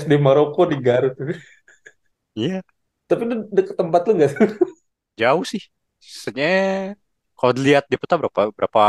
SD 0.00 0.12
Maroko 0.26 0.62
di 0.70 0.76
Garut. 0.86 1.14
Iya. 2.34 2.62
Tapi 3.08 3.22
itu 3.28 3.36
deket 3.56 3.74
tempat 3.80 4.00
lu 4.08 4.12
nggak 4.16 4.30
sih? 4.32 4.38
Jauh 5.20 5.44
sih. 5.52 5.62
Sebenarnya 6.22 6.94
kalau 7.38 7.52
dilihat 7.56 7.84
di 7.90 7.96
peta 8.00 8.14
berapa 8.20 8.40
berapa 8.58 8.80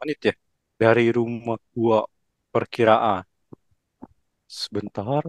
menit 0.00 0.18
ya? 0.28 0.34
Dari 0.76 1.08
rumah 1.08 1.56
gua 1.72 2.04
perkiraan. 2.52 3.24
Sebentar. 4.46 5.24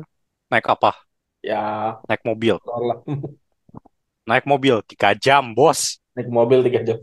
Naik 0.51 0.67
apa? 0.67 0.95
Ya, 1.43 1.97
Naik 2.07 2.23
mobil. 2.27 2.60
Naik 4.29 4.43
mobil 4.43 4.83
tiga 4.83 5.15
jam, 5.15 5.55
bos. 5.55 6.03
Naik 6.12 6.27
mobil 6.27 6.60
tiga 6.67 6.83
jam. 6.83 6.97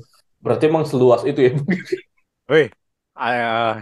Berarti 0.45 0.69
emang 0.69 0.85
seluas 0.85 1.25
itu 1.25 1.41
ya? 1.41 1.53
Weh, 2.53 2.69
eh, 3.17 3.75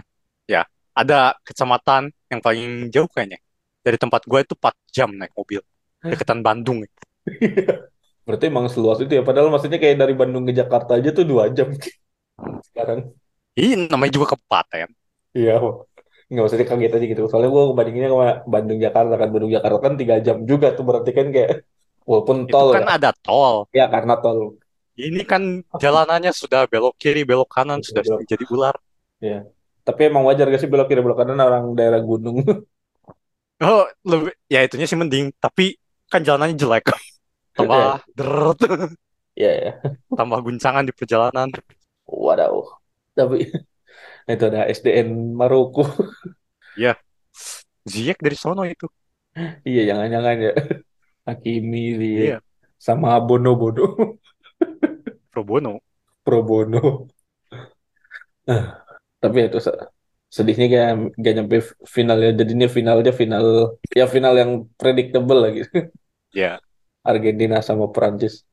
ya 0.47 0.63
ada 0.95 1.35
kecamatan 1.43 2.07
yang 2.31 2.39
paling 2.39 2.87
jauh 2.87 3.09
kayaknya. 3.11 3.41
Dari 3.83 3.99
tempat 3.99 4.23
gue 4.23 4.39
itu 4.39 4.55
4 4.55 4.75
jam 4.95 5.11
naik 5.11 5.35
mobil. 5.35 5.59
Deketan 5.99 6.39
Bandung. 6.39 6.87
Berarti 8.25 8.45
emang 8.47 8.71
seluas 8.71 9.03
itu 9.03 9.11
ya. 9.11 9.23
Padahal 9.27 9.51
maksudnya 9.51 9.75
kayak 9.75 9.99
dari 9.99 10.15
Bandung 10.15 10.47
ke 10.47 10.55
Jakarta 10.55 10.95
aja 10.95 11.11
tuh 11.11 11.27
dua 11.27 11.51
jam 11.51 11.67
sekarang. 12.71 13.11
Ini 13.57 13.85
namanya 13.89 14.11
juga 14.17 14.33
kabupaten. 14.33 14.89
Iya, 15.37 15.51
nggak 16.29 16.41
maksudnya 16.43 16.67
kaget 16.71 16.91
aja 16.95 17.05
gitu. 17.11 17.21
Soalnya 17.29 17.49
gue 17.55 17.63
ngebandinginnya 17.67 18.09
sama 18.13 18.27
Bandung 18.53 18.79
Jakarta 18.85 19.13
kan. 19.21 19.27
Bandung 19.33 19.51
Jakarta 19.55 19.77
kan 19.85 19.93
tiga 20.01 20.15
jam 20.25 20.37
juga 20.49 20.67
tuh 20.77 20.83
berarti 20.89 21.11
kan 21.17 21.27
kayak 21.35 21.49
walaupun 22.09 22.37
Itu 22.45 22.53
tol 22.53 22.67
kan 22.73 22.83
ya. 22.83 22.87
ada 22.95 23.09
tol. 23.25 23.55
Ya 23.77 23.85
karena 23.93 24.13
tol. 24.23 24.39
Ini 24.93 25.21
kan 25.25 25.41
jalanannya 25.83 26.31
sudah 26.41 26.69
belok 26.69 26.93
kiri, 27.01 27.25
belok 27.25 27.49
kanan, 27.49 27.81
sudah 27.81 28.03
Belok. 28.05 28.19
jadi 28.29 28.45
ular. 28.53 28.75
Ya. 29.27 29.37
Tapi 29.87 30.01
emang 30.09 30.23
wajar 30.27 30.45
gak 30.51 30.61
sih 30.61 30.69
belok 30.71 30.87
kiri 30.89 31.01
belok 31.05 31.17
kanan 31.21 31.39
orang 31.41 31.63
daerah 31.77 31.99
gunung. 32.09 32.37
Oh, 33.63 33.85
lebih, 34.03 34.33
ya 34.51 34.59
itunya 34.65 34.85
sih 34.89 34.97
mending. 34.99 35.31
Tapi 35.39 35.77
kan 36.11 36.21
jalanannya 36.25 36.57
jelek. 36.59 36.83
Tambah 37.57 38.01
deret, 38.17 38.59
Ya 39.35 39.49
ya. 39.61 39.71
tambah 40.17 40.39
guncangan 40.45 40.83
di 40.87 40.93
perjalanan. 40.95 41.49
Waduh. 42.23 42.82
Tapi 43.17 43.37
itu 44.33 44.43
ada 44.49 44.61
SDN 44.69 45.09
Maroko. 45.39 45.83
Ya, 46.75 46.97
Ziyech 47.91 48.19
dari 48.25 48.37
sono 48.43 48.63
itu. 48.65 48.87
Iya, 49.67 49.79
jangan-jangan 49.89 50.35
ya. 50.45 50.51
Hakimi, 51.27 51.79
Ziyech, 51.99 52.25
Iya, 52.25 52.37
sama 52.85 53.09
Bono 53.27 53.49
Bono, 53.59 53.83
pro 55.31 55.43
bono. 55.43 55.81
Pro 56.23 56.43
Bono. 56.43 57.07
Tapi 59.21 59.37
itu 59.47 59.57
se- 59.65 59.77
sedihnya 60.35 60.65
kayak 60.73 60.89
gak 61.23 61.33
nyampe 61.37 61.55
final 61.95 62.17
ya. 62.25 62.29
Jadinya 62.39 62.67
finalnya 62.77 63.11
final 63.21 63.45
ya 63.99 64.05
final 64.15 64.33
yang 64.41 64.51
predictable 64.79 65.39
lagi. 65.45 65.59
Ya, 66.33 66.59
Argentina 67.03 67.57
sama 67.63 67.85
Perancis. 67.95 68.43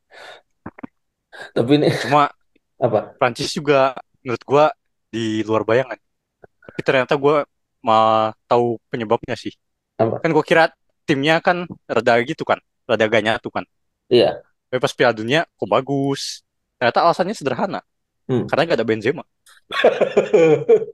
Tapi 1.55 1.71
ini 1.79 1.87
cuma 2.03 2.27
apa? 2.75 2.99
Prancis 3.19 3.51
juga 3.55 3.95
menurut 4.21 4.43
gua 4.45 4.65
di 5.11 5.41
luar 5.43 5.65
bayangan. 5.65 5.97
Tapi 6.41 6.81
ternyata 6.85 7.13
gua 7.19 7.43
mau 7.81 8.31
tahu 8.47 8.77
penyebabnya 8.87 9.35
sih. 9.35 9.51
Apa? 9.97 10.21
Kan 10.21 10.31
gua 10.31 10.45
kira 10.45 10.63
timnya 11.05 11.41
kan 11.41 11.65
rada 11.89 12.13
gitu 12.23 12.45
kan, 12.45 12.61
rada 12.85 13.03
gak 13.09 13.23
nyatu 13.25 13.49
kan. 13.49 13.65
Iya. 14.07 14.39
Tapi 14.71 14.79
pas 14.79 14.93
Piala 14.95 15.13
Dunia 15.17 15.41
kok 15.43 15.67
bagus. 15.67 16.45
Ternyata 16.79 16.99
alasannya 17.05 17.35
sederhana, 17.37 17.81
Hmm. 18.25 18.47
karena 18.47 18.71
gak 18.71 18.77
ada 18.79 18.87
Benzema. 18.87 19.23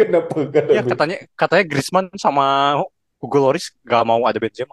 Kenapa 0.00 0.34
gak 0.48 0.62
ada 0.66 0.72
Ya 0.72 0.82
katanya 0.82 1.16
katanya 1.36 1.64
Griezmann 1.68 2.08
sama 2.16 2.76
Hugo 3.20 3.38
Lloris 3.38 3.76
gak 3.84 4.02
mau 4.08 4.24
ada 4.24 4.40
Benzema. 4.40 4.72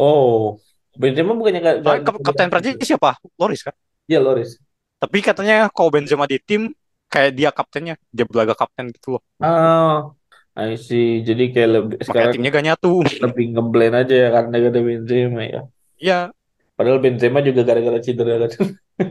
Oh, 0.00 0.56
Benzema 0.96 1.36
bukannya 1.36 1.60
gak, 1.60 1.76
gak, 1.80 1.84
Soalnya 1.84 2.04
kap- 2.08 2.22
kapten 2.24 2.48
Prancis 2.48 2.74
siapa? 2.80 3.20
Lloris 3.36 3.60
kan. 3.64 3.76
Iya, 4.08 4.20
Loris. 4.24 4.56
Tapi 5.02 5.18
katanya 5.18 5.66
kalau 5.74 5.90
Benzema 5.90 6.30
di 6.30 6.38
tim 6.38 6.70
kayak 7.10 7.30
dia 7.34 7.50
kaptennya, 7.50 7.94
dia 8.14 8.22
belaga 8.22 8.54
kapten 8.54 8.94
gitu 8.94 9.18
loh. 9.18 9.22
Ah, 9.42 10.14
I 10.54 10.78
see. 10.78 11.26
Jadi 11.26 11.50
kayak 11.50 11.70
lebih 11.74 11.96
Makanya 11.98 12.06
sekarang 12.06 12.32
timnya 12.38 12.50
gak 12.54 12.66
nyatu. 12.70 12.92
lebih 13.02 13.44
ngeblend 13.50 13.94
aja 13.98 14.14
ya 14.14 14.28
karena 14.30 14.54
gak 14.62 14.70
ada 14.70 14.80
Benzema 14.86 15.42
ya. 15.42 15.60
Iya, 15.98 16.20
Padahal 16.72 16.98
Benzema 16.98 17.38
juga 17.44 17.62
gara-gara 17.62 17.98
cedera 18.00 18.46
kan. 18.48 18.66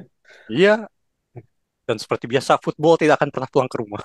iya. 0.52 0.88
Dan 1.86 1.98
seperti 2.00 2.26
biasa, 2.30 2.58
football 2.62 2.96
tidak 2.96 3.20
akan 3.20 3.30
pernah 3.30 3.50
pulang 3.52 3.70
ke 3.70 3.78
rumah. 3.80 4.02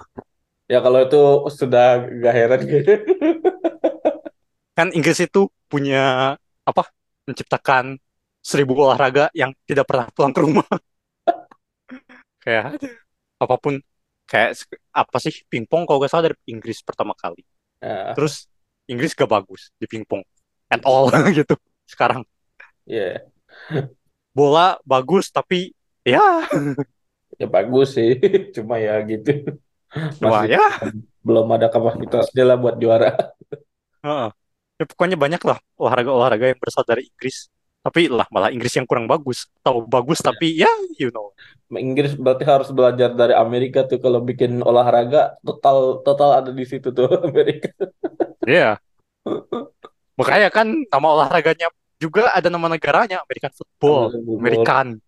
Ya 0.66 0.82
kalau 0.82 0.98
itu 1.06 1.22
sudah 1.54 2.02
gak 2.02 2.34
heran 2.34 2.60
gitu. 2.66 2.92
Kan 4.76 4.92
Inggris 4.92 5.18
itu 5.24 5.48
punya 5.72 6.36
apa? 6.66 6.82
Menciptakan 7.24 7.96
seribu 8.44 8.76
olahraga 8.76 9.32
yang 9.32 9.50
tidak 9.64 9.88
pernah 9.88 10.06
pulang 10.12 10.36
ke 10.36 10.40
rumah. 10.44 10.66
Kayak 12.46 12.78
apa 13.42 13.56
pun 13.58 13.82
kayak 14.30 14.54
apa 14.94 15.16
sih 15.18 15.42
pingpong 15.50 15.82
kalau 15.82 15.98
gak 15.98 16.14
salah 16.14 16.30
dari 16.30 16.38
Inggris 16.46 16.78
pertama 16.86 17.10
kali. 17.18 17.42
Nah, 17.82 18.14
Terus 18.14 18.46
Inggris 18.86 19.18
gak 19.18 19.26
bagus 19.26 19.74
di 19.82 19.90
pingpong 19.90 20.22
at 20.70 20.82
all 20.86 21.10
gitu. 21.34 21.58
Sekarang 21.82 22.22
ya, 22.86 23.18
bola 24.30 24.78
bagus 24.86 25.30
tapi 25.34 25.74
ya 26.06 26.46
ya 27.34 27.46
bagus 27.50 27.98
sih. 27.98 28.14
Cuma 28.54 28.78
ya 28.78 29.02
gitu. 29.02 29.58
cuma 30.18 30.44
ya 30.44 30.60
belum 31.24 31.46
ada 31.56 31.72
kapasitasnya 31.72 32.44
lah 32.44 32.58
buat 32.58 32.76
juara. 32.76 33.16
Heeh. 34.04 34.28
Ya, 34.76 34.84
pokoknya 34.84 35.16
banyak 35.16 35.40
lah 35.40 35.56
olahraga-olahraga 35.80 36.52
yang 36.52 36.60
berasal 36.60 36.84
dari 36.84 37.08
Inggris. 37.08 37.48
Tapi 37.86 38.10
lah 38.10 38.26
malah 38.34 38.50
Inggris 38.50 38.74
yang 38.74 38.82
kurang 38.82 39.06
bagus. 39.06 39.46
Tahu 39.62 39.86
bagus 39.86 40.18
tapi 40.18 40.58
ya 40.58 40.66
you 40.98 41.14
know. 41.14 41.30
Inggris 41.70 42.18
berarti 42.18 42.42
harus 42.42 42.74
belajar 42.74 43.14
dari 43.14 43.30
Amerika 43.30 43.86
tuh 43.86 44.02
kalau 44.02 44.18
bikin 44.18 44.58
olahraga 44.58 45.38
total 45.46 46.02
total 46.02 46.42
ada 46.42 46.50
di 46.50 46.66
situ 46.66 46.90
tuh 46.90 47.06
Amerika. 47.30 47.70
Iya. 48.42 48.82
Makanya 50.18 50.50
kan 50.50 50.66
nama 50.66 51.06
olahraganya 51.14 51.70
juga 52.02 52.34
ada 52.34 52.50
nama 52.50 52.66
negaranya 52.66 53.22
American 53.22 53.54
football, 53.54 54.10
American. 54.18 54.98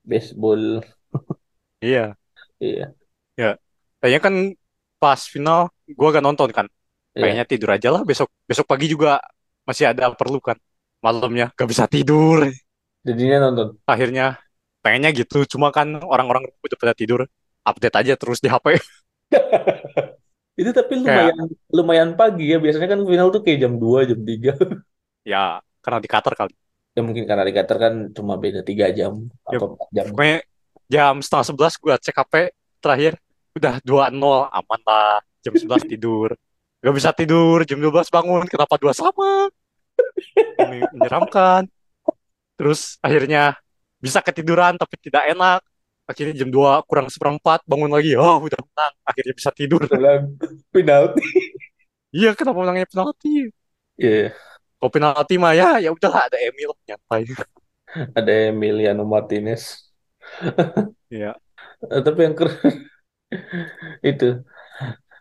Baseball. 0.00 0.80
Iya. 1.84 2.16
Iya. 2.56 2.96
Kayaknya 4.00 4.20
kan 4.24 4.34
pas 4.96 5.20
final 5.28 5.68
gua 5.92 6.16
gak 6.16 6.24
nonton 6.24 6.48
kan. 6.48 6.64
Iya. 7.12 7.28
Kayaknya 7.28 7.44
tidur 7.44 7.70
aja 7.76 7.88
lah 7.92 8.02
besok 8.08 8.32
besok 8.48 8.64
pagi 8.64 8.88
juga 8.88 9.20
masih 9.68 9.92
ada 9.92 10.08
perlu 10.16 10.40
kan. 10.40 10.56
Malamnya 11.04 11.52
gak 11.52 11.68
bisa 11.68 11.84
tidur. 11.84 12.48
Jadinya 13.04 13.52
nonton. 13.52 13.76
Akhirnya 13.84 14.40
pengennya 14.80 15.12
gitu. 15.12 15.44
Cuma 15.44 15.68
kan 15.68 16.00
orang-orang 16.00 16.48
udah 16.64 16.76
pada 16.80 16.96
tidur. 16.96 17.28
Update 17.60 17.96
aja 18.00 18.12
terus 18.16 18.40
di 18.40 18.48
HP. 18.48 18.80
Itu 20.60 20.70
tapi 20.72 21.04
Kayak- 21.04 21.36
lumayan 21.36 21.48
lumayan 21.68 22.10
pagi 22.16 22.48
ya. 22.48 22.56
Biasanya 22.56 22.88
kan 22.96 23.00
final 23.04 23.28
tuh 23.28 23.44
kayak 23.44 23.58
jam 23.68 23.72
2, 23.76 24.08
jam 24.08 24.20
3. 24.24 24.56
Ya 25.24 25.60
karena 25.80 26.04
di 26.04 26.08
Qatar 26.08 26.36
kali. 26.36 26.52
Ya 26.92 27.00
mungkin 27.00 27.24
karena 27.24 27.44
di 27.48 27.52
Qatar 27.56 27.76
kan 27.80 27.94
cuma 28.12 28.36
beda 28.36 28.60
3 28.60 28.92
jam 28.92 29.24
Ya, 29.48 29.56
atau 29.56 29.76
4 29.76 29.88
jam. 29.92 30.04
Pokoknya 30.12 30.38
jam 30.88 31.14
setengah 31.24 31.46
sebelas 31.48 31.74
gue 31.80 31.94
cek 31.96 32.16
HP 32.16 32.34
terakhir 32.80 33.12
udah 33.56 33.80
2-0 33.80 34.12
aman 34.52 34.80
lah 34.84 35.16
jam 35.40 35.54
11 35.56 35.88
tidur 35.88 36.36
gak 36.84 36.92
bisa 36.92 37.10
tidur 37.16 37.64
jam 37.64 37.80
12 37.80 38.12
bangun 38.12 38.44
kenapa 38.44 38.76
dua 38.76 38.92
sama 38.92 39.48
menyeramkan. 40.92 41.62
Terus 42.54 42.98
akhirnya 43.02 43.58
bisa 43.98 44.20
ketiduran 44.22 44.78
tapi 44.78 44.94
tidak 45.00 45.24
enak. 45.32 45.60
Akhirnya 46.04 46.34
jam 46.36 46.52
2 46.52 46.84
kurang 46.84 47.08
seperempat 47.08 47.64
bangun 47.64 47.88
lagi. 47.88 48.12
Oh 48.18 48.38
udah 48.44 48.60
menang. 48.60 48.92
Akhirnya 49.08 49.34
bisa 49.34 49.50
tidur. 49.54 49.82
Dalam 49.88 50.36
penalti. 50.68 51.24
iya 52.14 52.30
kenapa 52.38 52.58
menangnya 52.62 52.86
penalti? 52.90 53.50
Iya. 53.98 54.34
kalau 54.78 54.90
penalti 54.92 55.34
mah 55.40 55.52
ya 55.56 55.80
ya 55.80 55.88
udahlah 55.96 56.28
ada 56.28 56.36
Emil 56.36 56.70
nyantai 56.84 57.24
Ada 58.18 58.32
Emiliano 58.52 59.04
Martinez. 59.06 59.88
iya. 61.14 61.30
Eh, 61.92 62.00
tapi 62.06 62.20
yang 62.26 62.36
keren 62.38 62.74
itu. 64.10 64.44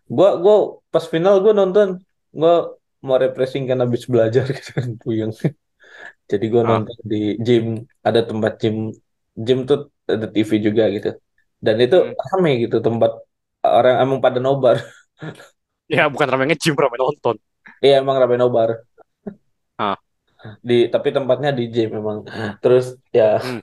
Gua 0.09 0.29
gua 0.43 0.55
pas 0.93 1.05
final 1.13 1.35
gua 1.43 1.53
nonton, 1.55 1.87
gua 2.35 2.53
mau 3.05 3.17
refreshing 3.23 3.63
kan 3.69 3.77
habis 3.83 4.03
belajar 4.13 4.43
gitu 4.57 4.69
kan 4.77 4.89
puyeng. 5.03 5.31
Jadi 6.31 6.45
gua 6.53 6.63
Ah. 6.63 6.69
nonton 6.69 6.97
di 7.11 7.17
gym, 7.45 7.65
ada 8.07 8.21
tempat 8.29 8.53
gym. 8.61 8.75
Gym 9.45 9.59
tuh 9.69 9.77
ada 10.13 10.27
TV 10.33 10.51
juga 10.67 10.83
gitu. 10.95 11.09
Dan 11.65 11.75
itu 11.85 11.97
Hmm. 11.99 12.13
rame 12.31 12.51
gitu 12.63 12.77
tempat 12.87 13.11
orang 13.65 13.95
emang 14.03 14.19
pada 14.25 14.39
nobar. 14.45 14.77
ya 15.95 16.03
bukan 16.11 16.27
ramai 16.31 16.45
nge-gym 16.49 16.75
ramai 16.79 16.99
nonton 16.99 17.35
Iya 17.83 17.95
emang 18.03 18.15
rame 18.21 18.35
nobar. 18.41 18.69
Ah. 19.77 19.97
Di 20.69 20.73
tapi 20.93 21.09
tempatnya 21.15 21.49
di 21.57 21.63
gym 21.73 21.89
memang. 21.97 22.17
Terus 22.63 22.85
ya 23.17 23.39
Hmm. 23.43 23.61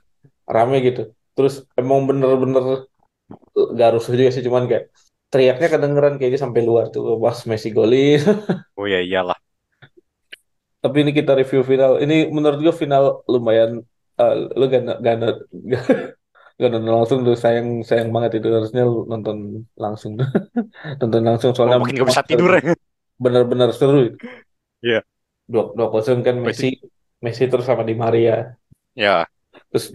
rame 0.55 0.75
gitu. 0.87 1.01
Terus 1.35 1.53
emang 1.79 1.99
bener-bener 2.09 2.63
gak 3.79 3.89
rusuh 3.95 4.13
juga 4.17 4.31
sih 4.35 4.43
cuman 4.47 4.63
kayak 4.69 4.85
teriaknya 5.31 5.67
kedengeran 5.71 6.19
kayaknya 6.19 6.43
sampai 6.43 6.61
luar 6.61 6.91
tuh 6.91 7.15
pas 7.17 7.39
Messi 7.47 7.71
golin. 7.71 8.19
oh 8.77 8.85
ya 8.85 8.99
iyalah 8.99 9.39
Tapi 10.81 10.97
ini 11.05 11.11
kita 11.13 11.37
review 11.37 11.61
final. 11.61 12.01
Ini 12.01 12.33
menurut 12.33 12.59
gue 12.59 12.73
final 12.75 13.23
lumayan 13.29 13.85
eh, 14.19 14.33
lu 14.57 14.65
gak 14.67 14.99
gak 14.99 15.15
gak, 15.21 15.85
gak 16.59 16.69
nonton 16.69 16.93
langsung 16.93 17.19
tuh 17.23 17.37
sayang 17.37 17.85
sayang 17.85 18.09
banget 18.11 18.41
itu 18.41 18.49
harusnya 18.49 18.83
lu 18.83 19.07
nonton 19.07 19.65
langsung 19.77 20.17
nonton 21.01 21.21
langsung 21.21 21.53
oh, 21.53 21.55
soalnya 21.55 21.79
makin 21.79 22.01
gak 22.01 22.09
bisa 22.11 22.25
tidur 22.27 22.51
ya 22.51 22.75
bener-bener 23.21 23.69
seru. 23.71 24.17
Iya. 24.81 25.05
Dua 25.45 25.71
dua 25.77 25.87
kosong 25.93 26.25
kan 26.25 26.41
Messi 26.41 26.81
Messi 27.21 27.45
terus 27.45 27.69
sama 27.69 27.85
Di 27.85 27.93
Maria 27.93 28.57
ya 28.97 29.23
terus 29.71 29.87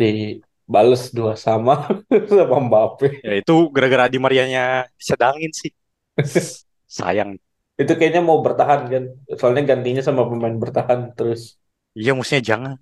dibales 0.67 1.03
dua 1.14 1.33
sama 1.39 1.87
sama 2.31 2.57
Mbappe. 2.67 3.23
Ya 3.23 3.33
itu 3.41 3.55
gara-gara 3.75 4.11
Di 4.11 4.19
Marianya 4.19 4.91
disedangin 4.99 5.51
sih. 5.55 5.71
Sayang. 6.99 7.39
Itu 7.79 7.93
kayaknya 7.99 8.23
mau 8.25 8.39
bertahan 8.43 8.81
kan. 8.93 9.05
Soalnya 9.39 9.62
gantinya 9.77 10.03
sama 10.03 10.23
pemain 10.27 10.57
bertahan 10.59 11.12
terus 11.17 11.57
Iya 11.97 12.12
mestinya 12.12 12.43
jangan. 12.51 12.73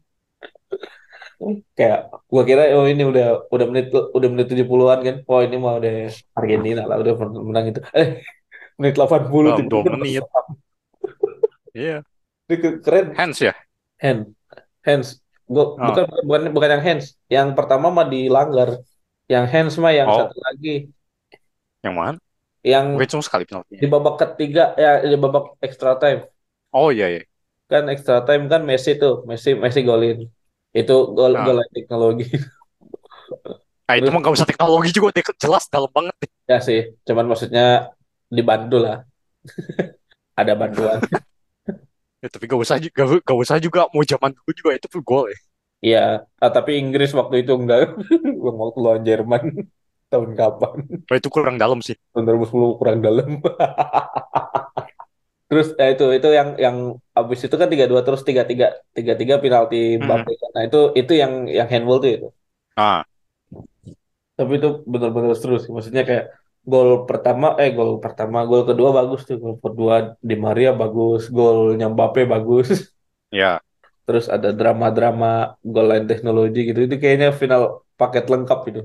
kayak 1.76 1.98
gua 2.30 2.42
kira 2.48 2.62
oh 2.78 2.86
ini 2.88 3.02
udah 3.10 3.24
udah 3.54 3.66
menit 3.70 3.86
udah 3.92 4.28
menit 4.32 4.46
70-an 4.50 5.00
kan. 5.06 5.16
Oh 5.28 5.40
ini 5.44 5.56
mah 5.60 5.74
udah 5.80 5.92
Argentina 6.38 6.80
lah 6.88 6.96
udah 7.02 7.12
menang 7.48 7.64
itu. 7.70 7.80
Eh 7.98 8.08
menit 8.78 8.94
80 8.98 9.50
Belum, 9.50 9.58
tiba-tiba 9.58 9.70
dua 9.70 9.82
menit. 9.98 10.24
Iya. 11.74 12.02
Ini 12.48 12.54
ke- 12.60 12.78
keren 12.84 13.06
Hands 13.16 13.38
ya? 13.40 13.54
hand 14.04 14.36
hands 14.84 15.23
gua 15.44 15.64
Oh. 15.76 15.86
bukan 15.88 16.04
bukan 16.28 16.42
bukan 16.56 16.70
yang 16.78 16.84
hands 16.84 17.06
yang 17.28 17.48
pertama 17.58 17.86
mah 17.92 18.06
dilanggar 18.08 18.80
yang 19.28 19.44
hands 19.48 19.74
mah 19.82 19.92
yang 19.92 20.08
Oh. 20.08 20.24
satu 20.24 20.36
lagi 20.40 20.88
Yang 21.84 21.94
mana? 22.00 22.18
yang 22.64 22.86
Gue 22.96 23.08
cuma 23.12 23.20
sekali 23.20 23.44
di 23.44 23.48
penaltinya. 23.52 23.88
babak 23.92 24.14
ketiga 24.24 24.72
ya 24.80 25.04
di 25.04 25.16
babak 25.20 25.44
extra 25.60 26.00
time 26.00 26.24
Oh 26.72 26.88
iya 26.88 27.06
iya. 27.12 27.22
kan 27.68 27.84
extra 27.92 28.24
time 28.24 28.48
kan 28.52 28.64
Messi 28.64 28.96
tuh 28.96 29.24
Messi 29.28 29.52
Messi 29.56 29.80
golin 29.84 30.24
itu 30.72 30.94
gol 31.16 31.32
Ah. 31.36 31.44
gol 31.44 31.60
teknologi 31.76 32.24
Ah 33.88 34.00
itu 34.00 34.08
mah 34.08 34.20
gak 34.24 34.32
usah 34.32 34.48
teknologi 34.48 34.90
juga 34.96 35.12
deh 35.12 35.20
jelas 35.36 35.68
dalam 35.68 35.92
banget. 35.92 36.16
deh. 36.24 36.30
ya 36.48 36.56
sih 36.60 36.80
cuman 37.04 37.24
maksudnya 37.28 37.92
dibantu 38.32 38.76
lah 38.80 39.04
Ada 40.40 40.52
bantuan. 40.58 40.98
Ya, 42.24 42.28
tapi 42.32 42.44
gak 42.50 42.60
usah 42.64 42.76
juga, 42.84 43.02
gak 43.28 43.38
usah 43.44 43.56
juga 43.66 43.80
mau 43.92 44.02
zaman 44.12 44.30
dulu 44.36 44.50
juga 44.58 44.70
itu 44.78 44.86
full 44.92 45.04
gol 45.04 45.24
ya. 45.32 45.38
Iya, 45.84 45.98
ah, 46.42 46.50
tapi 46.56 46.70
Inggris 46.80 47.10
waktu 47.18 47.34
itu 47.40 47.52
enggak. 47.60 47.78
Waktu 48.62 48.78
lawan 48.84 49.02
Jerman 49.08 49.42
tahun 50.10 50.30
kapan? 50.40 50.76
Oh, 51.10 51.16
itu 51.20 51.28
kurang 51.32 51.56
dalam 51.62 51.80
sih. 51.84 51.96
Tahun 52.12 52.24
2010 52.26 52.70
kurang 52.80 52.98
dalam. 53.06 53.28
Terus 55.48 55.66
eh, 55.82 55.88
itu 55.94 56.04
itu 56.16 56.28
yang 56.38 56.48
yang 56.64 56.76
abis 57.18 57.38
itu 57.46 57.56
kan 57.60 57.68
tiga 57.72 57.86
dua 57.90 58.00
terus 58.06 58.22
tiga 58.28 58.42
tiga 58.50 58.66
tiga 58.96 59.12
tiga 59.20 59.34
penalti 59.42 59.76
Hmm. 60.00 60.04
Mbappe. 60.04 60.30
Nah 60.54 60.62
itu 60.66 60.76
itu 61.00 61.12
yang 61.22 61.32
yang 61.58 61.68
handball 61.72 61.98
tuh 62.02 62.10
itu. 62.16 62.26
Ah, 62.76 63.04
Tapi 64.38 64.52
itu 64.58 64.68
benar-benar 64.92 65.32
seru 65.40 65.54
sih. 65.62 65.70
Maksudnya 65.76 66.02
kayak 66.08 66.24
gol 66.72 66.90
pertama 67.08 67.46
eh 67.62 67.70
gol 67.76 67.90
pertama 68.04 68.38
gol 68.50 68.62
kedua 68.68 68.88
bagus 68.98 69.20
tuh 69.28 69.36
gol 69.42 69.54
kedua 69.64 69.94
Di 70.28 70.34
Maria 70.44 70.70
bagus 70.80 71.20
golnya 71.36 71.86
Mbappe 71.94 72.20
bagus. 72.34 72.68
ya, 73.32 73.60
Terus 74.06 74.26
ada 74.36 74.48
drama-drama 74.58 75.26
gol 75.72 75.86
lain 75.90 76.04
teknologi 76.10 76.58
gitu. 76.68 76.78
Itu 76.86 76.96
kayaknya 77.02 77.28
final 77.40 77.62
paket 78.00 78.24
lengkap 78.32 78.58
itu. 78.70 78.80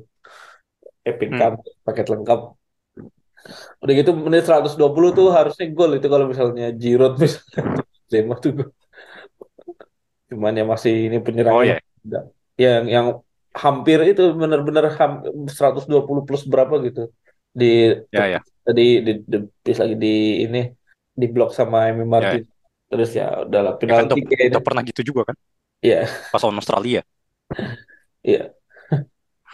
Epic 1.12 1.32
Hmm. 1.32 1.50
paket 1.86 2.08
lengkap. 2.14 2.40
Udah 3.82 3.94
gitu 4.00 4.12
menit 4.26 4.44
120 4.48 5.10
tuh 5.18 5.28
harusnya 5.38 5.66
gol 5.78 5.92
itu 5.98 6.08
kalau 6.14 6.26
misalnya 6.32 6.64
Giroud 6.82 7.14
misalnya 7.24 7.62
Benzema 7.96 8.34
tuh 8.44 8.52
gol. 8.58 8.70
Cuman 10.30 10.54
ya 10.60 10.64
masih 10.74 10.94
ini 11.08 11.18
Oh 11.50 11.62
penyerangnya 11.62 11.70
ya. 11.70 11.80
Yang 12.64 12.82
yang 12.96 13.08
hampir 13.64 14.00
itu 14.12 14.22
benar-benar 14.42 14.86
ham- 15.00 15.24
120 15.58 16.22
plus 16.28 16.44
berapa 16.54 16.76
gitu. 16.88 17.02
Di 17.54 17.66
ya, 18.12 18.28
ya, 18.28 18.40
tadi 18.66 18.82
di, 19.06 19.12
di, 19.32 19.38
di, 19.66 19.72
lagi 19.82 19.96
di 20.04 20.08
ini 20.46 20.60
di 21.20 21.26
blok 21.34 21.50
sama 21.58 21.78
Emi 21.90 22.04
ya. 22.16 22.16
Martin. 22.16 22.42
Terus 22.90 23.10
ya 23.20 23.26
udahlah 23.46 23.74
Ya 23.88 23.94
kan 23.98 24.06
penalti 24.06 24.12
udah, 24.12 24.24
kayaknya. 24.30 24.48
udah 24.50 24.62
pernah 24.66 24.82
gitu 24.90 25.02
juga 25.10 25.22
kan 25.30 25.36
Iya, 25.86 26.08
pas 26.32 26.42
lawan 26.44 26.60
Australia. 26.62 27.02
iya. 28.24 28.54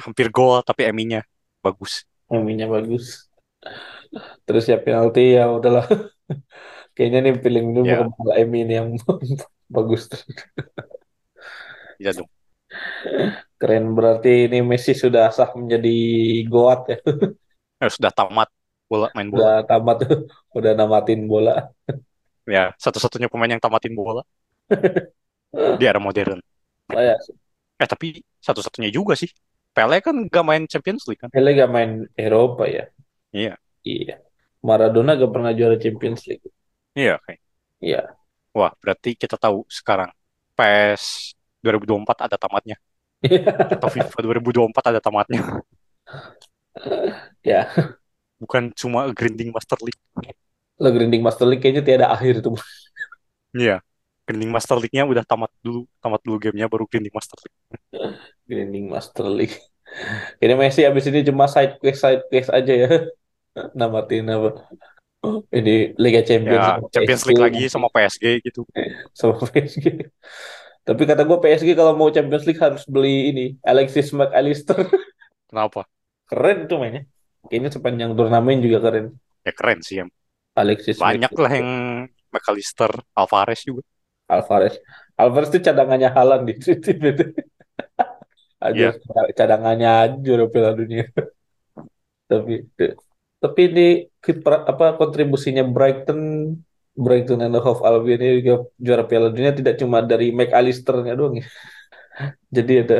Hampir 0.02 0.28
gol 0.38 0.60
tapi 0.70 0.82
Eminya 0.91 1.22
bagus. 1.66 1.93
Eminya 2.36 2.68
bagus. 2.74 3.30
Terus 4.46 4.64
ya 4.72 4.78
penalti 4.86 5.20
ya 5.38 5.41
udahlah. 5.58 5.86
Kayaknya 6.96 7.20
nih 7.26 7.34
feeling 7.43 7.66
ini 7.72 7.82
Ya, 7.82 7.91
bakal 7.91 8.08
malah 8.20 8.36
Emi 8.41 8.58
ini 8.66 8.74
yang 8.80 8.89
bagus. 9.76 10.04
iya 12.00 12.12
dong. 12.16 12.30
Keren 13.60 13.86
berarti 13.98 14.30
ini 14.48 14.58
Messi 14.70 14.91
sudah 15.04 15.24
sah 15.36 15.50
menjadi 15.60 15.89
goat 16.52 16.80
ya. 16.91 16.98
Eh, 17.86 17.91
sudah 17.93 18.11
tamat 18.11 18.49
bola 18.89 19.07
main 19.13 19.29
bola. 19.29 19.41
Udah 19.41 19.55
tamat 19.65 19.97
udah 20.57 20.71
namatin 20.73 21.21
bola. 21.29 21.53
Ya, 22.45 22.73
satu-satunya 22.77 23.25
pemain 23.29 23.49
yang 23.49 23.61
tamatin 23.61 23.93
bola 23.97 24.21
di 25.79 25.83
era 25.86 25.97
modern. 26.01 26.41
Oh 26.93 27.01
ya, 27.01 27.17
Eh, 27.81 27.88
tapi 27.89 28.21
satu-satunya 28.41 28.89
juga 28.93 29.17
sih. 29.17 29.29
Pele 29.75 29.99
kan 29.99 30.15
gak 30.31 30.45
main 30.45 30.63
Champions 30.69 31.03
League 31.09 31.19
kan? 31.19 31.29
Pele 31.33 31.51
gak 31.51 31.67
main 31.67 32.07
Eropa 32.15 32.63
ya. 32.69 32.88
Iya, 33.36 33.59
Iya. 33.83 34.23
Maradona 34.63 35.13
gak 35.19 35.31
pernah 35.33 35.51
juara 35.51 35.75
Champions 35.77 36.23
League. 36.29 36.45
iya. 36.95 37.19
Kayak. 37.27 37.41
Iya. 37.83 38.01
Wah, 38.55 38.71
berarti 38.79 39.19
kita 39.19 39.36
tahu 39.36 39.67
sekarang 39.67 40.07
PES 40.55 41.36
2024 41.59 42.31
ada 42.31 42.38
tamatnya. 42.39 42.77
Atau 43.75 43.89
FIFA 43.91 44.17
2024 44.23 44.91
ada 44.95 45.01
tamatnya. 45.03 45.41
Ya, 47.46 47.70
Bukan 48.41 48.64
cuma 48.80 49.02
grinding 49.18 49.50
Master 49.56 49.80
League. 49.86 50.00
lo 50.82 50.88
grinding 50.96 51.24
Master 51.26 51.46
League 51.50 51.62
kayaknya 51.64 51.84
tiada 51.88 52.08
akhir 52.16 52.36
tuh. 52.46 52.56
Iya. 53.58 53.76
Grinding 54.26 54.52
Master 54.56 54.78
League-nya 54.82 55.04
udah 55.12 55.24
tamat 55.30 55.52
dulu. 55.66 55.80
Tamat 56.02 56.22
dulu 56.26 56.38
gamenya 56.43 56.68
baru 56.72 56.84
grinding 56.89 57.14
Master 57.18 57.38
League. 57.43 57.58
Grinding 58.50 58.86
Master 58.89 59.26
League. 59.30 59.58
Ini 60.43 60.54
Messi 60.60 60.82
abis 60.89 61.06
ini 61.10 61.22
cuma 61.28 61.46
side 61.48 61.80
quest 61.82 62.02
side 62.04 62.24
quest 62.32 62.50
aja 62.52 62.74
ya. 62.74 62.89
Namatin 63.80 64.28
apa? 64.32 64.50
Ini 65.58 65.96
Liga 66.04 66.22
Champions 66.28 66.66
Ya, 66.66 66.78
Champions 66.93 67.24
PSG, 67.24 67.28
League 67.28 67.41
lagi 67.41 67.66
sama 67.74 67.88
PSG 67.93 68.24
gitu. 68.46 68.62
sama 69.20 69.36
PSG. 69.54 69.88
Tapi 70.86 71.02
kata 71.10 71.22
gue 71.26 71.38
PSG 71.43 71.70
kalau 71.80 71.93
mau 71.98 72.10
Champions 72.14 72.46
League 72.48 72.62
harus 72.62 72.84
beli 72.86 73.34
ini 73.34 73.46
Alexis 73.66 74.14
McAllister. 74.14 74.86
Kenapa? 75.50 75.88
Keren 76.30 76.58
tuh 76.70 76.78
mainnya. 76.82 77.02
Kayaknya 77.48 77.70
sepanjang 77.76 78.12
turnamen 78.18 78.58
juga 78.66 78.78
keren. 78.86 79.06
Ya 79.46 79.54
keren 79.54 79.80
sih. 79.86 80.02
Em. 80.02 80.10
Alexis 80.56 80.98
Banyak 80.98 81.34
lah 81.36 81.52
McAllister. 81.52 81.60
yang 81.60 81.70
McAllister, 82.32 82.91
Alvarez 83.16 83.62
juga. 83.68 83.84
Alvarez. 84.32 84.76
Alvarez 85.20 85.50
itu 85.54 85.60
cadangannya 85.68 86.10
Haaland 86.16 86.43
di 86.50 86.54
tim 86.84 87.00
itu. 87.04 87.26
Aja 88.66 88.88
Iya. 88.96 89.34
cadangannya 89.38 89.91
juara 90.26 90.46
Piala 90.50 90.72
Dunia. 90.74 91.06
tapi 92.32 92.66
tapi 93.38 93.62
ini 93.70 93.86
kiper 94.24 94.66
apa 94.66 94.98
kontribusinya 94.98 95.62
Brighton 95.62 96.22
Brighton 96.96 97.43
and 97.46 97.60
Hove 97.62 97.84
Albion 97.86 98.20
ini 98.24 98.34
juga 98.41 98.56
juara 98.80 99.04
Piala 99.06 99.30
Dunia 99.30 99.52
tidak 99.54 99.76
cuma 99.78 100.00
dari 100.02 100.32
McAllister-nya 100.34 101.14
doang 101.14 101.36
ya. 101.43 101.46
Jadi 102.56 102.74
ada 102.84 103.00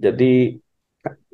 jadi 0.00 0.56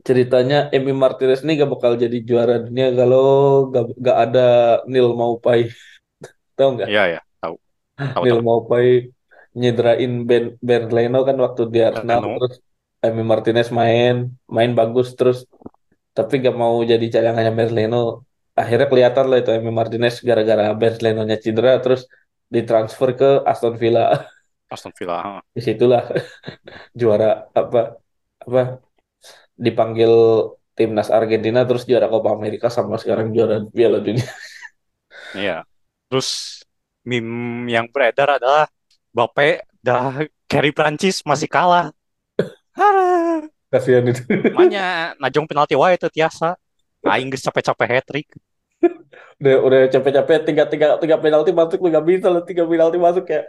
ceritanya 0.06 0.70
Emi 0.70 0.94
Martinez 0.94 1.42
ini 1.42 1.58
gak 1.58 1.70
bakal 1.74 1.98
jadi 1.98 2.18
juara 2.22 2.62
dunia 2.62 2.94
kalau 2.94 3.26
gak, 3.74 3.84
gak 3.98 4.18
ada 4.30 4.48
Neil 4.86 5.10
Maupay. 5.18 5.74
Tahu 6.56 6.68
nggak? 6.78 6.88
Iya, 6.88 7.04
ya. 7.18 7.20
Tahu. 7.42 7.54
Tahu, 8.14 8.22
Neil 8.22 8.38
tahu. 8.38 8.46
Maupay 8.46 8.86
nyederain 9.56 10.12
Ben 10.28 10.44
Ben 10.60 10.84
Leno 10.92 11.24
kan 11.24 11.36
waktu 11.40 11.72
di 11.72 11.80
Arsenal 11.80 12.20
Leno. 12.22 12.36
terus 12.38 12.54
Emi 13.00 13.24
Martinez 13.24 13.72
main 13.72 14.28
main 14.46 14.72
bagus 14.76 15.16
terus 15.16 15.48
tapi 16.12 16.44
gak 16.44 16.52
mau 16.52 16.76
jadi 16.84 17.02
cadangannya 17.08 17.52
Ben 17.56 17.72
Leno 17.72 18.28
akhirnya 18.52 18.86
kelihatan 18.88 19.26
lah 19.32 19.40
itu 19.40 19.50
Emi 19.56 19.72
Martinez 19.72 20.20
gara-gara 20.20 20.76
Ben 20.76 20.94
Leno-nya 21.00 21.40
cedera 21.40 21.80
terus 21.80 22.04
ditransfer 22.52 23.16
ke 23.16 23.30
Aston 23.48 23.80
Villa 23.80 24.28
Aston 24.68 24.92
Villa. 24.92 25.40
di 25.56 25.60
situlah 25.64 26.04
juara 26.92 27.48
apa 27.56 27.96
apa 28.44 28.85
dipanggil 29.56 30.12
timnas 30.76 31.08
Argentina 31.08 31.64
terus 31.64 31.88
juara 31.88 32.06
Copa 32.06 32.36
America 32.36 32.68
sama 32.68 33.00
sekarang 33.00 33.32
juara 33.32 33.64
Piala 33.72 33.98
Dunia 34.04 34.24
Iya. 35.34 35.64
Terus 36.06 36.62
meme 37.02 37.66
yang 37.66 37.90
beredar 37.90 38.38
adalah 38.38 38.70
Bape 39.10 39.64
dah 39.80 40.22
carry 40.46 40.70
Prancis 40.70 41.24
masih 41.24 41.48
kalah. 41.48 41.90
Ah, 42.76 43.42
kasihan 43.72 44.04
itu 44.06 44.22
Makanya 44.54 45.16
najong 45.18 45.48
penalti 45.48 45.74
wae 45.74 45.96
itu 45.96 46.06
tiasa. 46.12 46.54
Ah, 47.02 47.16
Inggris 47.18 47.42
capek-capek 47.42 47.88
hat 47.90 48.04
trick. 48.06 48.28
udah 49.40 49.56
udah 49.64 49.80
capek-capek 49.88 50.36
tiga 50.48 50.64
tiga 50.68 50.86
tiga 51.00 51.16
penalti 51.16 51.52
masuk 51.52 51.80
lu 51.80 51.88
gak 51.92 52.06
bisa 52.08 52.28
lah 52.28 52.44
tiga 52.44 52.64
penalti 52.68 52.96
masuk 53.00 53.24
ya 53.28 53.42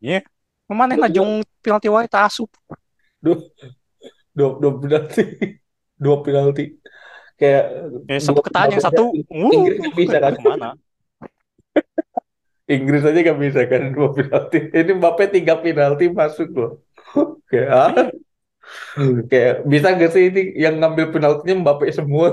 Iya. 0.00 0.20
Mana 0.68 0.96
najong 0.96 1.40
penalti 1.64 1.88
wae 1.88 2.04
tak 2.08 2.28
asup. 2.28 2.52
dua 3.24 3.40
dua 4.34 4.50
dua 4.62 4.72
penalti 4.82 5.22
dua 6.04 6.16
penalti 6.24 6.64
kayak 7.40 7.64
Eh, 8.10 8.20
satu 8.20 8.40
ketanya, 8.44 8.78
satu. 8.78 9.10
Inggris 9.32 9.80
nggak 9.80 9.96
bisa 9.96 10.16
kan 10.20 10.34
Ke 10.36 10.42
mana? 10.44 10.68
Inggris 12.74 13.04
aja 13.04 13.20
gak 13.20 13.40
bisa 13.44 13.60
kan 13.68 13.92
dua 13.92 14.08
penalti 14.16 14.56
ini 14.72 14.92
Mbappe 14.96 15.28
tiga 15.28 15.60
penalti 15.60 16.08
masuk 16.08 16.48
loh 16.56 16.70
kayak 17.50 17.68
ah? 17.68 17.92
kayak 19.28 19.68
bisa 19.68 19.92
gak 20.00 20.10
sih 20.16 20.32
ini 20.32 20.56
yang 20.56 20.80
ngambil 20.80 21.12
penaltinya 21.12 21.60
Mbappe 21.60 21.92
semua 21.92 22.32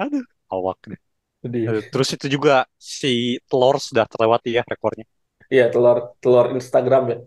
Aduh, 0.00 0.24
awak 0.48 0.80
deh. 0.88 1.00
Sedih. 1.44 1.64
Aduh, 1.68 1.84
Terus 1.92 2.08
itu 2.16 2.26
juga 2.40 2.64
si 2.80 3.36
telur 3.48 3.76
sudah 3.76 4.08
terlewati 4.08 4.56
ya 4.56 4.62
rekornya. 4.64 5.04
Iya 5.50 5.66
telur 5.72 6.16
telur 6.22 6.46
Instagram 6.56 7.02
ya 7.12 7.18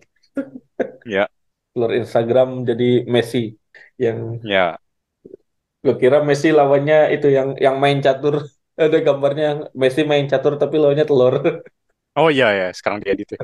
Ya, 1.05 1.25
telur 1.73 1.91
Instagram 2.01 2.47
jadi 2.69 2.85
Messi 3.15 3.39
yang 4.03 4.17
ya. 4.43 4.77
gue 5.83 5.93
kira 6.01 6.17
Messi 6.27 6.47
lawannya 6.57 6.95
itu 7.15 7.27
yang 7.37 7.49
yang 7.65 7.75
main 7.83 7.97
catur 8.05 8.35
ada 8.83 8.97
gambarnya 9.07 9.45
Messi 9.81 10.01
main 10.11 10.25
catur 10.31 10.53
tapi 10.61 10.75
lawannya 10.81 11.05
telur 11.09 11.33
Oh 12.19 12.29
iya 12.33 12.47
ya, 12.59 12.65
sekarang 12.77 12.99
diedit 13.03 13.29
ya. 13.35 13.39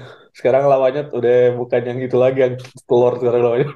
sekarang 0.38 0.64
lawannya 0.70 1.02
udah 1.18 1.34
bukan 1.60 1.82
yang 1.88 1.98
itu 2.06 2.16
lagi 2.24 2.38
yang 2.44 2.54
telur 2.88 3.12
sekarang 3.20 3.40
lawannya 3.44 3.68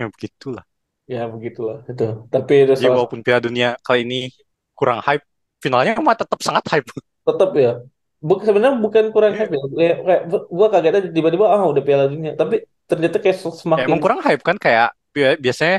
Ya 0.00 0.06
begitulah. 0.10 0.64
ya 1.12 1.20
begitulah 1.32 1.76
itu 1.90 2.02
tapi 2.34 2.52
itu 2.64 2.74
Jadi 2.74 2.84
salah 2.84 2.94
walaupun 2.94 3.20
Piala 3.26 3.42
Dunia 3.42 3.68
kali 3.82 4.06
ini 4.06 4.20
kurang 4.78 5.02
hype, 5.02 5.24
finalnya 5.62 5.92
mah 6.00 6.16
tetap 6.16 6.38
sangat 6.40 6.64
hype. 6.72 6.88
tetap 7.26 7.50
ya 7.56 7.70
Buk, 8.28 8.38
sebenarnya 8.46 8.76
bukan 8.84 9.04
kurang 9.14 9.32
Iya. 9.32 9.38
happy 9.38 9.54
kayak, 9.80 9.96
kayak 10.06 10.22
gue 10.58 10.66
kaget 10.72 10.92
aja 10.98 11.08
tiba-tiba 11.16 11.46
ah 11.54 11.62
udah 11.72 11.82
Piala 11.86 12.04
Dunia 12.12 12.32
tapi 12.40 12.54
ternyata 12.90 13.16
kayak 13.22 13.38
Ya, 13.78 13.86
semakin 13.86 13.86
emang 13.86 14.00
kurang 14.02 14.20
hype 14.26 14.42
kan 14.42 14.56
kayak 14.58 14.94
bi- 15.14 15.38
biasanya 15.38 15.78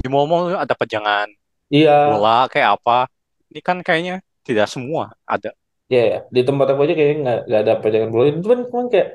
di 0.00 0.06
mall-mall 0.12 0.52
ada 0.56 0.74
pajangan 0.76 1.28
Iya, 1.70 1.92
bola 2.04 2.46
kayak 2.52 2.80
apa. 2.80 3.08
Ini 3.52 3.60
kan 3.64 3.78
kayaknya 3.86 4.14
tidak 4.46 4.66
semua 4.72 5.14
ada. 5.28 5.52
iya 5.90 6.00
ya. 6.12 6.16
Di 6.34 6.40
tempat 6.48 6.66
aku 6.70 6.80
aja 6.84 6.94
kayaknya 6.98 7.16
nggak 7.24 7.38
nggak 7.46 7.60
ada 7.62 7.72
pegangan 7.82 8.10
bola. 8.12 8.24
Itu 8.30 8.48
kan 8.52 8.60
cuman 8.70 8.86
kayak 8.92 9.08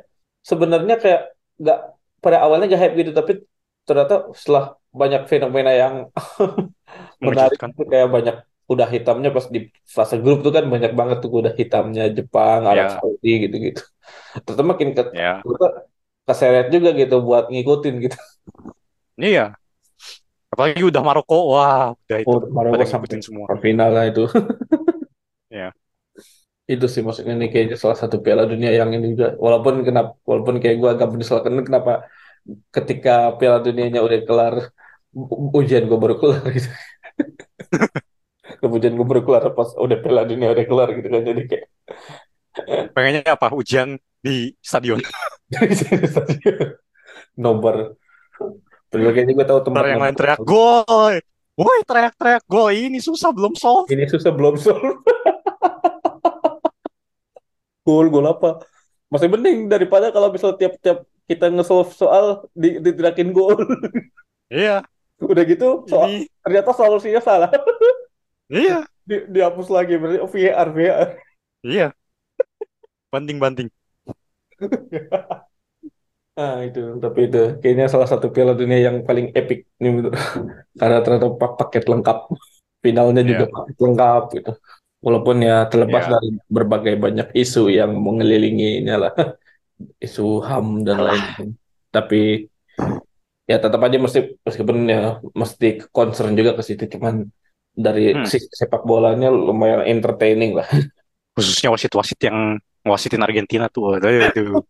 sebenarnya 0.50 0.94
kayak 1.04 1.20
nggak 1.62 1.78
pada 2.24 2.38
awalnya 2.44 2.66
nggak 2.70 2.82
hype 2.82 2.96
gitu, 3.02 3.12
tapi 3.20 3.32
ternyata 3.88 4.14
setelah 4.40 4.64
banyak 5.00 5.22
fenomena 5.32 5.72
yang 5.82 5.94
menarik 7.28 7.60
Mengejutkan. 7.60 7.72
itu 7.72 7.82
kayak 7.92 8.08
banyak 8.16 8.36
kuda 8.68 8.86
hitamnya 8.96 9.30
pas 9.36 9.46
di 9.56 9.60
fase 9.98 10.16
grup 10.24 10.38
tuh 10.46 10.52
kan 10.58 10.66
banyak 10.74 10.92
banget 11.00 11.18
tuh 11.24 11.30
kuda 11.36 11.50
hitamnya 11.60 12.04
Jepang, 12.18 12.60
Arab 12.70 12.88
Ya, 12.90 12.98
Saudi 12.98 13.30
gitu-gitu. 13.46 13.82
Terus 14.46 14.58
makin 14.72 14.90
ke 14.98 15.02
ya. 15.14 15.42
ternyata 15.44 15.68
keseret 16.28 16.66
juga 16.76 16.90
gitu 17.02 17.16
buat 17.28 17.46
ngikutin 17.54 17.94
gitu. 18.06 18.18
Iya. 19.18 19.56
Apalagi 20.54 20.82
udah 20.88 21.02
Maroko, 21.04 21.36
wah 21.52 21.92
udah 22.08 22.18
itu 22.24 22.32
Oh, 22.32 22.40
Maroko 22.56 22.84
sampai 22.88 23.20
semua. 23.20 23.48
final 23.60 23.90
lah 23.96 24.06
itu. 24.12 24.24
Ya, 25.50 25.74
Itu 26.74 26.86
sih 26.94 27.02
maksudnya 27.06 27.34
ini 27.38 27.48
kayaknya 27.54 27.76
salah 27.84 27.98
satu 28.02 28.16
Piala 28.26 28.44
Dunia 28.52 28.70
yang 28.80 28.90
ini 28.96 29.06
juga. 29.14 29.28
Walaupun 29.46 29.74
kenapa, 29.88 30.12
walaupun 30.30 30.56
kayak 30.62 30.76
gue 30.82 30.90
agak 30.96 31.08
menyesal 31.14 31.40
karena 31.46 31.62
kenapa 31.68 31.92
ketika 32.76 33.12
Piala 33.40 33.60
Dunianya 33.66 34.00
udah 34.08 34.20
kelar, 34.30 34.56
ujian 35.60 35.84
gue 35.90 35.98
baru 36.04 36.16
kelar 36.22 36.44
gitu. 36.58 36.70
Ujian 38.72 38.94
gue 38.98 39.08
baru 39.08 39.22
kelar 39.26 39.44
pas 39.54 39.70
udah 39.78 39.98
Piala 40.02 40.24
Dunia 40.26 40.52
udah 40.52 40.66
kelar 40.66 40.90
gitu 40.98 41.08
kan. 41.08 41.22
Jadi 41.22 41.42
kayak 41.46 41.68
pengennya 42.96 43.22
apa? 43.36 43.54
Ujian 43.54 44.00
di 44.22 44.54
stadion. 44.60 45.02
sini 45.80 46.08
saja 46.10 46.80
nobar. 47.38 47.94
Kayaknya 48.90 49.34
gue 49.36 49.48
tahu 49.48 49.60
tempat 49.70 49.82
Ntar 49.84 49.92
yang 49.92 50.04
lain 50.04 50.16
teriak 50.16 50.40
gol. 50.42 51.16
Woi 51.56 51.80
teriak-teriak 51.88 52.44
gol 52.52 52.72
ini 52.76 53.00
susah 53.00 53.32
belum 53.32 53.56
solve. 53.56 53.88
Ini 53.88 54.08
susah 54.12 54.32
belum 54.36 54.60
solve. 54.60 54.84
Gol, 57.86 58.10
gol 58.10 58.26
apa? 58.26 58.66
Masih 59.14 59.30
mending 59.30 59.70
daripada 59.70 60.10
kalau 60.10 60.34
misal 60.34 60.58
tiap-tiap 60.58 61.06
kita 61.30 61.54
nge-solve 61.54 61.94
soal 61.94 62.50
di, 62.58 62.82
ditirakin 62.82 63.30
gol. 63.30 63.62
Iya, 64.50 64.82
Udah 65.22 65.44
gitu 65.48 65.88
soal 65.88 66.12
ini 66.12 66.28
ternyata 66.44 66.76
solusinya 66.76 67.22
salah. 67.24 67.50
Iya, 68.50 68.86
Di, 69.10 69.16
dihapus 69.34 69.68
lagi 69.76 69.94
berarti 70.02 70.18
oh, 70.26 70.30
VAR 70.34 70.68
VAR. 70.78 71.10
iya. 71.64 71.94
Banding-banding. 73.12 73.70
Ah 76.40 76.56
itu 76.68 76.80
tapi 77.04 77.20
itu 77.28 77.38
kayaknya 77.62 77.86
salah 77.94 78.08
satu 78.12 78.28
Piala 78.34 78.54
Dunia 78.60 78.78
yang 78.88 78.98
paling 79.08 79.28
epic 79.40 79.58
nih 79.82 79.90
menurut 79.96 80.14
karena 80.80 80.98
ternyata 81.04 81.28
pak- 81.42 81.56
paket 81.60 81.84
lengkap 81.92 82.18
finalnya 82.86 83.22
juga 83.32 83.44
Iya, 83.44 83.54
paket 83.56 83.76
lengkap 83.86 84.22
gitu 84.36 84.50
walaupun 85.06 85.36
ya 85.48 85.54
terlepas 85.72 86.04
iya. 86.04 86.12
dari 86.14 86.28
berbagai 86.56 86.94
banyak 87.06 87.28
isu 87.42 87.60
yang 87.80 87.92
mengelilinginya 88.06 88.94
lah 89.04 89.12
isu 90.06 90.22
HAM 90.48 90.68
dan 90.88 90.98
lain-lain 91.06 91.50
tapi 91.96 92.18
ya 93.50 93.56
tetap 93.64 93.80
aja 93.86 93.98
mesti 94.06 94.20
meskipun 94.48 94.78
ya 94.94 94.98
mesti 95.42 95.66
concern 95.96 96.32
juga 96.40 96.52
ke 96.58 96.64
situ 96.68 96.84
cuman 96.94 97.16
dari 97.76 98.16
Hmm. 98.16 98.28
sepak 98.32 98.88
bolanya 98.88 99.28
lumayan 99.30 99.84
entertaining 99.84 100.56
lah 100.56 100.68
Khususnya 101.36 101.68
wasit-wasit 101.68 102.16
yang 102.24 102.56
wasitin 102.88 103.20
Argentina 103.20 103.68
tuh. 103.68 104.00
Itu 104.00 104.64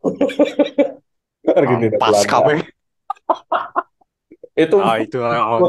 Argentina 1.60 1.94
Belanda 1.94 2.26
kabeh. 2.26 2.58
itu 4.58 4.76
Ah, 4.82 4.98
itu 4.98 5.18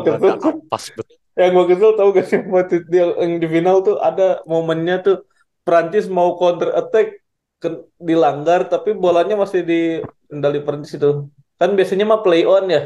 kesel 0.07 0.37
ampas 0.41 0.84
betul. 0.95 1.16
Yang 1.37 1.51
gue 1.53 1.64
kesel 1.74 1.91
tau 2.01 2.09
gak 2.16 2.26
sih 2.32 2.41
waktu 2.49 2.76
dia 2.89 3.05
yang 3.20 3.32
di 3.43 3.49
final 3.51 3.84
tuh 3.84 4.01
ada 4.01 4.41
momennya 4.49 5.05
tuh 5.05 5.16
Prancis 5.66 6.07
mau 6.09 6.39
counter 6.41 6.72
attack 6.72 7.20
ke- 7.61 7.84
dilanggar 8.01 8.70
tapi 8.72 8.97
bolanya 8.97 9.37
masih 9.37 9.61
di 9.66 10.01
kendali 10.32 10.64
Prancis 10.64 10.97
itu. 10.97 11.28
Kan 11.61 11.76
biasanya 11.76 12.09
mah 12.09 12.24
play 12.24 12.49
on 12.49 12.72
ya. 12.72 12.82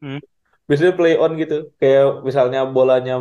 Hmm. 0.00 0.22
Biasanya 0.68 0.92
play 0.98 1.14
on 1.22 1.32
gitu. 1.42 1.54
Kayak 1.80 2.04
misalnya 2.28 2.60
bolanya 2.76 3.14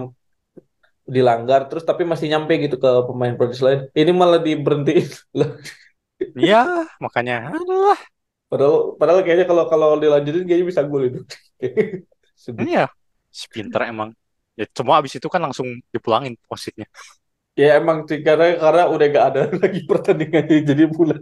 dilanggar 1.08 1.72
terus 1.72 1.84
tapi 1.88 2.04
masih 2.04 2.28
nyampe 2.32 2.54
gitu 2.60 2.76
ke 2.84 2.90
pemain 3.08 3.34
Prancis 3.40 3.64
lain. 3.64 3.80
Ini 3.96 4.12
malah 4.12 4.40
diberhentiin. 4.44 5.08
Iya, 6.38 6.58
makanya. 6.98 7.54
Padahal 8.50 8.76
padahal 9.00 9.20
kayaknya 9.22 9.46
kalau 9.52 9.64
kalau 9.72 9.88
dilanjutin 10.02 10.44
kayaknya 10.48 10.68
bisa 10.72 10.82
gol 10.90 11.04
itu. 11.10 11.20
Iya, 12.58 12.88
si 13.30 13.46
pinter 13.54 13.82
emang. 13.92 14.10
Ya 14.58 14.66
cuma 14.78 14.98
abis 14.98 15.14
itu 15.18 15.28
kan 15.30 15.42
langsung 15.46 15.68
dipulangin 15.94 16.34
wasitnya. 16.50 16.88
Ya 17.58 17.82
emang 17.82 18.06
sih 18.10 18.22
karena 18.22 18.46
karena 18.64 18.84
udah 18.94 19.06
gak 19.16 19.26
ada 19.30 19.42
lagi 19.64 19.80
pertandingannya 19.90 20.58
jadi 20.70 20.84
pulang. 20.90 21.22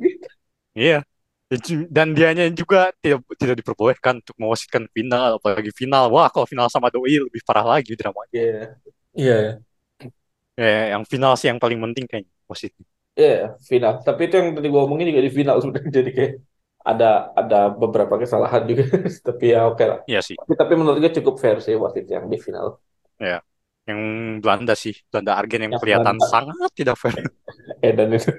Iya. 0.75 1.03
Dan 1.45 1.59
ju- 1.61 1.89
Dan 1.93 2.07
dianya 2.17 2.45
juga 2.49 2.89
tidak 3.03 3.21
tidak 3.37 3.55
diperbolehkan 3.61 4.13
untuk 4.21 4.35
mewasitkan 4.41 4.83
final, 4.89 5.37
apalagi 5.37 5.69
final. 5.77 6.09
Wah, 6.09 6.27
kalau 6.33 6.49
final 6.49 6.67
sama 6.73 6.89
doi 6.89 7.21
lebih 7.21 7.41
parah 7.45 7.65
lagi 7.77 7.93
dramanya. 7.93 8.33
Iya. 8.33 8.79
Iya. 9.17 9.65
Ya, 10.55 10.95
yang 10.95 11.03
final 11.03 11.33
sih 11.35 11.47
yang 11.51 11.59
paling 11.59 11.79
penting 11.83 12.05
kayaknya 12.09 12.31
wasitnya. 12.47 12.85
Iya, 13.19 13.35
final. 13.69 13.93
Tapi 14.07 14.21
itu 14.27 14.35
yang 14.39 14.49
tadi 14.57 14.67
gue 14.73 14.81
omongin 14.85 15.07
juga 15.11 15.23
di 15.27 15.31
final 15.39 15.55
sebenarnya. 15.61 15.91
Jadi 15.99 16.09
kayak 16.17 16.31
ada 16.89 17.05
ada 17.39 17.55
beberapa 17.81 18.15
kesalahan 18.21 18.61
juga. 18.69 18.83
Tapi 19.27 19.43
ya 19.53 19.59
oke 19.69 19.83
lah. 19.91 19.99
Iya 20.09 20.21
sih. 20.21 20.35
Tapi, 20.39 20.53
tapi 20.61 20.73
menurut 20.79 20.97
gue 21.03 21.11
cukup 21.17 21.35
fair 21.43 21.57
sih 21.65 21.75
wasit 21.83 22.05
yang 22.15 22.25
di 22.31 22.37
final. 22.45 22.67
Ya. 23.19 23.39
Yang 23.85 24.01
Belanda 24.41 24.73
sih, 24.73 24.93
Belanda 25.13 25.31
Argen 25.37 25.61
yang 25.69 25.73
Yang 25.73 25.81
kelihatan 25.85 26.17
Belanda. 26.17 26.27
sangat 26.33 26.69
tidak 26.73 26.95
fair. 26.97 27.15
Eh 27.85 27.93
dan 27.97 28.09
itu. 28.17 28.31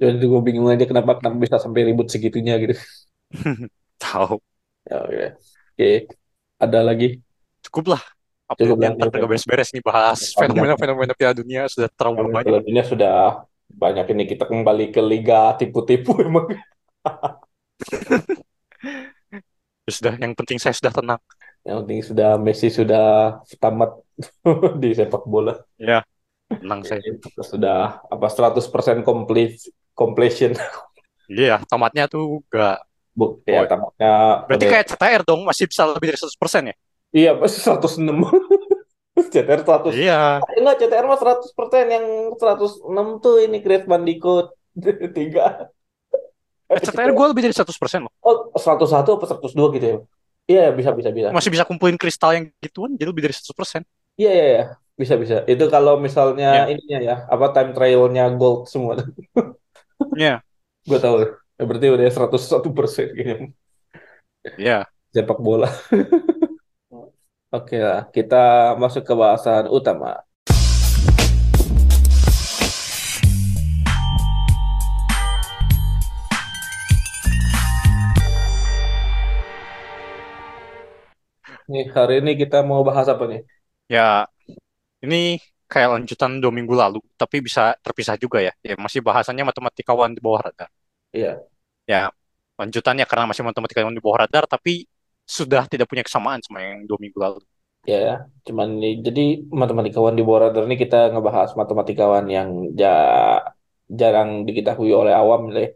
Jadi 0.00 0.24
gue 0.24 0.40
bingung 0.40 0.68
aja 0.72 0.88
kenapa 0.88 1.20
kenapa 1.20 1.36
bisa 1.36 1.60
sampai 1.60 1.92
ribut 1.92 2.08
segitunya 2.08 2.56
gitu. 2.56 2.72
Tahu. 4.02 4.40
Ya, 4.88 4.96
oke. 5.04 5.26
Oke. 5.76 5.90
Ada 6.56 6.80
lagi? 6.80 7.20
Cukup 7.68 7.92
lah. 7.96 8.02
Cukup 8.56 8.80
Update-nya 8.80 8.88
lah. 8.90 8.96
ntar 8.96 9.06
Cukup. 9.12 9.20
gak 9.20 9.30
beres-beres 9.30 9.68
nih 9.76 9.84
bahas 9.84 10.20
fenomena-fenomena 10.34 11.12
Piala 11.14 11.36
Dunia 11.36 11.68
sudah 11.68 11.88
terlalu 11.92 12.32
banyak. 12.32 12.48
Kalau 12.48 12.64
dunia 12.64 12.84
sudah 12.88 13.16
banyak 13.70 14.06
ini 14.16 14.24
kita 14.26 14.44
kembali 14.48 14.86
ke 14.90 15.00
liga 15.04 15.54
tipu-tipu 15.60 16.16
emang. 16.24 16.48
Ya 19.88 19.92
sudah, 19.96 20.14
yang 20.22 20.32
penting 20.38 20.60
saya 20.60 20.76
sudah 20.76 20.92
tenang. 20.92 21.20
Yang 21.66 21.76
penting 21.82 22.00
sudah 22.04 22.30
Messi 22.38 22.68
sudah 22.70 23.40
tamat 23.58 23.90
di 24.82 24.94
sepak 24.94 25.24
bola. 25.26 25.56
Ya, 25.80 26.04
tenang 26.46 26.84
saya. 26.86 27.00
Sudah 27.42 27.98
apa 28.06 28.26
100% 28.30 29.02
complete 29.02 29.58
completion. 30.00 30.56
Iya, 31.28 31.60
tamatnya 31.68 32.08
tuh 32.08 32.40
gak 32.48 32.80
Bu, 33.12 33.44
ya 33.44 33.60
Oh, 33.60 33.66
tamatnya 33.68 34.10
Berarti 34.48 34.64
udah- 34.64 34.72
kayak 34.72 34.86
CTR 34.88 35.22
dong, 35.22 35.40
masih 35.44 35.68
bisa 35.68 35.82
lebih 35.84 36.08
dari 36.08 36.18
100% 36.18 36.62
ya? 36.72 36.76
iya 37.12 37.30
masih 37.36 37.60
106. 37.60 38.26
CTR 39.20 39.60
100. 39.60 39.92
Iya, 39.92 40.40
Eh, 40.40 40.58
Enggak, 40.58 40.76
CTR 40.80 41.04
mah 41.04 41.18
100%. 41.20 41.84
Yang 41.86 42.06
106 42.34 43.06
tuh 43.20 43.44
ini 43.44 43.60
Great 43.60 43.84
Bandicoot 43.84 44.56
3. 45.18 45.68
eh, 46.66 46.78
CTR 46.80 47.10
gue 47.10 47.26
lebih 47.28 47.42
dari 47.44 47.54
100% 47.54 48.00
loh. 48.06 48.12
Oh, 48.22 48.54
101 48.56 49.10
apa 49.18 49.24
102 49.26 49.68
gitu 49.74 49.86
ya? 49.86 49.96
Iya, 50.46 50.64
bisa 50.72 50.90
bisa 50.90 51.10
bisa. 51.10 51.28
Masih 51.30 51.50
bisa 51.50 51.62
kumpulin 51.62 51.94
kristal 51.94 52.34
yang 52.34 52.46
gituan, 52.58 52.94
jadi 52.94 53.06
lebih 53.10 53.22
dari 53.28 53.34
100%. 53.34 53.82
Iya, 54.16 54.30
iya, 54.30 54.46
iya. 54.48 54.64
Bisa 54.94 55.14
bisa. 55.14 55.46
Itu 55.46 55.66
kalau 55.66 55.98
misalnya 55.98 56.66
ininya 56.66 56.98
ya, 57.00 57.16
apa 57.26 57.46
time 57.50 57.70
trialnya 57.70 58.30
gold 58.34 58.66
semua. 58.66 58.98
Iya, 60.16 60.42
Gue 60.88 60.96
tahu. 60.96 61.16
Ya, 61.60 61.62
berarti 61.68 61.86
udah 61.92 62.08
101 62.08 62.72
persen 62.72 63.12
kayaknya 63.12 63.52
iya. 64.56 64.78
sepak 65.12 65.36
bola. 65.36 65.68
Oke 67.56 67.76
lah, 67.76 68.08
kita 68.08 68.74
masuk 68.80 69.04
ke 69.04 69.12
bahasan 69.12 69.68
utama. 69.68 70.24
Nih, 81.70 81.86
hari 81.94 82.18
ini 82.24 82.34
kita 82.40 82.66
mau 82.66 82.80
bahas 82.82 83.06
apa 83.06 83.28
nih? 83.30 83.42
Ya, 83.86 84.26
ini 85.04 85.38
kayak 85.70 85.88
lanjutan 85.94 86.42
dua 86.42 86.50
minggu 86.50 86.74
lalu, 86.74 86.98
tapi 87.14 87.38
bisa 87.46 87.78
terpisah 87.78 88.18
juga 88.18 88.42
ya. 88.42 88.52
Ya, 88.66 88.74
masih 88.74 88.98
bahasannya 88.98 89.46
matematikawan 89.46 90.10
di 90.10 90.18
bawah 90.18 90.50
radar. 90.50 90.68
Iya. 91.14 91.38
Ya, 91.86 92.10
lanjutannya 92.58 93.06
karena 93.06 93.30
masih 93.30 93.46
matematikawan 93.46 93.94
di 93.94 94.02
bawah 94.02 94.26
radar, 94.26 94.50
tapi 94.50 94.90
sudah 95.22 95.70
tidak 95.70 95.86
punya 95.86 96.02
kesamaan 96.02 96.42
sama 96.42 96.58
yang 96.58 96.90
dua 96.90 96.98
minggu 96.98 97.18
lalu. 97.22 97.38
Ya, 97.86 98.28
cuman 98.44 98.82
jadi 98.82 99.46
matematikawan 99.46 100.12
di 100.18 100.26
bawah 100.26 100.50
radar 100.50 100.66
ini 100.68 100.76
kita 100.76 101.14
ngebahas 101.14 101.54
matematikawan 101.54 102.26
yang 102.28 102.74
ja, 102.74 102.92
jarang 103.88 104.42
diketahui 104.44 104.90
oleh 104.90 105.14
awam 105.14 105.54
ya. 105.54 105.70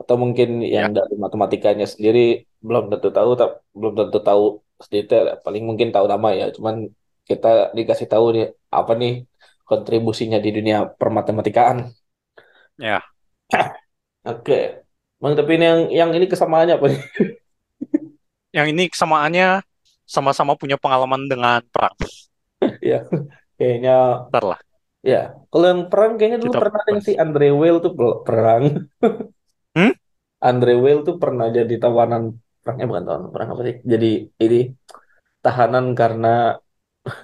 Atau 0.00 0.16
mungkin 0.16 0.60
yang 0.64 0.92
dari 0.92 1.16
matematikanya 1.16 1.88
sendiri 1.88 2.44
belum 2.60 2.92
tentu 2.92 3.08
tahu, 3.16 3.30
tak, 3.40 3.50
belum 3.72 3.92
tentu 3.96 4.18
tahu 4.28 4.44
sedetail 4.84 5.24
ya. 5.30 5.34
Paling 5.40 5.64
mungkin 5.68 5.88
tahu 5.88 6.06
nama 6.08 6.28
ya, 6.36 6.46
cuman 6.56 6.88
kita 7.30 7.70
dikasih 7.78 8.06
tahu 8.10 8.26
nih 8.34 8.46
apa 8.78 8.92
nih 8.98 9.12
kontribusinya 9.68 10.38
di 10.42 10.50
dunia 10.50 10.78
permatematikaan. 11.00 11.78
Ya, 12.74 12.98
Oke. 14.26 14.84
Bang, 15.20 15.36
tapi 15.36 15.60
ini 15.60 15.64
yang 15.64 15.80
yang 15.92 16.10
ini 16.16 16.26
kesamaannya 16.28 16.74
apa 16.80 16.86
nih? 16.88 17.00
yang 18.56 18.66
ini 18.72 18.88
kesamaannya 18.88 19.60
sama-sama 20.08 20.56
punya 20.56 20.80
pengalaman 20.80 21.28
dengan 21.28 21.60
perang. 21.68 21.96
Ya, 22.84 23.08
kayaknya 23.56 24.28
Ntar 24.28 24.44
lah, 24.44 24.60
ya. 25.00 25.32
Kalau 25.48 25.64
yang 25.64 25.88
perang 25.88 26.20
kayaknya 26.20 26.44
dulu 26.44 26.52
kita 26.52 26.60
pernah 26.60 26.82
yang 26.92 27.00
si 27.00 27.12
Andre 27.16 27.48
Weil 27.56 27.76
tuh 27.80 27.92
perang. 27.96 28.64
Hmm? 29.70 29.94
Andre 30.42 30.74
Weil 30.82 31.06
tuh 31.06 31.16
pernah 31.22 31.46
jadi 31.46 31.78
tawanan 31.78 32.36
perangnya 32.60 32.90
bukan 32.90 33.04
tawanan 33.06 33.30
perang 33.32 33.48
apa 33.54 33.62
sih? 33.64 33.76
Jadi 33.86 34.10
ini 34.34 34.60
tahanan 35.40 35.94
karena 35.94 36.58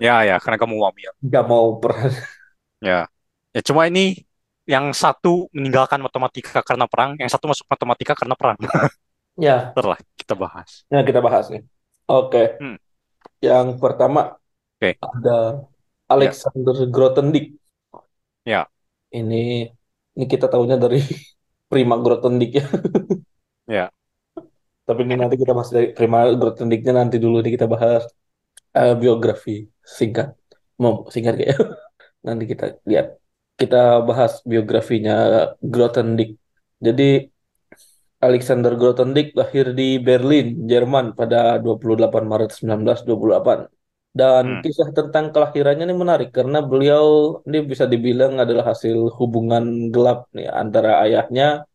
Ya, 0.01 0.25
ya, 0.25 0.37
karena 0.41 0.57
kamu 0.61 0.75
wamil. 0.81 1.13
nggak 1.25 1.45
mau 1.51 1.67
perang. 1.81 2.13
Ya, 2.81 3.09
ya 3.57 3.61
cuma 3.65 3.89
ini 3.89 4.25
yang 4.67 4.91
satu 4.93 5.47
meninggalkan 5.55 6.03
matematika 6.03 6.61
karena 6.61 6.85
perang, 6.91 7.15
yang 7.17 7.31
satu 7.31 7.47
masuk 7.49 7.67
matematika 7.71 8.13
karena 8.19 8.35
perang. 8.37 8.59
Ya, 9.37 9.77
Ntar 9.77 9.85
lah, 9.85 10.01
kita 10.17 10.33
bahas. 10.33 10.89
nah 10.89 11.03
kita 11.05 11.21
bahas 11.21 11.53
nih. 11.53 11.61
Oke. 12.09 12.57
Hmm. 12.57 12.77
Yang 13.45 13.69
pertama 13.83 14.21
Oke. 14.81 14.97
ada 15.01 15.67
Alexander 16.09 16.77
Grothendieck. 16.89 17.47
Ya. 18.45 18.69
Ini 19.19 19.37
ini 20.17 20.25
kita 20.33 20.47
tahunya 20.53 20.77
dari 20.81 20.99
Prima 21.71 21.97
Grothendieck 22.01 22.53
ya. 22.61 22.65
Ya. 23.69 23.91
Tapi 24.89 25.01
ini 25.07 25.15
nanti 25.19 25.35
kita 25.41 25.53
bahas 25.57 25.71
dari 25.75 25.87
Prima 25.97 26.19
Grothendiecknya 26.41 26.93
nanti 27.01 27.17
dulu 27.25 27.37
nih 27.45 27.53
kita 27.57 27.67
bahas 27.75 28.03
eh, 28.79 28.93
biografi 29.03 29.51
singkat. 29.99 30.29
Mau 30.83 30.93
singkat 31.15 31.35
kayak. 31.39 31.57
Nanti 32.27 32.45
kita 32.53 32.65
lihat. 32.91 33.07
Kita 33.61 33.77
bahas 34.09 34.33
biografinya 34.51 35.13
Grothendieck. 35.73 36.31
Jadi 36.87 37.03
Alexander 38.27 38.73
Grothendieck 38.81 39.29
lahir 39.41 39.67
di 39.79 40.01
Berlin, 40.09 40.47
Jerman 40.71 41.07
pada 41.19 41.61
28 41.65 42.25
Maret 42.33 42.51
1928. 42.57 43.59
Dan 44.21 44.45
Hmm. 44.49 44.61
kisah 44.65 44.89
tentang 44.99 45.27
kelahirannya 45.35 45.85
ini 45.89 45.97
menarik 46.03 46.29
karena 46.33 46.59
beliau 46.71 47.07
ini 47.47 47.59
bisa 47.71 47.85
dibilang 47.93 48.33
adalah 48.43 48.65
hasil 48.73 48.97
hubungan 49.21 49.65
gelap 49.95 50.19
nih 50.37 50.49
antara 50.63 50.91
ayahnya 51.05 51.69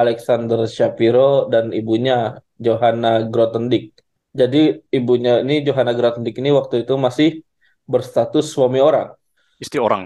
Alexander 0.00 0.60
Shapiro 0.76 1.50
dan 1.52 1.64
ibunya 1.74 2.38
Johanna 2.64 3.08
Grothendieck. 3.32 3.84
Jadi 4.34 4.84
ibunya 4.92 5.40
ini 5.40 5.64
Johanna 5.64 5.92
Grothendieck 5.96 6.36
ini 6.38 6.52
waktu 6.52 6.84
itu 6.84 6.94
masih 7.00 7.28
berstatus 7.88 8.52
suami 8.52 8.78
orang. 8.78 9.16
Istri 9.58 9.78
orang. 9.80 10.04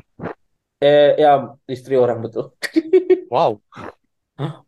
Eh 0.82 1.18
ya 1.18 1.54
istri 1.66 1.94
orang 1.98 2.22
betul. 2.22 2.54
Wow. 3.32 3.64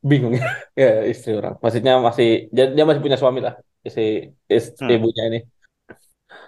Bingung 0.01 0.35
ya. 0.41 0.49
Ya 0.83 1.05
istri 1.05 1.37
orang. 1.37 1.61
Maksudnya 1.61 2.01
masih 2.01 2.49
dia, 2.55 2.73
dia 2.73 2.85
masih 2.89 3.03
punya 3.05 3.19
suami 3.21 3.41
lah 3.45 3.55
si 3.85 4.33
is- 4.49 4.75
Hmm. 4.81 4.91
ibunya 4.91 5.23
ini. 5.31 5.41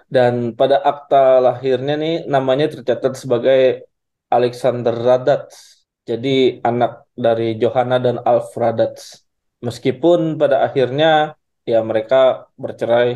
Dan 0.07 0.54
pada 0.54 0.80
akta 0.80 1.42
lahirnya 1.42 1.94
nih 1.98 2.14
namanya 2.30 2.70
tercatat 2.72 3.12
sebagai 3.18 3.84
Alexander 4.30 4.94
Radatz. 4.94 5.84
Jadi 6.07 6.62
anak 6.62 7.11
dari 7.18 7.59
Johanna 7.59 7.98
dan 7.98 8.16
Alf 8.22 8.54
Radatz. 8.54 9.26
Meskipun 9.66 10.38
pada 10.38 10.62
akhirnya 10.62 11.34
ya 11.72 11.76
mereka 11.90 12.16
bercerai 12.62 13.08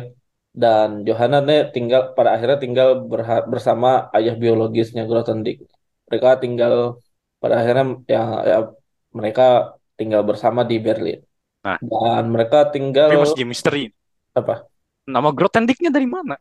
dan 0.61 0.87
Johanna 1.07 1.37
tinggal 1.75 2.01
pada 2.17 2.29
akhirnya 2.35 2.57
tinggal 2.65 2.89
bersama 3.53 3.87
ayah 4.17 4.35
biologisnya 4.43 5.03
Grothendieck. 5.09 5.57
Mereka 6.07 6.27
tinggal 6.43 6.73
pada 7.41 7.53
akhirnya 7.59 7.85
ya, 8.13 8.19
ya 8.51 8.57
mereka 9.19 9.43
tinggal 9.99 10.21
bersama 10.29 10.61
di 10.71 10.75
Berlin. 10.85 11.19
Nah. 11.63 11.79
Dan 11.91 12.23
mereka 12.35 12.57
Tapi 12.61 12.73
tinggal 12.73 13.11
masih 13.21 13.43
jadi 13.43 13.45
misteri. 13.49 13.83
apa? 14.39 14.53
Nama 15.09 15.29
Grothendieck-nya 15.33 15.91
dari 15.93 16.07
mana? 16.09 16.35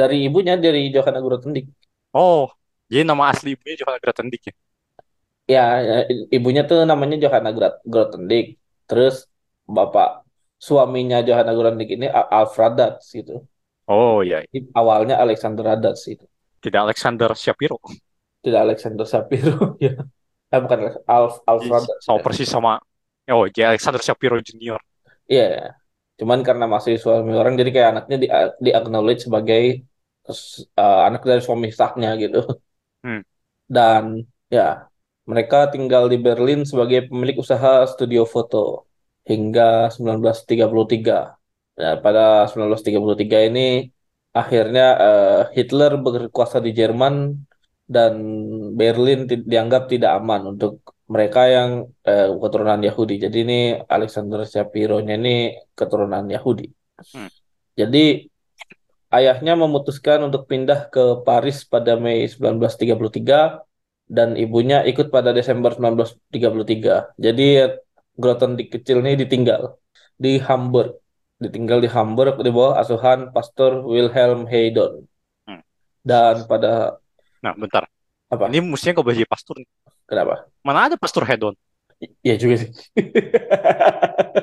Dari 0.00 0.16
ibunya 0.28 0.54
dari 0.64 0.92
Johanna 0.94 1.20
Grothendieck. 1.24 1.66
Oh, 2.16 2.48
jadi 2.92 3.04
nama 3.08 3.24
asli 3.32 3.52
ibunya 3.56 3.76
Johanna 3.80 4.00
Grothendieck 4.02 4.42
ya? 4.48 4.54
Ya, 5.52 5.60
ya, 5.88 5.94
ibunya 6.36 6.62
tuh 6.68 6.76
namanya 6.90 7.16
Johanna 7.22 7.50
Grot- 7.56 7.82
Grothendieck. 7.92 8.46
Terus 8.88 9.14
bapak 9.76 10.06
suaminya 10.66 11.18
Johanna 11.26 11.52
Grothendieck 11.56 11.90
ini 11.98 12.06
A- 12.18 12.30
Alf 12.38 12.52
Radatz 12.60 13.04
gitu. 13.18 13.34
Oh 13.90 14.22
iya, 14.26 14.38
Awalnya 14.78 15.14
Alexander 15.24 15.64
Radatz 15.70 16.02
itu. 16.14 16.24
tidak 16.62 16.80
Alexander 16.86 17.30
Shapiro. 17.34 17.78
Tidak 18.42 18.60
Alexander 18.66 19.06
Shapiro 19.12 19.74
ya. 19.86 19.92
Eh, 20.52 20.60
bukan 20.62 20.78
Alf 21.10 21.34
Alf 21.50 21.64
Radatz. 21.66 22.02
sama 22.06 22.18
ya. 22.18 22.22
persis 22.22 22.48
sama 22.54 22.72
Oh, 23.30 23.46
jadi 23.46 23.74
Alexander 23.74 24.02
Shapiro 24.02 24.38
Junior. 24.42 24.78
Iya. 25.30 25.74
Cuman 26.18 26.42
karena 26.46 26.66
masih 26.74 26.94
suami 27.02 27.32
orang 27.34 27.54
jadi 27.60 27.70
kayak 27.74 27.88
anaknya 27.94 28.16
di 28.22 28.26
di 28.64 28.70
acknowledge 28.78 29.22
sebagai 29.26 29.62
uh, 30.78 31.00
anak 31.08 31.22
dari 31.26 31.42
suami 31.42 31.68
sahnya 31.74 32.14
gitu. 32.22 32.38
Hmm. 33.02 33.22
Dan 33.66 34.02
ya, 34.50 34.86
mereka 35.30 35.56
tinggal 35.72 36.06
di 36.12 36.18
Berlin 36.26 36.60
sebagai 36.70 37.08
pemilik 37.10 37.36
usaha 37.42 37.86
studio 37.92 38.22
foto 38.26 38.86
hingga 39.30 39.92
1933. 39.94 41.38
Nah, 41.78 41.94
pada 42.04 42.46
1933 42.50 43.48
ini 43.48 43.88
akhirnya 44.32 44.86
eh, 45.06 45.40
Hitler 45.56 45.92
berkuasa 46.00 46.58
di 46.60 46.70
Jerman 46.72 47.14
dan 47.88 48.14
Berlin 48.78 49.28
dianggap 49.28 49.92
tidak 49.92 50.10
aman 50.20 50.56
untuk 50.56 50.80
mereka 51.12 51.44
yang 51.44 51.70
eh, 52.08 52.28
keturunan 52.42 52.80
Yahudi. 52.80 53.14
Jadi 53.20 53.36
ini 53.44 53.60
Alexander 53.76 54.40
Shapiro-nya 54.48 55.14
ini 55.20 55.52
keturunan 55.76 56.24
Yahudi. 56.24 56.66
Hmm. 57.12 57.28
Jadi 57.76 58.28
ayahnya 59.12 59.52
memutuskan 59.56 60.24
untuk 60.24 60.48
pindah 60.48 60.88
ke 60.88 61.20
Paris 61.26 61.68
pada 61.68 62.00
Mei 62.00 62.24
1933 62.24 63.60
dan 64.08 64.36
ibunya 64.36 64.84
ikut 64.88 65.12
pada 65.12 65.36
Desember 65.36 65.76
1933. 65.76 67.16
Jadi 67.20 67.48
Grothendieck 68.16 68.68
kecil 68.70 69.00
ini 69.00 69.16
ditinggal 69.16 69.76
di 70.14 70.36
Hamburg. 70.38 71.00
Ditinggal 71.38 71.82
di 71.82 71.88
Hamburg 71.90 72.38
di 72.38 72.50
bawah 72.52 72.78
asuhan 72.78 73.34
Pastor 73.34 73.82
Wilhelm 73.82 74.46
Haydon. 74.46 75.02
Hmm. 75.48 75.62
Dan 76.00 76.46
pada 76.46 77.02
Nah, 77.42 77.54
bentar. 77.58 77.90
apa? 78.30 78.46
Ini 78.46 78.62
mestinya 78.62 79.00
kau 79.00 79.04
belajar 79.04 79.26
pastor. 79.26 79.58
nih. 79.58 79.68
Kenapa? 80.06 80.46
Mana 80.62 80.86
ada 80.86 80.96
pastor 80.96 81.26
Hedon? 81.26 81.56
I- 81.98 82.14
Iya 82.22 82.34
juga 82.38 82.54
sih. 82.62 82.70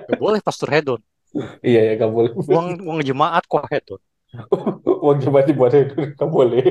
Gak 0.09 0.20
boleh 0.20 0.39
pastor 0.43 0.67
Hedon. 0.70 0.99
Iya 1.61 1.93
ya, 1.93 1.93
gak 1.95 2.11
boleh. 2.11 2.32
Uang 2.36 2.67
uang 2.84 2.99
jemaat 3.05 3.45
kok 3.45 3.63
Hedon. 3.70 4.01
Uang 5.05 5.17
coba 5.24 5.41
dibuat 5.41 5.72
Haydon, 5.74 6.13
gak 6.13 6.30
boleh. 6.30 6.61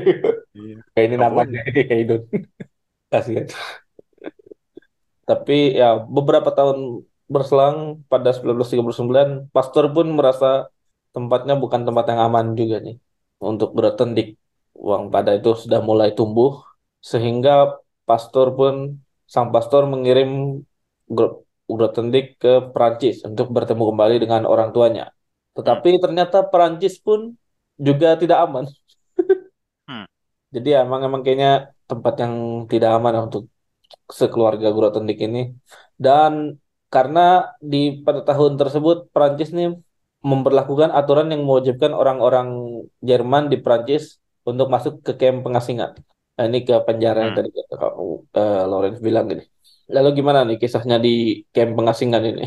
Iya. 0.53 0.75
Kayak 0.93 1.05
ini 1.09 1.15
Gak 1.15 1.23
namanya 1.25 1.59
Haydon. 1.65 2.21
Kasihan. 3.09 3.47
Tapi 5.29 5.77
ya 5.79 5.87
beberapa 6.15 6.49
tahun 6.57 7.05
berselang 7.33 8.01
pada 8.11 8.29
1939, 8.33 9.29
pastor 9.55 9.85
pun 9.93 10.07
merasa 10.17 10.73
tempatnya 11.13 11.53
bukan 11.63 11.81
tempat 11.87 12.05
yang 12.09 12.21
aman 12.27 12.45
juga 12.57 12.81
nih 12.85 12.97
untuk 13.37 13.69
Grothendieck. 13.77 14.29
Uang 14.73 15.03
pada 15.13 15.31
itu 15.37 15.49
sudah 15.53 15.79
mulai 15.89 16.09
tumbuh 16.17 16.65
sehingga 17.11 17.77
pastor 18.09 18.57
pun 18.57 18.97
sang 19.29 19.53
pastor 19.53 19.85
mengirim 19.85 20.29
Gro- 21.05 21.45
Grothendieck 21.69 22.41
ke 22.41 22.51
Perancis 22.73 23.21
untuk 23.29 23.53
bertemu 23.53 23.83
kembali 23.93 24.15
dengan 24.23 24.41
orang 24.49 24.73
tuanya. 24.73 25.13
Tetapi 25.53 26.01
ternyata 26.01 26.41
Perancis 26.49 26.97
pun 26.97 27.37
juga 27.77 28.17
tidak 28.17 28.49
aman. 28.49 28.65
Hmm. 29.85 30.05
Jadi 30.55 30.67
ya, 30.73 30.81
emang 30.81 31.05
emang 31.05 31.21
kayaknya 31.21 31.69
tempat 31.85 32.13
yang 32.17 32.65
tidak 32.65 32.89
aman 32.97 33.29
untuk 33.29 33.45
sekeluarga 34.09 34.67
Grothendieck 34.75 35.19
ini. 35.27 35.39
Dan 36.05 36.57
karena 36.93 37.53
di 37.61 38.01
pada 38.05 38.21
tahun 38.25 38.53
tersebut 38.61 38.97
Prancis 39.13 39.49
nih 39.57 39.67
memberlakukan 40.25 40.89
aturan 40.91 41.31
yang 41.33 41.41
mewajibkan 41.47 41.91
orang-orang 41.95 42.47
Jerman 43.09 43.47
di 43.51 43.57
Prancis 43.63 44.19
untuk 44.49 44.67
masuk 44.73 44.93
ke 45.05 45.13
kamp 45.19 45.45
pengasingan. 45.45 45.91
Nah, 46.35 46.45
ini 46.49 46.59
ke 46.67 46.73
penjara 46.87 47.19
yang 47.27 47.33
Hmm. 47.35 47.39
tadi 47.39 47.49
eh, 48.39 48.63
Lawrence 48.71 48.99
bilang 49.03 49.25
gini. 49.31 49.43
Lalu 49.89 50.09
gimana 50.21 50.39
nih 50.47 50.57
kisahnya 50.61 50.97
di 51.01 51.09
kamp 51.53 51.71
pengasingan 51.77 52.23
ini? 52.25 52.45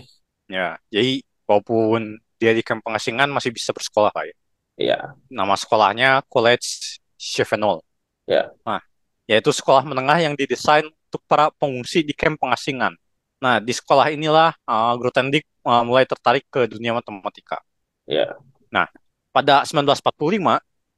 Ya, 0.50 0.76
jadi 0.92 1.22
walaupun 1.48 2.20
dia 2.36 2.52
di 2.52 2.62
kamp 2.66 2.82
pengasingan 2.84 3.30
masih 3.30 3.54
bisa 3.54 3.70
bersekolah 3.72 4.12
lah 4.12 4.24
ya. 4.26 4.34
Iya, 4.80 4.98
Nama 5.30 5.54
sekolahnya 5.56 6.08
College 6.28 6.98
Chevenol. 7.16 7.80
Ya. 8.26 8.50
Nah, 8.66 8.82
yaitu 9.30 9.50
sekolah 9.54 9.84
menengah 9.86 10.18
yang 10.20 10.34
didesain 10.34 10.86
untuk 11.12 11.20
para 11.28 11.52
pengungsi 11.60 12.00
di 12.00 12.16
kamp 12.16 12.40
pengasingan. 12.40 12.96
Nah, 13.36 13.60
di 13.60 13.76
sekolah 13.76 14.08
inilah 14.16 14.56
uh, 14.64 14.96
Grothendieck 14.96 15.44
uh, 15.60 15.84
mulai 15.84 16.08
tertarik 16.08 16.48
ke 16.48 16.64
dunia 16.64 16.96
matematika. 16.96 17.60
Iya. 18.08 18.40
Nah, 18.72 18.88
pada 19.28 19.68
1945 19.68 20.08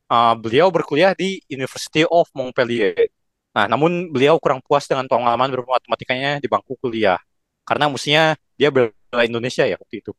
uh, 0.07 0.35
beliau 0.39 0.71
berkuliah 0.71 1.19
di 1.19 1.43
University 1.51 2.07
of 2.07 2.31
Montpellier. 2.31 3.11
Nah, 3.59 3.67
namun 3.67 4.15
beliau 4.15 4.39
kurang 4.39 4.63
puas 4.63 4.87
dengan 4.87 5.11
pengalaman 5.11 5.51
bermatematikanya 5.51 6.39
di 6.39 6.47
bangku 6.47 6.79
kuliah. 6.79 7.19
Karena 7.67 7.91
mestinya 7.91 8.39
dia 8.55 8.71
bela 8.71 9.23
Indonesia 9.27 9.67
ya 9.67 9.75
waktu 9.75 9.99
itu. 9.99 10.15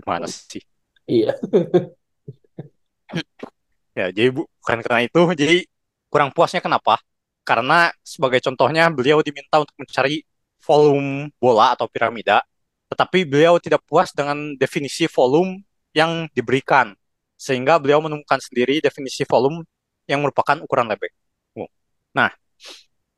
Gimana 0.00 0.24
sih? 0.32 0.64
Iya. 1.04 1.36
ya, 4.00 4.08
jadi 4.08 4.32
bukan 4.32 4.78
karena 4.80 5.04
itu, 5.04 5.20
jadi 5.36 5.68
kurang 6.08 6.32
puasnya 6.32 6.64
kenapa? 6.64 6.96
Karena 7.50 7.90
sebagai 8.06 8.38
contohnya 8.46 8.86
beliau 8.94 9.26
diminta 9.26 9.58
untuk 9.58 9.74
mencari 9.74 10.22
volume 10.62 11.34
bola 11.42 11.74
atau 11.74 11.90
piramida, 11.90 12.46
tetapi 12.86 13.26
beliau 13.26 13.58
tidak 13.58 13.82
puas 13.90 14.14
dengan 14.14 14.54
definisi 14.54 15.10
volume 15.10 15.66
yang 15.90 16.30
diberikan, 16.30 16.94
sehingga 17.34 17.82
beliau 17.82 17.98
menemukan 17.98 18.38
sendiri 18.38 18.78
definisi 18.78 19.26
volume 19.26 19.66
yang 20.06 20.22
merupakan 20.22 20.62
ukuran 20.62 20.86
Lebesgue. 20.94 21.66
Nah, 22.14 22.30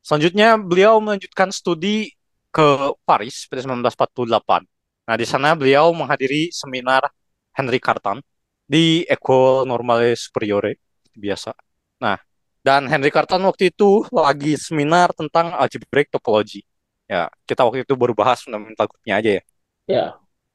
selanjutnya 0.01 0.57
beliau 0.57 0.97
melanjutkan 1.05 1.53
studi 1.53 2.17
ke 2.49 2.97
Paris 3.05 3.45
pada 3.53 3.61
1948. 3.69 4.65
Nah, 5.13 5.17
di 5.21 5.27
sana 5.29 5.53
beliau 5.53 5.93
menghadiri 5.93 6.49
seminar 6.57 7.05
Henry 7.53 7.85
Cartan 7.85 8.25
di 8.65 9.05
École 9.05 9.69
Normale 9.69 10.17
Supérieure 10.17 10.81
biasa. 11.13 11.53
Nah, 12.01 12.17
dan 12.63 12.87
Henry 12.87 13.11
Cartan 13.11 13.43
waktu 13.43 13.75
itu 13.75 14.07
lagi 14.15 14.55
seminar 14.55 15.11
tentang 15.11 15.51
algebraic 15.59 16.15
topology. 16.15 16.63
Ya, 17.11 17.27
kita 17.45 17.67
waktu 17.67 17.83
itu 17.83 17.99
baru 17.99 18.15
bahas 18.15 18.47
fundamental 18.47 18.87
groupnya 18.87 19.19
aja 19.19 19.31
ya. 19.37 19.43
Ya. 19.91 20.07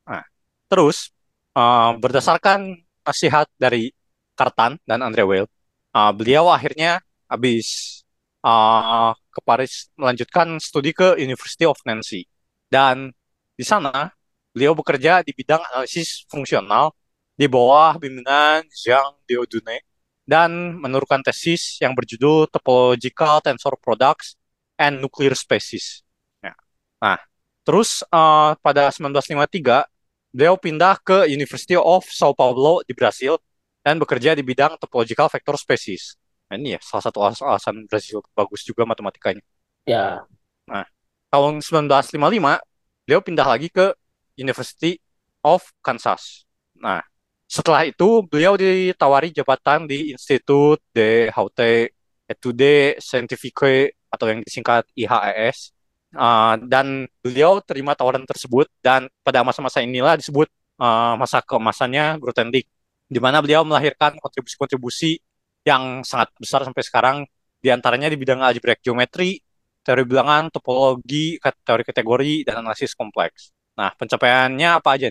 Nah, 0.08 0.24
terus 0.72 1.12
uh, 1.52 1.92
berdasarkan 2.00 2.80
nasihat 3.04 3.52
dari 3.60 3.92
Cartan 4.40 4.80
dan 4.88 5.04
Andre 5.04 5.28
Weil, 5.28 5.46
uh, 5.92 6.12
beliau 6.16 6.48
akhirnya 6.48 7.04
habis 7.28 8.02
uh, 8.40 9.12
ke 9.28 9.40
Paris 9.44 9.92
melanjutkan 10.00 10.58
studi 10.64 10.96
ke 10.96 11.20
University 11.20 11.68
of 11.68 11.78
Nancy. 11.84 12.24
Dan 12.72 13.12
di 13.54 13.66
sana 13.68 14.16
beliau 14.56 14.72
bekerja 14.72 15.28
di 15.28 15.36
bidang 15.36 15.60
analisis 15.76 16.24
fungsional 16.32 16.96
di 17.36 17.46
bawah 17.52 18.00
bimbingan 18.00 18.66
Jean 18.74 19.14
Dieudonné 19.28 19.84
dan 20.28 20.76
menurunkan 20.84 21.24
tesis 21.24 21.80
yang 21.80 21.96
berjudul 21.96 22.52
Topological 22.52 23.40
Tensor 23.40 23.80
Products 23.80 24.36
and 24.76 25.00
Nuclear 25.00 25.34
Species. 25.34 26.04
Ya. 26.44 26.54
Nah, 27.00 27.18
terus 27.64 28.04
uh, 28.12 28.54
pada 28.60 28.92
1953 28.92 29.88
beliau 30.36 30.60
pindah 30.60 31.00
ke 31.00 31.32
University 31.32 31.80
of 31.80 32.04
Sao 32.12 32.36
Paulo 32.36 32.84
di 32.84 32.92
Brasil 32.92 33.40
dan 33.82 33.98
bekerja 33.98 34.36
di 34.36 34.44
bidang 34.44 34.76
topological 34.78 35.32
vector 35.32 35.56
species. 35.56 36.20
Nah, 36.52 36.60
ini 36.60 36.76
ya 36.76 36.80
salah 36.84 37.08
satu 37.08 37.24
alasan 37.24 37.88
Brasil 37.88 38.20
bagus 38.36 38.68
juga 38.68 38.84
matematikanya. 38.84 39.42
Ya. 39.88 40.28
Nah, 40.68 40.84
tahun 41.32 41.64
1955 41.64 42.60
beliau 43.08 43.22
pindah 43.24 43.48
lagi 43.48 43.72
ke 43.72 43.96
University 44.36 45.00
of 45.40 45.64
Kansas. 45.80 46.44
Nah, 46.76 47.00
setelah 47.48 47.88
itu, 47.88 48.28
beliau 48.28 48.60
ditawari 48.60 49.32
jabatan 49.32 49.88
di 49.88 50.12
Institut 50.12 50.84
de 50.92 51.32
Haute 51.32 51.96
Etudes 52.28 53.00
Scientifiques 53.00 53.96
atau 54.12 54.28
yang 54.28 54.44
disingkat 54.44 54.84
IHES. 55.00 55.72
Uh, 56.12 56.56
dan 56.68 57.08
beliau 57.20 57.60
terima 57.60 57.92
tawaran 57.92 58.24
tersebut 58.24 58.68
dan 58.80 59.12
pada 59.24 59.44
masa-masa 59.44 59.84
inilah 59.84 60.16
disebut 60.16 60.48
uh, 60.80 61.20
masa 61.20 61.44
keemasannya 61.44 62.20
Grothendieck, 62.20 62.68
di 63.08 63.20
mana 63.20 63.44
beliau 63.44 63.64
melahirkan 63.68 64.16
kontribusi-kontribusi 64.20 65.20
yang 65.68 66.04
sangat 66.08 66.32
besar 66.40 66.64
sampai 66.64 66.84
sekarang, 66.84 67.18
di 67.60 67.72
antaranya 67.72 68.08
di 68.08 68.16
bidang 68.16 68.40
algebraic 68.40 68.80
geometri, 68.84 69.40
teori 69.84 70.04
bilangan, 70.04 70.52
topologi, 70.52 71.40
teori 71.40 71.84
kategori, 71.84 72.48
dan 72.48 72.64
analisis 72.64 72.96
kompleks. 72.96 73.52
Nah, 73.76 73.92
pencapaiannya 73.96 74.70
apa 74.80 74.90
aja? 75.00 75.10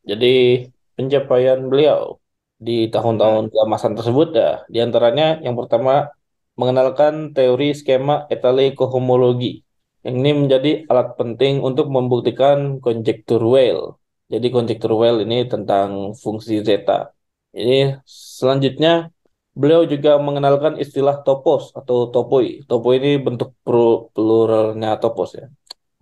Jadi 0.00 0.64
pencapaian 1.00 1.64
beliau 1.72 2.20
di 2.60 2.92
tahun-tahun 2.92 3.48
hmm. 3.48 3.52
keemasan 3.56 3.92
tersebut 3.96 4.28
ya. 4.36 4.50
Di 4.68 4.78
antaranya 4.84 5.40
yang 5.40 5.56
pertama 5.56 6.12
mengenalkan 6.60 7.32
teori 7.32 7.72
skema 7.72 8.28
etale 8.28 8.76
kohomologi 8.76 9.64
yang 10.04 10.20
ini 10.20 10.32
menjadi 10.44 10.70
alat 10.92 11.16
penting 11.16 11.64
untuk 11.64 11.88
membuktikan 11.88 12.84
konjektur 12.84 13.40
Weil 13.40 13.96
jadi 14.32 14.46
konjektur 14.54 14.92
Weil 15.00 15.16
ini 15.24 15.48
tentang 15.48 15.88
fungsi 16.22 16.62
zeta. 16.68 17.10
Ini 17.50 17.98
selanjutnya 18.38 19.10
beliau 19.58 19.82
juga 19.92 20.10
mengenalkan 20.22 20.78
istilah 20.78 21.16
topos 21.26 21.74
atau 21.74 21.96
topoi. 22.14 22.62
Topoi 22.68 22.94
ini 23.00 23.10
bentuk 23.26 23.50
pluralnya 23.66 25.00
topos 25.02 25.30
ya. 25.40 25.46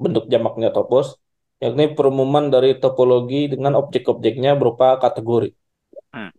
Bentuk 0.03 0.29
jamaknya 0.33 0.69
topos 0.77 1.17
yakni 1.59 1.91
perumuman 1.95 2.51
dari 2.55 2.79
topologi 2.79 3.51
dengan 3.51 3.75
objek-objeknya 3.79 4.55
berupa 4.55 4.99
kategori. 5.03 5.51
Hmm. 6.15 6.31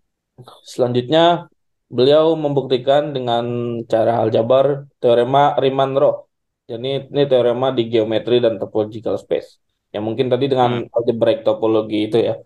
Selanjutnya, 0.64 1.52
beliau 1.92 2.40
membuktikan 2.40 3.12
dengan 3.12 3.46
cara 3.90 4.24
aljabar 4.24 4.88
teorema 5.04 5.60
Riemann-Roch. 5.60 6.30
Jadi 6.70 7.10
ini 7.12 7.24
teorema 7.26 7.74
di 7.74 7.90
geometri 7.92 8.40
dan 8.40 8.62
topological 8.62 9.20
space. 9.20 9.60
Yang 9.90 10.04
mungkin 10.06 10.30
tadi 10.30 10.46
dengan 10.48 10.86
hmm. 10.86 10.96
algebraic 10.96 11.42
topologi 11.44 12.00
itu 12.08 12.18
ya. 12.22 12.38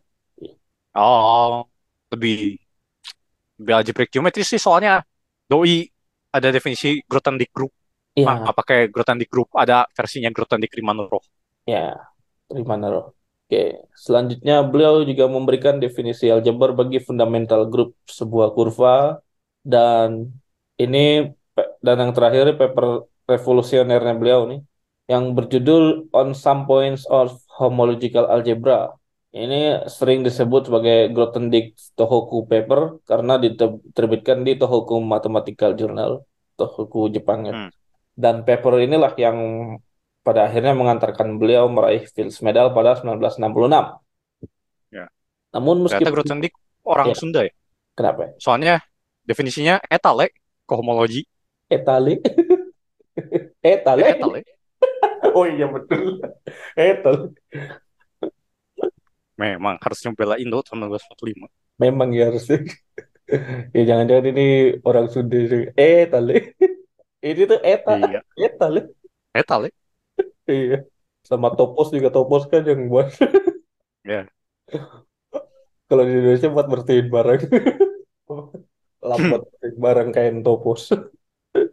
Oh, 0.96 1.66
lebih 2.10 2.56
lebih 3.60 3.74
algebraic 3.74 4.10
geometri 4.10 4.42
sih 4.42 4.58
soalnya 4.58 5.04
doi 5.46 5.86
ada 6.34 6.50
definisi 6.50 7.04
Grothendieck 7.06 7.54
group. 7.54 7.70
Iya. 8.18 8.50
Nah, 8.50 8.54
pakai 8.54 8.90
Grothendieck 8.90 9.30
group 9.30 9.54
ada 9.54 9.86
versinya 9.94 10.32
Grothendieck 10.34 10.74
Riemann-Roch. 10.74 11.26
Ya, 11.68 12.13
Riemann-Roch. 12.56 13.12
Oke, 13.44 13.86
selanjutnya 13.94 14.66
beliau 14.66 15.04
juga 15.06 15.26
memberikan 15.30 15.78
definisi 15.78 16.26
aljabar 16.32 16.74
bagi 16.74 16.98
fundamental 17.04 17.70
group 17.70 17.94
sebuah 18.08 18.56
kurva 18.56 19.22
dan 19.62 20.32
ini 20.80 21.30
dan 21.86 21.96
yang 22.02 22.12
terakhir 22.18 22.58
paper 22.58 23.06
revolusionernya 23.30 24.16
beliau 24.18 24.50
nih 24.50 24.62
yang 25.12 25.36
berjudul 25.36 26.10
On 26.16 26.32
Some 26.34 26.64
Points 26.66 27.04
of 27.12 27.36
Homological 27.60 28.26
Algebra. 28.32 28.96
Ini 29.34 29.90
sering 29.90 30.22
disebut 30.22 30.70
sebagai 30.70 31.10
Grothendieck 31.10 31.74
Tohoku 31.98 32.46
paper 32.46 33.02
karena 33.04 33.42
diterbitkan 33.42 34.46
di 34.46 34.58
Tohoku 34.58 35.02
Mathematical 35.02 35.74
Journal, 35.74 36.22
Tohoku 36.54 37.10
Jepangnya. 37.10 37.54
Hmm. 37.54 37.72
Dan 38.14 38.46
paper 38.46 38.78
inilah 38.78 39.14
yang 39.18 39.38
pada 40.24 40.48
akhirnya 40.48 40.72
mengantarkan 40.72 41.36
beliau 41.36 41.68
meraih 41.68 42.08
Fields 42.08 42.40
Medal 42.40 42.72
pada 42.72 42.96
1966. 42.96 43.44
Ya. 44.90 45.12
Namun 45.52 45.84
meskipun 45.84 46.00
Ternyata 46.00 46.16
Grothendieck 46.16 46.54
orang 46.88 47.12
ya. 47.12 47.16
Sunda 47.16 47.40
ya. 47.44 47.54
Kenapa? 47.94 48.32
Soalnya 48.40 48.80
definisinya 49.28 49.84
etale 49.92 50.32
kohomologi. 50.64 51.28
Etale. 51.68 52.24
etale. 53.76 54.04
Etale. 54.16 54.40
oh 55.38 55.44
iya 55.44 55.68
betul. 55.68 56.24
Etale. 56.74 57.36
Memang 59.36 59.76
harusnya 59.84 60.16
bela 60.16 60.40
Indo 60.40 60.64
tahun 60.64 60.88
1945. 60.88 61.84
Memang 61.84 62.10
ya 62.16 62.32
harusnya. 62.32 62.64
ya 63.76 63.84
jangan-jangan 63.84 64.26
ini 64.32 64.48
orang 64.88 65.12
Sunda. 65.12 65.68
Etale. 65.76 66.56
ini 67.20 67.42
tuh 67.44 67.60
eta. 67.60 67.94
Iya. 68.00 68.20
Etale. 68.40 68.82
Etale. 69.36 69.83
Iya. 70.48 70.88
Sama 71.24 71.56
Topos 71.56 71.92
juga 71.96 72.12
Topos 72.12 72.48
kan 72.52 72.64
yang 72.68 72.92
buat. 72.92 73.12
Ya. 74.04 74.28
Kalau 75.88 76.04
di 76.04 76.14
Indonesia 76.16 76.52
buat 76.52 76.68
bersihin 76.68 77.08
barang. 77.08 77.42
Lambat 79.08 79.42
barang 79.80 80.10
kain 80.12 80.44
Topos. 80.44 80.92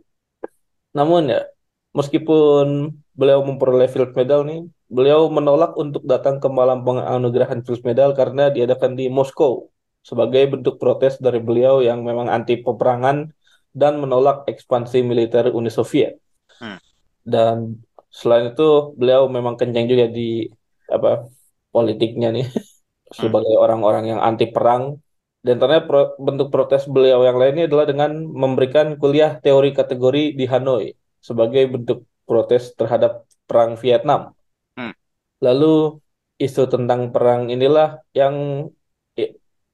Namun 0.99 1.31
ya, 1.31 1.47
meskipun 1.95 2.95
beliau 3.15 3.43
memperoleh 3.47 3.87
Field 3.91 4.15
Medal 4.15 4.43
nih, 4.47 4.61
beliau 4.91 5.31
menolak 5.31 5.79
untuk 5.79 6.03
datang 6.03 6.43
ke 6.43 6.49
malam 6.51 6.83
penganugerahan 6.83 7.63
Field 7.63 7.83
Medal 7.87 8.11
karena 8.15 8.51
diadakan 8.51 8.99
di 8.99 9.07
Moskow 9.07 9.71
sebagai 10.01 10.59
bentuk 10.59 10.81
protes 10.81 11.21
dari 11.21 11.39
beliau 11.39 11.85
yang 11.85 12.03
memang 12.03 12.27
anti 12.27 12.59
peperangan 12.59 13.31
dan 13.71 14.03
menolak 14.03 14.49
ekspansi 14.51 15.07
militer 15.07 15.55
Uni 15.55 15.71
Soviet. 15.71 16.19
Hmm. 16.59 16.83
Dan 17.23 17.79
selain 18.11 18.53
itu 18.53 18.95
beliau 18.99 19.31
memang 19.31 19.55
kencang 19.55 19.87
juga 19.87 20.07
di 20.11 20.51
apa 20.91 21.31
politiknya 21.71 22.35
nih 22.35 22.47
hmm. 22.51 23.15
sebagai 23.15 23.55
orang-orang 23.55 24.05
yang 24.11 24.21
anti 24.21 24.51
perang 24.51 24.99
dan 25.41 25.57
ternyata 25.57 25.89
pro, 25.89 26.03
bentuk 26.21 26.53
protes 26.53 26.85
beliau 26.85 27.25
yang 27.25 27.41
lainnya 27.41 27.65
adalah 27.65 27.89
dengan 27.89 28.13
memberikan 28.29 29.01
kuliah 29.01 29.41
teori 29.41 29.73
kategori 29.73 30.37
di 30.37 30.45
Hanoi 30.45 30.93
sebagai 31.23 31.65
bentuk 31.71 32.05
protes 32.29 32.77
terhadap 32.77 33.25
perang 33.49 33.81
Vietnam. 33.81 34.37
Hmm. 34.77 34.93
Lalu 35.41 35.97
isu 36.37 36.69
tentang 36.69 37.09
perang 37.09 37.49
inilah 37.49 38.05
yang 38.13 38.69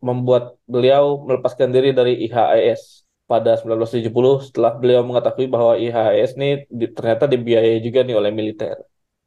membuat 0.03 0.61
beliau 0.69 1.25
melepaskan 1.25 1.73
diri 1.73 1.91
dari 1.91 2.27
IHIS 2.29 3.06
pada 3.27 3.59
1970 3.59 4.47
setelah 4.47 4.73
beliau 4.79 5.03
mengetahui 5.03 5.47
bahwa 5.51 5.75
IHIS 5.75 6.39
ini 6.39 6.63
di- 6.71 6.91
ternyata 6.95 7.27
dibiayai 7.27 7.83
juga 7.83 8.07
nih 8.07 8.15
oleh 8.15 8.31
militer. 8.31 8.79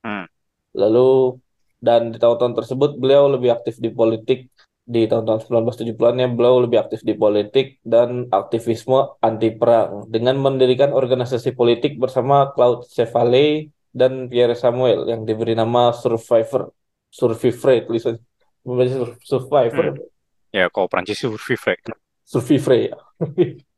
Hmm. 0.03 0.25
Lalu 0.71 1.39
dan 1.83 2.15
di 2.15 2.17
tahun-tahun 2.19 2.55
tersebut 2.55 2.95
beliau 2.95 3.27
lebih 3.27 3.51
aktif 3.55 3.77
di 3.79 3.91
politik. 3.91 4.47
Di 4.89 5.05
tahun-tahun 5.05 5.45
1970-an-nya 5.45 6.33
beliau 6.33 6.65
lebih 6.65 6.81
aktif 6.81 7.05
di 7.05 7.13
politik 7.13 7.77
dan 7.85 8.25
aktivisme 8.33 9.21
anti 9.21 9.53
perang 9.53 10.09
dengan 10.09 10.33
mendirikan 10.41 10.97
organisasi 10.97 11.53
politik 11.53 12.01
bersama 12.01 12.49
Claude 12.57 12.89
Chevalier 12.89 13.69
dan 13.93 14.25
Pierre 14.33 14.57
Samuel 14.57 15.05
yang 15.05 15.29
diberi 15.29 15.53
nama 15.53 15.93
Survivor. 15.93 16.73
Survivre 17.13 17.85
Sur- 18.01 19.21
Survivor. 19.21 19.85
Hmm. 19.93 20.01
Ya, 20.49 20.65
kalau 20.73 20.89
Prancis 20.89 21.21
itu 21.21 21.37
Vivre. 21.37 21.77
Survivre 22.25 22.77
ya. 22.89 22.97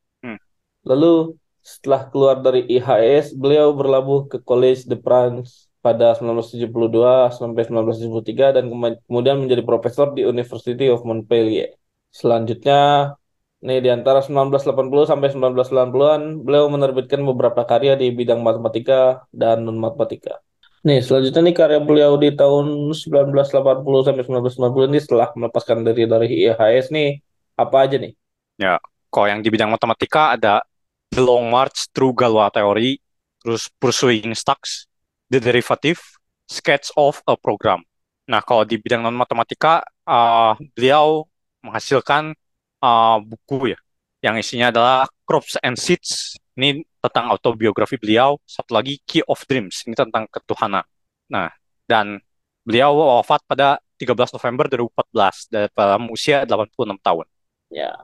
Lalu 0.82 1.38
setelah 1.62 2.10
keluar 2.10 2.42
dari 2.42 2.66
IHS, 2.66 3.38
beliau 3.38 3.70
berlabuh 3.78 4.26
ke 4.26 4.38
Collège 4.42 4.90
de 4.90 4.98
France 4.98 5.70
pada 5.82 6.14
1972 6.18 7.38
sampai 7.38 7.66
1973 7.70 8.58
dan 8.58 8.66
kemudian 9.06 9.38
menjadi 9.42 9.62
profesor 9.66 10.14
di 10.14 10.26
University 10.26 10.90
of 10.90 11.06
Montpellier. 11.06 11.74
Selanjutnya, 12.10 13.14
nih 13.62 13.80
di 13.82 13.90
antara 13.94 14.26
1980 14.26 15.10
sampai 15.10 15.30
1990-an, 15.34 16.22
beliau 16.42 16.66
menerbitkan 16.70 17.22
beberapa 17.22 17.62
karya 17.66 17.94
di 17.98 18.10
bidang 18.10 18.42
matematika 18.42 19.26
dan 19.30 19.66
non-matematika. 19.66 20.42
Nih, 20.82 21.06
selanjutnya 21.06 21.46
nih 21.46 21.56
karya 21.58 21.80
beliau 21.82 22.18
di 22.18 22.34
tahun 22.34 22.90
1980 22.90 23.86
sampai 24.02 24.24
1990 24.26 24.90
ini 24.90 24.98
setelah 24.98 25.30
melepaskan 25.38 25.86
diri 25.86 26.10
dari 26.10 26.28
IHS 26.50 26.90
nih, 26.90 27.22
apa 27.54 27.86
aja 27.86 28.02
nih? 28.02 28.18
Ya, 28.58 28.82
kalau 29.14 29.30
yang 29.30 29.46
di 29.46 29.50
bidang 29.54 29.70
matematika 29.70 30.34
ada 30.34 30.66
The 31.12 31.20
Long 31.20 31.52
March 31.52 31.92
Through 31.92 32.16
Galois 32.16 32.50
Theory, 32.56 32.98
terus 33.44 33.68
Pursuing 33.78 34.32
Stacks, 34.32 34.88
The 35.28 35.44
Derivative, 35.44 36.00
Sketch 36.48 36.96
of 36.96 37.20
a 37.28 37.36
Program. 37.36 37.84
Nah, 38.32 38.40
kalau 38.40 38.64
di 38.64 38.80
bidang 38.80 39.04
non-matematika, 39.04 39.84
uh, 40.08 40.56
beliau 40.72 41.28
menghasilkan 41.62 42.32
uh, 42.80 43.20
buku 43.20 43.76
ya, 43.76 43.80
yang 44.24 44.40
isinya 44.40 44.72
adalah 44.72 45.04
Crops 45.28 45.60
and 45.60 45.76
Seeds, 45.76 46.40
ini 46.56 46.80
tentang 47.04 47.28
autobiografi 47.28 48.00
beliau, 48.00 48.40
satu 48.48 48.72
lagi 48.72 49.04
Key 49.04 49.28
of 49.28 49.44
Dreams, 49.44 49.84
ini 49.90 49.96
tentang 49.98 50.32
ketuhanan. 50.32 50.88
Nah, 51.28 51.52
dan 51.92 52.24
beliau 52.64 53.20
wafat 53.20 53.44
pada 53.44 53.84
13 54.00 54.32
November 54.32 54.66
2014 54.72 55.52
dalam 55.76 56.08
usia 56.08 56.48
86 56.48 56.98
tahun. 57.04 57.26
Ya, 57.68 58.00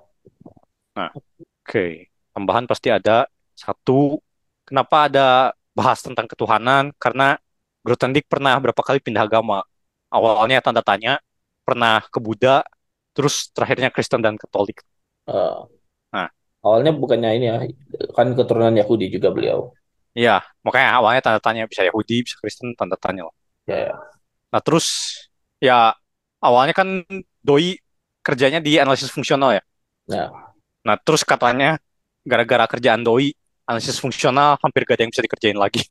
Nah, 0.98 1.14
oke. 1.14 2.10
Tambahan 2.38 2.70
pasti 2.70 2.94
ada 2.94 3.26
satu. 3.58 4.22
Kenapa 4.68 5.10
ada 5.10 5.28
bahas 5.74 6.00
tentang 6.06 6.30
ketuhanan? 6.30 6.94
Karena 7.02 7.34
Grothendieck 7.82 8.30
pernah 8.30 8.54
berapa 8.62 8.78
kali 8.86 9.02
pindah 9.02 9.26
agama. 9.26 9.66
Awalnya 10.14 10.62
tanda 10.62 10.86
tanya, 10.86 11.18
pernah 11.66 12.06
ke 12.14 12.20
Buddha, 12.22 12.62
terus 13.18 13.50
terakhirnya 13.56 13.90
Kristen 13.90 14.22
dan 14.22 14.38
Katolik. 14.38 14.86
eh, 15.28 15.68
Nah, 16.14 16.30
awalnya 16.66 16.92
bukannya 17.02 17.30
ini 17.38 17.46
ya, 17.52 17.58
kan 18.18 18.28
keturunan 18.38 18.76
Yahudi 18.82 19.06
juga 19.16 19.30
beliau. 19.36 19.60
iya, 20.20 20.32
makanya 20.66 20.88
awalnya 20.98 21.22
tanda 21.26 21.42
tanya 21.46 21.64
bisa 21.72 21.82
Yahudi, 21.88 22.16
bisa 22.26 22.36
Kristen, 22.42 22.68
tanda 22.80 22.98
tanya 23.04 23.22
lah. 23.28 23.36
Ya, 23.68 23.76
ya. 23.78 24.18
Nah, 24.52 24.62
terus 24.64 24.86
ya 25.60 25.92
awalnya 26.44 26.74
kan 26.80 26.88
doi 27.44 27.80
kerjanya 28.26 28.60
di 28.64 28.80
analisis 28.80 29.12
fungsional 29.16 29.56
ya. 29.58 29.64
Nah, 30.08 30.54
Nah, 30.88 30.96
terus 31.06 31.24
katanya 31.28 31.78
gara-gara 32.28 32.68
kerjaan 32.68 33.02
doi, 33.08 33.32
analisis 33.64 33.98
fungsional 34.04 34.60
hampir 34.60 34.84
gak 34.84 35.00
ada 35.00 35.04
yang 35.08 35.12
bisa 35.16 35.24
dikerjain 35.24 35.58
lagi. 35.58 35.82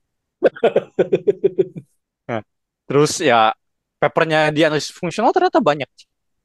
Nah, 2.27 2.43
terus 2.91 3.23
ya 3.23 3.55
papernya 4.03 4.51
di 4.51 4.67
analisis 4.67 4.91
fungsional 4.91 5.31
ternyata 5.31 5.63
banyak. 5.63 5.87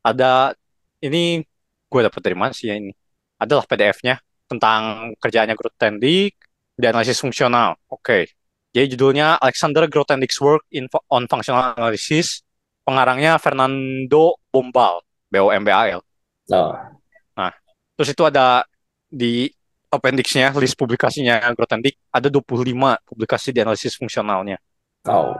Ada 0.05 0.53
ini 1.01 1.41
gue 1.89 2.01
dapat 2.05 2.21
dari 2.21 2.37
mana 2.37 2.53
sih 2.53 2.69
ya 2.69 2.77
ini? 2.77 2.93
Adalah 3.41 3.65
PDF-nya 3.65 4.21
tentang 4.45 5.09
kerjaannya 5.17 5.57
Grothendieck 5.57 6.37
di 6.77 6.85
analisis 6.85 7.17
fungsional. 7.17 7.81
Oke. 7.89 8.29
Jadi 8.71 8.93
judulnya 8.95 9.41
Alexander 9.41 9.89
Grothendieck's 9.89 10.37
Work 10.37 10.69
in 10.69 10.85
on 11.09 11.25
Functional 11.25 11.73
Analysis. 11.75 12.45
Pengarangnya 12.85 13.41
Fernando 13.41 14.37
Bombal, 14.49 15.01
B-O-M-B-A-L. 15.29 16.01
nah, 16.49 16.93
Nah, 17.37 17.53
terus 17.97 18.09
itu 18.13 18.23
ada 18.25 18.65
di 19.05 19.53
appendix-nya, 19.91 20.55
list 20.55 20.79
publikasinya 20.79 21.43
Grothendieck, 21.51 21.99
ada 22.15 22.31
25 22.31 22.95
publikasi 23.03 23.51
di 23.51 23.59
analisis 23.59 23.99
fungsionalnya. 23.99 24.57
oh, 25.11 25.35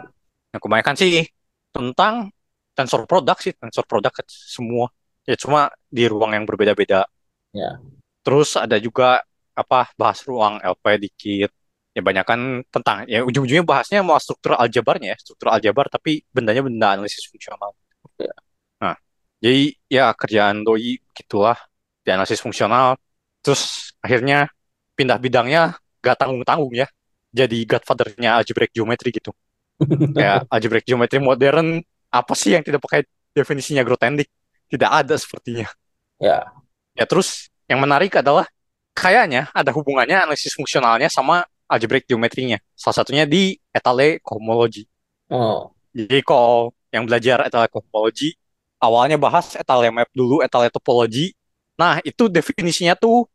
Nah, 0.52 0.60
kebanyakan 0.60 0.96
sih 1.00 1.24
tentang 1.72 2.28
tensor 2.76 3.08
product 3.08 3.40
sih, 3.40 3.54
tensor 3.56 3.88
product 3.88 4.28
semua. 4.28 4.92
Ya 5.24 5.40
cuma 5.40 5.72
di 5.88 6.04
ruang 6.12 6.36
yang 6.36 6.44
berbeda-beda. 6.44 7.08
ya, 7.56 7.80
Terus 8.26 8.60
ada 8.60 8.76
juga 8.76 9.24
apa 9.56 9.88
bahas 9.96 10.20
ruang 10.28 10.60
LP 10.60 11.08
dikit. 11.08 11.52
Ya 11.92 12.02
banyak 12.04 12.24
kan 12.24 12.40
tentang 12.72 13.04
ya 13.08 13.24
ujung-ujungnya 13.24 13.68
bahasnya 13.68 14.00
mau 14.04 14.16
struktur 14.20 14.56
aljabarnya 14.56 15.16
ya, 15.16 15.18
struktur 15.20 15.52
aljabar 15.52 15.92
tapi 15.92 16.24
bendanya 16.32 16.64
benda 16.64 16.88
analisis 16.96 17.28
fungsional. 17.28 17.76
Ya. 18.20 18.36
Nah, 18.80 18.96
jadi 19.44 19.76
ya 19.92 20.12
kerjaan 20.16 20.64
doi 20.64 21.00
gitulah 21.16 21.60
di 22.04 22.10
analisis 22.12 22.40
fungsional. 22.40 22.96
Terus 23.44 23.91
akhirnya 24.02 24.50
pindah 24.98 25.18
bidangnya 25.22 25.78
gak 26.02 26.18
tanggung-tanggung 26.20 26.74
ya. 26.74 26.88
Jadi 27.32 27.64
godfather-nya 27.64 28.42
algebraic 28.42 28.76
geometry 28.76 29.16
gitu. 29.16 29.32
Kayak 30.18 30.50
algebraic 30.52 30.86
geometry 30.86 31.24
modern 31.24 31.80
apa 32.12 32.34
sih 32.36 32.58
yang 32.58 32.64
tidak 32.66 32.84
pakai 32.84 33.08
definisinya 33.32 33.88
Grothendieck 33.88 34.28
tidak 34.68 34.92
ada 34.92 35.16
sepertinya. 35.16 35.72
Ya, 36.20 36.52
ya 36.92 37.08
terus 37.08 37.48
yang 37.72 37.80
menarik 37.80 38.20
adalah 38.20 38.44
kayaknya 38.92 39.48
ada 39.56 39.72
hubungannya 39.72 40.28
analisis 40.28 40.52
fungsionalnya 40.60 41.08
sama 41.08 41.48
algebraic 41.72 42.04
geometrinya. 42.04 42.60
Salah 42.76 43.00
satunya 43.00 43.24
di 43.24 43.56
etale 43.72 44.20
cohomology 44.20 44.92
oh, 45.32 45.72
jadi 45.96 46.20
kalau 46.22 46.76
yang 46.92 47.08
belajar 47.08 47.48
etale 47.48 47.72
cohomology 47.72 48.36
awalnya 48.84 49.16
bahas 49.16 49.56
etale 49.56 49.88
map 49.90 50.12
dulu 50.12 50.44
etale 50.44 50.68
topology 50.68 51.32
nah 51.80 52.04
itu 52.04 52.28
definisinya 52.28 52.94
tuh 53.00 53.26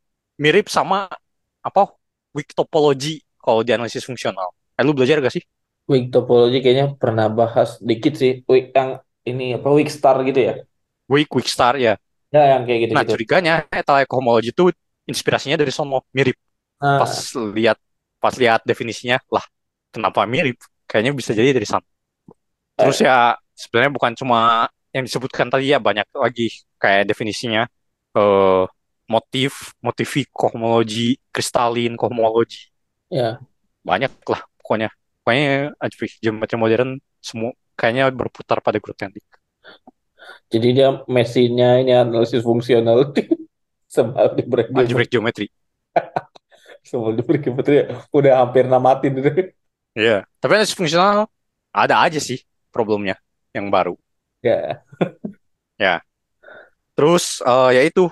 mirip 0.43 0.65
sama 0.69 1.09
apa 1.67 1.81
weak 2.35 2.49
topology 2.57 3.21
kalau 3.43 3.61
di 3.65 3.71
analisis 3.75 4.03
fungsional 4.09 4.49
eh, 4.77 4.83
lu 4.85 4.93
belajar 4.97 5.17
gak 5.23 5.33
sih 5.37 5.43
weak 5.91 6.05
topology 6.13 6.57
kayaknya 6.63 6.85
pernah 7.01 7.25
bahas 7.39 7.69
dikit 7.89 8.13
sih. 8.21 8.31
Weak 8.51 8.65
yang 8.77 8.89
ini 9.29 9.43
apa 9.57 9.67
weak 9.77 9.89
star 9.97 10.15
gitu 10.27 10.39
ya? 10.47 10.53
weak 11.07 11.29
weak 11.35 11.47
star 11.47 11.75
ya 11.77 11.97
Ya, 12.33 12.39
yang 12.51 12.63
kayak 12.67 12.79
Nah, 12.95 13.03
gitu-gitu. 13.03 13.11
curiganya 13.11 13.67
etale 13.69 14.07
cohomology 14.07 14.49
itu 14.55 14.71
inspirasinya 15.11 15.59
dari 15.61 15.71
sono 15.75 16.07
mirip. 16.15 16.37
Nah, 16.79 16.99
Pas 16.99 17.13
lihat 17.57 17.77
pas 18.23 18.35
lihat 18.37 18.61
definisinya, 18.69 19.17
lah 19.33 19.45
kenapa 19.93 20.23
mirip? 20.29 20.57
Kayaknya 20.89 21.13
bisa 21.19 21.31
jadi 21.37 21.51
dari 21.57 21.67
sana. 21.67 21.85
Terus 22.77 22.97
ya 23.05 23.35
sebenarnya 23.57 23.91
bukan 23.97 24.13
cuma 24.19 24.67
yang 24.95 25.03
disebutkan 25.07 25.47
tadi 25.53 25.73
ya 25.73 25.79
banyak 25.81 26.07
lagi 26.15 26.49
kayak 26.81 27.09
definisinya 27.09 27.65
eh 28.17 28.63
motif, 29.07 29.73
motifi 29.79 30.27
cohomology, 30.29 31.17
kristalin 31.31 31.95
cohomology, 31.95 32.69
ya, 33.07 33.39
banyak 33.83 34.11
lah 34.27 34.41
pokoknya. 34.59 34.89
Pokoknya 35.23 35.75
geometri 36.23 36.55
modern 36.55 37.03
semua 37.19 37.51
kayaknya 37.75 38.07
berputar 38.15 38.63
pada 38.63 38.79
Grothendieck. 38.79 39.27
jadi 40.47 40.67
dia 40.71 40.89
mesinnya 41.11 41.83
ini 41.83 41.91
analisis 41.91 42.43
fungsional 42.43 43.11
sama 43.91 44.15
algebraic 44.15 44.71
geometry. 44.71 44.83
Algebraic 44.83 45.09
geometry. 45.11 45.47
Sama 46.87 47.11
algebraic 47.11 47.43
geometry 47.43 47.83
udah 48.15 48.33
hampir 48.43 48.63
namatin 48.67 49.13
itu. 49.19 49.31
Iya, 49.97 50.29
tapi 50.37 50.53
analisis 50.53 50.77
fungsional 50.77 51.25
ada 51.73 52.05
aja 52.05 52.21
sih 52.21 52.37
problemnya 52.69 53.17
yang 53.49 53.73
baru. 53.73 53.97
Ya, 54.45 54.85
Terus 56.93 57.41
eh, 57.41 57.69
ya 57.77 57.81
itu 57.81 58.05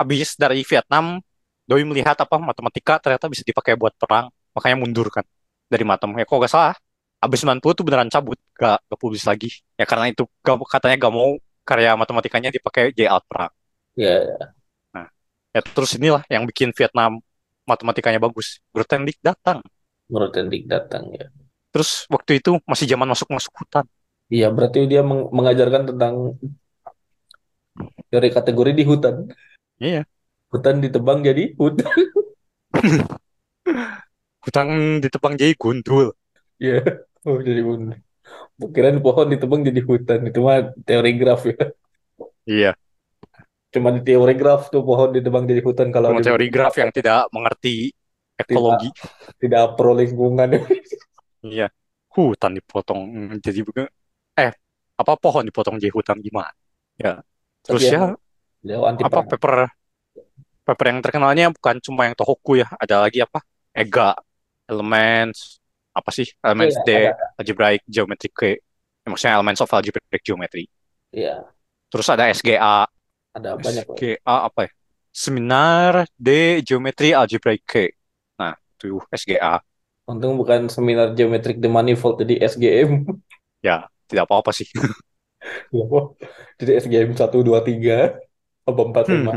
habis 0.00 0.34
dari 0.38 0.62
Vietnam, 0.64 1.20
Doi 1.68 1.84
melihat 1.84 2.16
apa 2.16 2.36
matematika 2.40 2.96
ternyata 2.96 3.28
bisa 3.28 3.44
dipakai 3.44 3.76
buat 3.76 3.92
perang, 4.00 4.32
makanya 4.56 4.76
mundur 4.80 5.12
kan 5.12 5.24
dari 5.68 5.84
matem. 5.84 6.16
Ya 6.16 6.24
kok 6.24 6.38
gak 6.40 6.52
salah, 6.52 6.74
habis 7.20 7.38
90 7.44 7.76
tuh 7.76 7.84
beneran 7.84 8.08
cabut, 8.08 8.40
gak, 8.56 8.80
gak 8.88 8.98
publis 8.98 9.24
lagi. 9.28 9.52
Ya 9.76 9.84
karena 9.84 10.08
itu 10.08 10.24
gak, 10.40 10.56
katanya 10.64 10.96
gak 10.96 11.12
mau 11.12 11.36
karya 11.68 11.92
matematikanya 11.98 12.48
dipakai 12.48 12.96
alat 13.04 13.24
perang. 13.28 13.52
ya, 13.96 14.54
Ya 15.52 15.60
terus 15.64 15.96
inilah 15.96 16.22
yang 16.32 16.44
bikin 16.48 16.72
Vietnam 16.72 17.20
matematikanya 17.68 18.20
bagus. 18.22 18.62
Grothendieck 18.72 19.20
datang. 19.20 19.60
menurut 20.08 20.32
Endik 20.40 20.64
datang 20.64 21.12
ya. 21.12 21.28
Terus 21.72 22.08
waktu 22.08 22.40
itu 22.40 22.56
masih 22.64 22.88
zaman 22.88 23.08
masuk-masuk 23.12 23.52
hutan. 23.52 23.84
Iya, 24.28 24.48
berarti 24.52 24.78
dia 24.88 25.00
meng- 25.04 25.28
mengajarkan 25.32 25.82
tentang 25.92 26.14
Teori 28.08 28.28
kategori 28.32 28.72
di 28.72 28.84
hutan. 28.88 29.16
Iya. 29.78 30.02
Hutan 30.50 30.82
ditebang 30.82 31.22
jadi 31.22 31.54
hutan. 31.54 31.86
Hutan 34.44 34.98
ditebang 35.02 35.34
jadi 35.38 35.54
gundul. 35.54 36.14
Iya. 36.58 36.82
Oh, 37.26 37.38
jadi 37.38 37.62
hutan. 37.62 38.00
Kirain 38.74 38.98
pohon 38.98 39.30
ditebang 39.30 39.62
jadi 39.62 39.80
hutan. 39.86 40.26
Itu 40.26 40.42
mah 40.42 40.74
teori 40.82 41.12
graf 41.14 41.46
ya. 41.46 41.58
Iya. 42.48 42.72
Cuma 43.68 43.92
di 43.92 44.00
teori 44.00 44.34
graf 44.34 44.72
tuh 44.72 44.82
pohon 44.82 45.12
ditebang 45.12 45.44
jadi 45.44 45.60
hutan 45.62 45.92
kalau 45.92 46.16
Cuma 46.16 46.24
teori 46.24 46.48
graf 46.48 46.74
yang 46.80 46.90
tidak 46.90 47.28
mengerti 47.30 47.92
ekologi. 48.34 48.88
tidak 49.38 49.78
pro 49.78 49.94
lingkungan. 49.94 50.48
Iya. 51.38 51.70
Hutan 52.10 52.58
dipotong 52.58 53.30
jadi 53.38 53.62
eh 54.34 54.50
apa 54.98 55.12
pohon 55.14 55.46
dipotong 55.46 55.78
jadi 55.78 55.94
hutan 55.94 56.18
gimana? 56.18 56.50
Ya. 56.98 57.22
Terus 57.62 57.86
Tapi 57.86 57.94
ya 57.94 58.18
Beliau 58.68 58.84
anti 58.84 59.00
apa 59.00 59.08
perang. 59.08 59.28
paper 59.30 59.54
paper 60.66 60.86
yang 60.92 61.00
terkenalnya 61.00 61.46
bukan 61.48 61.80
cuma 61.80 62.04
yang 62.06 62.14
Tohoku 62.18 62.60
ya, 62.60 62.68
ada 62.76 63.08
lagi 63.08 63.24
apa? 63.24 63.40
Ega, 63.72 64.12
Elements, 64.68 65.62
apa 65.96 66.10
sih? 66.12 66.28
Elements 66.44 66.76
Iya, 66.76 66.84
D, 66.84 66.90
ada. 66.92 67.26
Algebraic 67.40 67.80
Geometry 67.88 68.28
K. 68.28 68.40
Ya, 69.04 69.08
maksudnya 69.08 69.34
Elements 69.40 69.60
of 69.64 69.70
Algebraic 69.72 70.20
Geometry. 70.20 70.68
Iya, 71.12 71.48
Terus 71.88 72.06
ada 72.12 72.28
SGA, 72.28 72.84
ada 73.32 73.50
banyak. 73.56 73.86
SGA 73.88 74.36
apa 74.48 74.68
ya? 74.68 74.70
Seminar 75.08 76.04
D 76.14 76.60
Geometry 76.62 77.16
Algebraic 77.16 77.64
K. 77.64 77.88
Nah, 78.36 78.54
itu 78.76 79.00
SGA. 79.08 79.58
Untung 80.08 80.40
bukan 80.40 80.72
seminar 80.72 81.12
geometrik 81.12 81.60
the 81.60 81.68
manifold 81.68 82.16
jadi 82.20 82.40
SGM. 82.48 83.04
Ya, 83.64 83.90
tidak 84.08 84.24
apa-apa 84.28 84.50
sih. 84.54 84.68
Ya, 85.72 85.84
Pak. 85.86 86.04
Jadi 86.58 86.70
SGM 86.82 87.10
1 87.14 87.38
2 87.46 87.60
3 87.62 88.18
apa 88.68 88.80
4 88.84 89.08
5. 89.08 89.32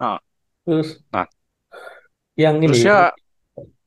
Ah. 0.00 0.18
Terus 0.64 0.98
Nah. 1.12 1.28
yang 2.36 2.60
ini 2.60 2.76
ya 2.80 3.12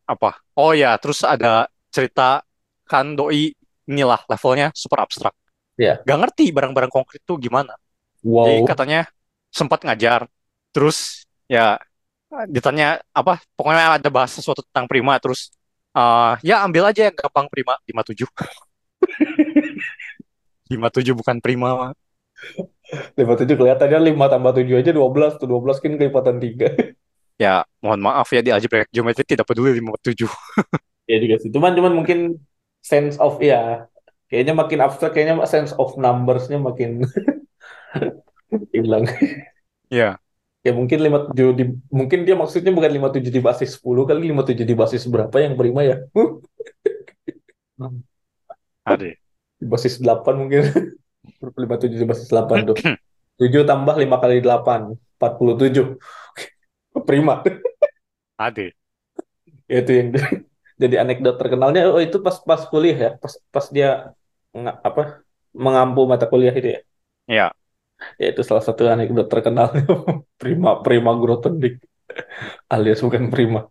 apa? 0.10 0.42
Oh 0.58 0.74
ya, 0.74 0.98
terus 0.98 1.22
ada 1.22 1.70
cerita 1.94 2.42
kan 2.90 3.14
doi 3.14 3.54
inilah 3.86 4.22
levelnya 4.26 4.74
super 4.74 5.02
abstrak. 5.06 5.34
Iya. 5.78 6.02
Gak 6.06 6.20
ngerti 6.26 6.50
barang-barang 6.50 6.92
konkret 6.92 7.22
tuh 7.26 7.38
gimana. 7.38 7.78
Jadi 8.20 8.62
wow. 8.62 8.68
katanya 8.68 9.08
sempat 9.50 9.86
ngajar, 9.86 10.28
terus 10.76 11.24
ya 11.50 11.80
ditanya 12.50 13.02
apa? 13.16 13.42
Pokoknya 13.58 13.98
ada 13.98 14.10
bahas 14.12 14.34
sesuatu 14.34 14.62
tentang 14.66 14.86
prima, 14.86 15.18
terus 15.18 15.50
eh, 15.96 16.34
ya 16.46 16.62
ambil 16.68 16.90
aja 16.92 17.10
yang 17.10 17.16
gampang 17.16 17.48
prima 17.50 17.80
57. 17.88 18.28
57 20.70 21.16
bukan 21.20 21.38
prima. 21.40 21.96
57 22.90 23.60
kelihatannya 23.60 24.00
5 24.14 24.34
tambah 24.34 24.52
7 24.58 24.82
aja 24.82 24.92
12 24.92 25.42
tuh 25.42 25.48
12 25.48 25.82
kan 25.82 25.92
kelipatan 25.98 26.36
3. 26.42 26.98
Ya, 27.40 27.64
mohon 27.80 28.04
maaf 28.04 28.28
ya 28.34 28.44
di 28.44 28.52
algebraic 28.52 28.92
geometry 28.92 29.24
tidak 29.24 29.48
peduli 29.48 29.80
57. 29.80 30.28
ya 31.12 31.18
juga 31.22 31.36
sih. 31.40 31.50
Cuman 31.54 31.72
cuman 31.78 31.94
mungkin 31.96 32.36
sense 32.84 33.16
of 33.22 33.40
ya 33.40 33.88
kayaknya 34.28 34.54
makin 34.58 34.80
abstrak 34.84 35.16
kayaknya 35.16 35.40
sense 35.48 35.72
of 35.78 35.96
numbers-nya 35.96 36.60
makin 36.60 37.06
hilang. 38.76 39.08
Ya, 39.90 40.20
Ya 40.60 40.76
mungkin 40.76 41.00
57 41.00 41.56
di 41.56 41.64
mungkin 41.88 42.28
dia 42.28 42.36
maksudnya 42.36 42.76
bukan 42.76 42.92
57 42.92 43.32
di 43.32 43.40
basis 43.40 43.80
10 43.80 44.04
kali 44.04 44.28
57 44.28 44.68
di 44.68 44.76
basis 44.76 45.08
berapa 45.08 45.32
yang 45.40 45.56
prima 45.56 45.88
ya? 45.88 46.04
ada. 48.84 49.08
Di 49.56 49.66
basis 49.66 50.04
8 50.04 50.36
mungkin. 50.36 50.99
57 51.40 52.00
di 52.00 52.08
basis 52.08 52.28
8 52.28 52.68
tuh. 52.70 52.78
7 53.40 53.64
tambah 53.64 53.96
5 53.96 54.16
kali 54.20 54.44
8 54.44 54.94
47. 55.20 55.96
Prima. 57.08 57.44
Ada. 58.40 58.72
Itu 59.70 59.92
yang 59.94 60.08
jadi 60.80 60.96
anekdot 61.04 61.36
terkenalnya 61.36 61.92
oh 61.92 62.00
itu 62.00 62.24
pas 62.24 62.40
pas 62.40 62.64
kuliah 62.72 62.98
ya, 62.98 63.10
pas 63.20 63.36
pas 63.52 63.66
dia 63.68 64.16
nga- 64.56 64.80
apa 64.80 65.22
mengampu 65.52 66.08
mata 66.08 66.26
kuliah 66.26 66.56
itu 66.56 66.76
ya. 66.76 66.80
Ya, 67.30 67.48
Ya 68.18 68.32
itu 68.32 68.42
salah 68.48 68.64
satu 68.64 68.88
anekdot 68.88 69.28
terkenalnya 69.30 69.84
Prima 70.42 70.80
Prima 70.82 71.12
Grothendieck 71.20 71.84
alias 72.72 73.04
bukan 73.06 73.30
Prima. 73.30 73.68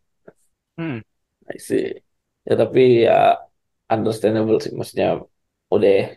hmm. 0.79 1.01
I 1.49 1.59
see. 1.59 1.97
Ya 2.45 2.55
tapi 2.57 3.09
ya 3.09 3.41
understandable 3.89 4.61
sih 4.61 4.73
maksudnya 4.77 5.25
udah 5.73 6.13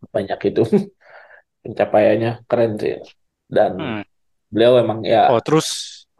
sebanyak 0.00 0.40
itu 0.50 0.62
pencapaiannya 1.64 2.30
keren 2.48 2.72
sih 2.80 2.94
dan 3.50 3.72
Hmm. 3.76 4.02
beliau 4.52 4.74
emang 4.82 5.00
ya 5.06 5.30
Oh, 5.30 5.40
terus 5.40 5.68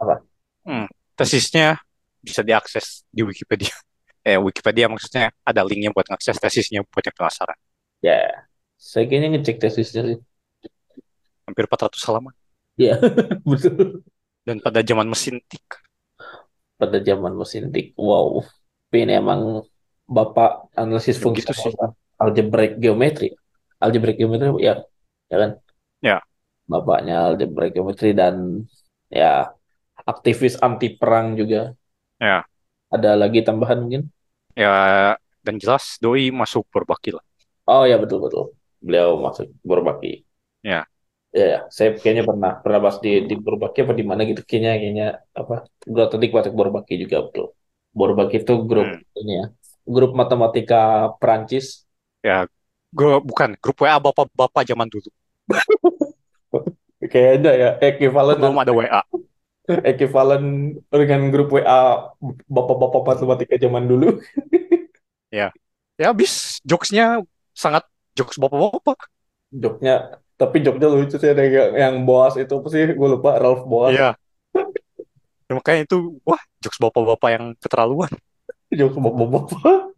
Apa? 0.01 0.25
Hmm, 0.65 0.87
tesisnya 1.17 1.81
bisa 2.21 2.41
diakses 2.45 3.05
di 3.13 3.23
Wikipedia. 3.25 3.73
Eh, 4.21 4.37
Wikipedia 4.37 4.85
maksudnya 4.85 5.33
ada 5.49 5.65
linknya 5.65 5.97
buat 5.97 6.05
ngakses 6.05 6.37
tesisnya 6.37 6.85
buat 6.93 7.01
yang 7.09 7.17
penasaran. 7.17 7.57
ya 8.07 8.13
saya 8.91 9.05
kayaknya 9.09 9.29
ngecek 9.37 9.57
tesisnya 9.63 10.03
sih 10.09 10.19
Hampir 11.47 11.65
400 11.69 12.03
halaman. 12.09 12.35
ya 12.79 12.97
betul 13.49 14.03
Dan 14.47 14.57
pada 14.65 14.81
zaman 14.85 15.07
mesin 15.09 15.41
tik. 15.49 15.65
pada 16.81 16.99
zaman 17.09 17.33
mesin 17.37 17.65
tik 17.75 17.93
wow 18.01 18.41
tapi 18.91 19.07
ini 19.07 19.13
emang 19.23 19.63
bapak 20.11 20.51
analisis 20.75 21.21
fungsi 21.23 21.47
gitu 21.47 21.53
sih. 21.55 21.73
algebraic 22.19 22.73
geometri 22.83 23.29
algebraic 23.85 24.17
geometri 24.21 24.49
ya 24.69 24.73
ya 25.31 25.37
kan 25.43 25.51
Ya. 26.03 26.21
bapaknya 26.73 27.15
algebraic 27.29 27.71
geometri 27.77 28.11
dan 28.21 28.35
ya 29.19 29.27
aktivis 30.13 30.55
anti 30.67 30.87
perang 31.01 31.27
juga 31.41 31.59
Ya. 32.21 32.45
ada 32.97 33.11
lagi 33.23 33.41
tambahan 33.47 33.79
mungkin 33.83 34.03
Ya, 34.59 35.17
dan 35.47 35.55
jelas 35.63 35.97
Doi 36.03 36.29
masuk 36.35 36.67
Borbaki 36.71 37.11
lah. 37.17 37.25
oh 37.73 37.83
ya 37.91 37.97
betul 38.03 38.19
betul 38.25 38.45
beliau 38.85 39.11
masuk 39.25 39.47
Borbaki 39.69 40.09
Ya. 40.63 40.87
ya, 41.39 41.43
ya. 41.53 41.59
saya 41.77 41.89
kayaknya 42.01 42.25
pernah 42.31 42.51
pernah 42.63 42.79
bahas 42.85 42.99
di 43.05 43.11
di 43.29 43.35
Borbaki 43.45 43.79
apa 43.85 43.95
di 44.01 44.05
mana 44.11 44.21
gitu 44.31 44.41
kayaknya 44.49 44.71
kayaknya 44.81 45.05
apa 45.41 45.55
Grothendieck 45.95 46.31
masuk 46.37 46.53
Borbaki 46.59 46.93
juga 47.03 47.17
betul 47.27 47.47
Borbaki 47.99 48.35
itu 48.43 48.53
grup 48.71 48.89
Hmm. 48.89 49.01
ini 49.21 49.31
ya 49.41 49.45
grup 49.95 50.11
matematika 50.21 50.77
Perancis 51.21 51.67
Ya, 52.23 52.47
gue 52.91 53.13
bukan 53.23 53.55
grup 53.63 53.79
WA 53.83 53.97
bapak-bapak 54.03 54.67
zaman 54.67 54.87
dulu. 54.91 55.09
kayaknya 57.13 57.51
ya 57.57 57.71
ekivalen 57.81 58.37
Belum 58.39 58.59
ada 58.61 58.73
WA. 58.75 59.01
ekivalen 59.91 60.75
dengan 60.91 61.31
grup 61.31 61.55
WA 61.55 62.11
bapak-bapak 62.51 63.03
matematika 63.15 63.55
zaman 63.57 63.87
dulu 63.87 64.19
Ya, 65.31 65.55
habis 66.01 66.59
jokesnya 66.67 67.23
sangat 67.55 67.87
jokes 68.19 68.41
bapak-bapak. 68.41 69.07
joknya 69.53 70.19
tapi 70.35 70.65
joknya 70.65 70.89
lucu 70.91 71.21
sih 71.21 71.31
ada 71.31 71.45
yang, 71.45 71.75
yang 71.77 71.95
Boas 72.09 72.35
itu 72.35 72.51
apa 72.51 72.69
sih 72.73 72.83
gue 72.91 73.09
lupa 73.15 73.37
Ralph 73.39 73.63
Boas 73.69 73.93
Iya. 73.95 74.11
Ya, 75.51 75.53
makanya 75.59 75.83
itu, 75.83 76.19
wah, 76.23 76.39
jokes 76.63 76.79
bapak-bapak 76.79 77.29
yang 77.35 77.45
keterlaluan. 77.59 78.11
jokes 78.71 78.95
bapak-bapak 78.97 79.90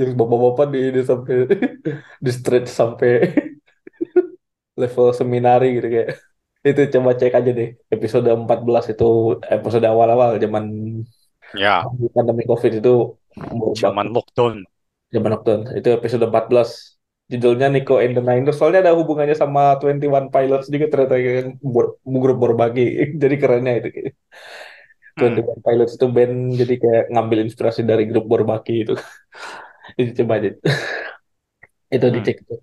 jokes 0.00 0.16
bapak-bapak 0.20 0.66
di, 0.74 0.80
di 0.96 1.00
sampai 1.10 1.36
di 2.24 2.30
stretch 2.38 2.70
sampai 2.80 3.10
level 4.80 5.06
seminari 5.20 5.66
gitu 5.76 5.88
kayak. 5.94 6.10
Itu 6.60 6.80
coba 6.94 7.10
cek 7.20 7.32
aja 7.38 7.50
deh 7.58 7.68
episode 7.94 8.28
14 8.28 8.92
itu 8.92 9.04
episode 9.48 9.86
awal-awal 9.88 10.30
zaman 10.42 10.64
Ya, 11.50 11.82
pandemi 12.14 12.46
covid 12.46 12.78
itu 12.78 13.18
zaman 13.82 14.06
lockdown. 14.14 14.62
zaman 15.10 15.30
lockdown 15.34 15.60
itu 15.74 15.88
episode 15.98 16.22
14 16.30 16.70
judulnya 17.30 17.66
Nico 17.74 17.98
and 17.98 18.14
the 18.14 18.22
Niners 18.22 18.58
soalnya 18.58 18.86
ada 18.86 18.94
hubungannya 18.94 19.34
sama 19.34 19.78
21 19.82 20.30
Pilots 20.34 20.66
juga 20.70 20.86
ternyata 20.92 21.16
yang 21.18 21.58
grup 22.22 22.38
berbagi 22.38 22.82
jadi 23.22 23.34
kerennya 23.42 23.72
itu 23.82 23.88
kayak. 23.94 24.12
Hmm. 25.18 25.34
21 25.36 25.66
Pilots 25.66 25.92
itu 25.98 26.06
band 26.16 26.34
jadi 26.60 26.74
kayak 26.82 27.04
ngambil 27.12 27.38
inspirasi 27.46 27.80
dari 27.90 28.04
grup 28.10 28.24
berbagi 28.30 28.74
itu 28.86 28.94
itu 29.98 30.10
coba 30.22 30.32
aja 30.42 30.50
itu 31.94 32.06
Hmm. 32.06 32.14
dicek 32.18 32.36
tuh 32.46 32.60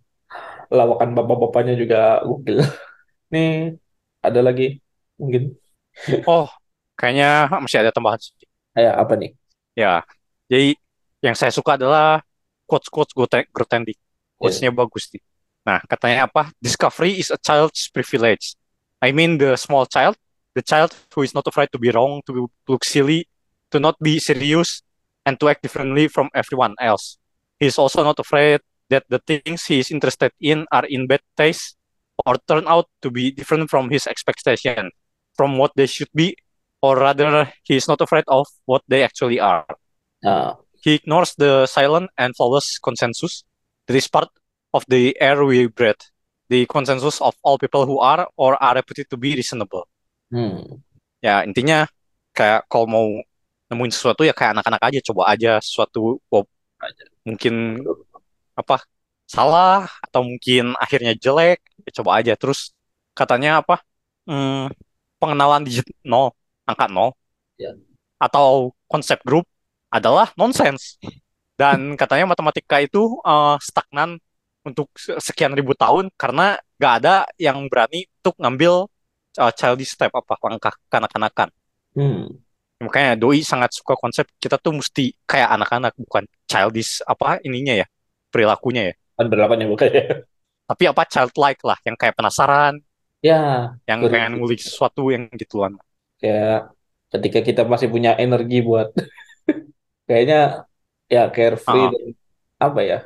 lawakan 0.71 1.15
bapak-bapaknya 1.15 1.73
juga 1.79 2.21
gokil 2.23 2.59
nih 3.33 3.75
ada 4.23 4.39
lagi 4.43 4.79
mungkin 5.19 5.55
Oh, 6.29 6.45
kayaknya 6.93 7.49
masih 7.57 7.81
ada 7.81 7.89
tambahan 7.89 8.21
sih. 8.21 8.31
kayak 8.77 8.95
apa 8.95 9.13
nih 9.17 9.31
Ya, 9.77 10.01
jadi 10.49 10.73
yang 11.21 11.33
saya 11.37 11.53
suka 11.53 11.77
adalah 11.77 12.21
quotes-quotes 12.65 13.13
Grote- 13.13 13.45
Grothendieck. 13.53 13.97
Quotes-nya 14.37 14.73
bagus 14.73 15.05
nih. 15.13 15.21
Nah, 15.65 15.81
katanya 15.85 16.25
apa? 16.25 16.49
Discovery 16.57 17.17
is 17.21 17.29
a 17.29 17.37
child's 17.37 17.85
privilege. 17.93 18.57
I 19.05 19.13
mean 19.13 19.37
the 19.37 19.53
small 19.53 19.85
child, 19.85 20.17
the 20.57 20.65
child 20.65 20.97
who 21.13 21.21
is 21.21 21.37
not 21.37 21.45
afraid 21.45 21.69
to 21.73 21.79
be 21.81 21.93
wrong, 21.93 22.25
to 22.25 22.49
look 22.65 22.81
silly, 22.85 23.29
to 23.69 23.77
not 23.77 23.93
be 24.01 24.17
serious, 24.17 24.81
and 25.27 25.35
to 25.43 25.51
act 25.51 25.61
differently 25.61 26.07
from 26.07 26.31
everyone 26.31 26.71
else. 26.79 27.19
He 27.59 27.67
is 27.67 27.75
also 27.77 28.03
not 28.07 28.15
afraid 28.19 28.63
that 28.87 29.03
the 29.11 29.19
things 29.19 29.67
he 29.67 29.83
is 29.83 29.91
interested 29.91 30.31
in 30.39 30.63
are 30.71 30.87
in 30.87 31.07
bad 31.07 31.19
taste 31.35 31.75
or 32.23 32.39
turn 32.47 32.63
out 32.71 32.87
to 33.03 33.11
be 33.11 33.31
different 33.35 33.67
from 33.69 33.91
his 33.91 34.07
expectation, 34.07 34.89
from 35.35 35.59
what 35.59 35.75
they 35.75 35.85
should 35.85 36.07
be, 36.15 36.39
or 36.81 36.95
rather, 36.95 37.51
he 37.67 37.75
is 37.75 37.87
not 37.87 37.99
afraid 37.99 38.23
of 38.27 38.47
what 38.65 38.81
they 38.87 39.03
actually 39.03 39.39
are. 39.39 39.67
Nah, 40.23 40.55
He 40.81 40.95
ignores 40.95 41.35
the 41.35 41.67
silent 41.67 42.09
and 42.17 42.31
flawless 42.35 42.79
consensus 42.79 43.43
that 43.87 43.95
is 43.95 44.07
part 44.07 44.29
of 44.73 44.85
the 44.87 45.19
air 45.19 45.43
we 45.43 45.67
breathe, 45.67 45.99
the 46.49 46.65
consensus 46.65 47.19
of 47.19 47.35
all 47.43 47.57
people 47.57 47.85
who 47.85 47.99
are 47.99 48.27
or 48.37 48.55
are 48.63 48.75
reputed 48.75 49.09
to 49.09 49.17
be 49.17 49.35
reasonable. 49.35 49.87
hmm, 50.31 50.79
Ya, 51.19 51.41
intinya 51.43 51.89
kayak 52.37 52.69
kalau 52.69 52.87
mau 52.87 53.07
nemuin 53.69 53.91
sesuatu 53.93 54.21
ya 54.27 54.33
kayak 54.37 54.51
anak-anak 54.59 54.81
aja, 54.87 54.99
coba 55.11 55.21
aja 55.33 55.49
sesuatu 55.63 56.19
oh, 56.33 56.45
mungkin 57.27 57.53
apa 58.55 58.75
salah 59.27 59.85
atau 60.05 60.21
mungkin 60.23 60.73
akhirnya 60.79 61.13
jelek, 61.17 61.59
ya 61.85 61.91
coba 62.01 62.11
aja. 62.19 62.33
Terus 62.39 62.71
katanya 63.17 63.61
apa? 63.61 63.83
Hmm, 64.27 64.71
pengenalan 65.19 65.63
digit 65.67 65.87
nol, 66.03 66.31
angka 66.67 66.87
nol, 66.91 67.11
Ya. 67.57 67.73
atau 68.21 68.71
konsep 68.85 69.17
grup 69.25 69.45
adalah 69.89 70.29
nonsens. 70.37 71.01
Dan 71.57 71.97
katanya 71.97 72.29
matematika 72.29 72.77
itu 72.81 73.17
eh, 73.25 73.55
stagnan 73.61 74.21
untuk 74.67 74.87
se- 74.93 75.17
sekian 75.23 75.53
ribu 75.57 75.73
tahun 75.73 76.13
karena 76.19 76.59
gak 76.77 76.93
ada 77.01 77.15
yang 77.41 77.65
berani 77.71 78.05
untuk 78.21 78.35
ngambil 78.37 78.73
eh, 79.41 79.51
childish 79.57 79.91
step 79.97 80.11
apa 80.13 80.33
langkah 80.45 80.73
kanak-kanakan. 80.91 81.49
hmm. 81.95 82.46
Makanya 82.77 83.17
doi 83.17 83.41
sangat 83.41 83.73
suka 83.73 83.97
konsep 83.97 84.25
kita 84.37 84.61
tuh 84.61 84.77
mesti 84.77 85.09
kayak 85.25 85.49
anak-anak 85.57 85.93
bukan 85.97 86.23
childish 86.45 87.01
apa 87.09 87.41
ininya 87.41 87.73
ya 87.81 87.87
perilakunya 88.29 88.93
ya. 88.93 88.95
Kan 89.17 89.25
berlapan 89.31 89.63
ya 89.63 89.67
bukan 89.73 89.89
ya? 89.97 90.03
Tapi 90.69 90.83
apa 90.91 91.03
childlike 91.11 91.61
lah 91.67 91.77
yang 91.87 91.95
kayak 91.99 92.15
penasaran, 92.19 92.73
Ya, 93.21 93.35
yang 93.89 93.99
betul. 94.01 94.11
pengen 94.11 94.33
ngulik 94.39 94.61
sesuatu 94.61 95.09
yang 95.13 95.23
gituan. 95.35 95.73
kayak 96.21 96.57
ketika 97.13 97.39
kita 97.47 97.61
masih 97.71 97.87
punya 97.93 98.11
energi 98.23 98.55
buat 98.67 98.87
kayaknya 100.07 100.37
ya 101.13 101.21
carefree 101.35 101.85
Ah. 101.85 101.91
dan 101.93 102.03
apa 102.65 102.79
ya 102.89 102.97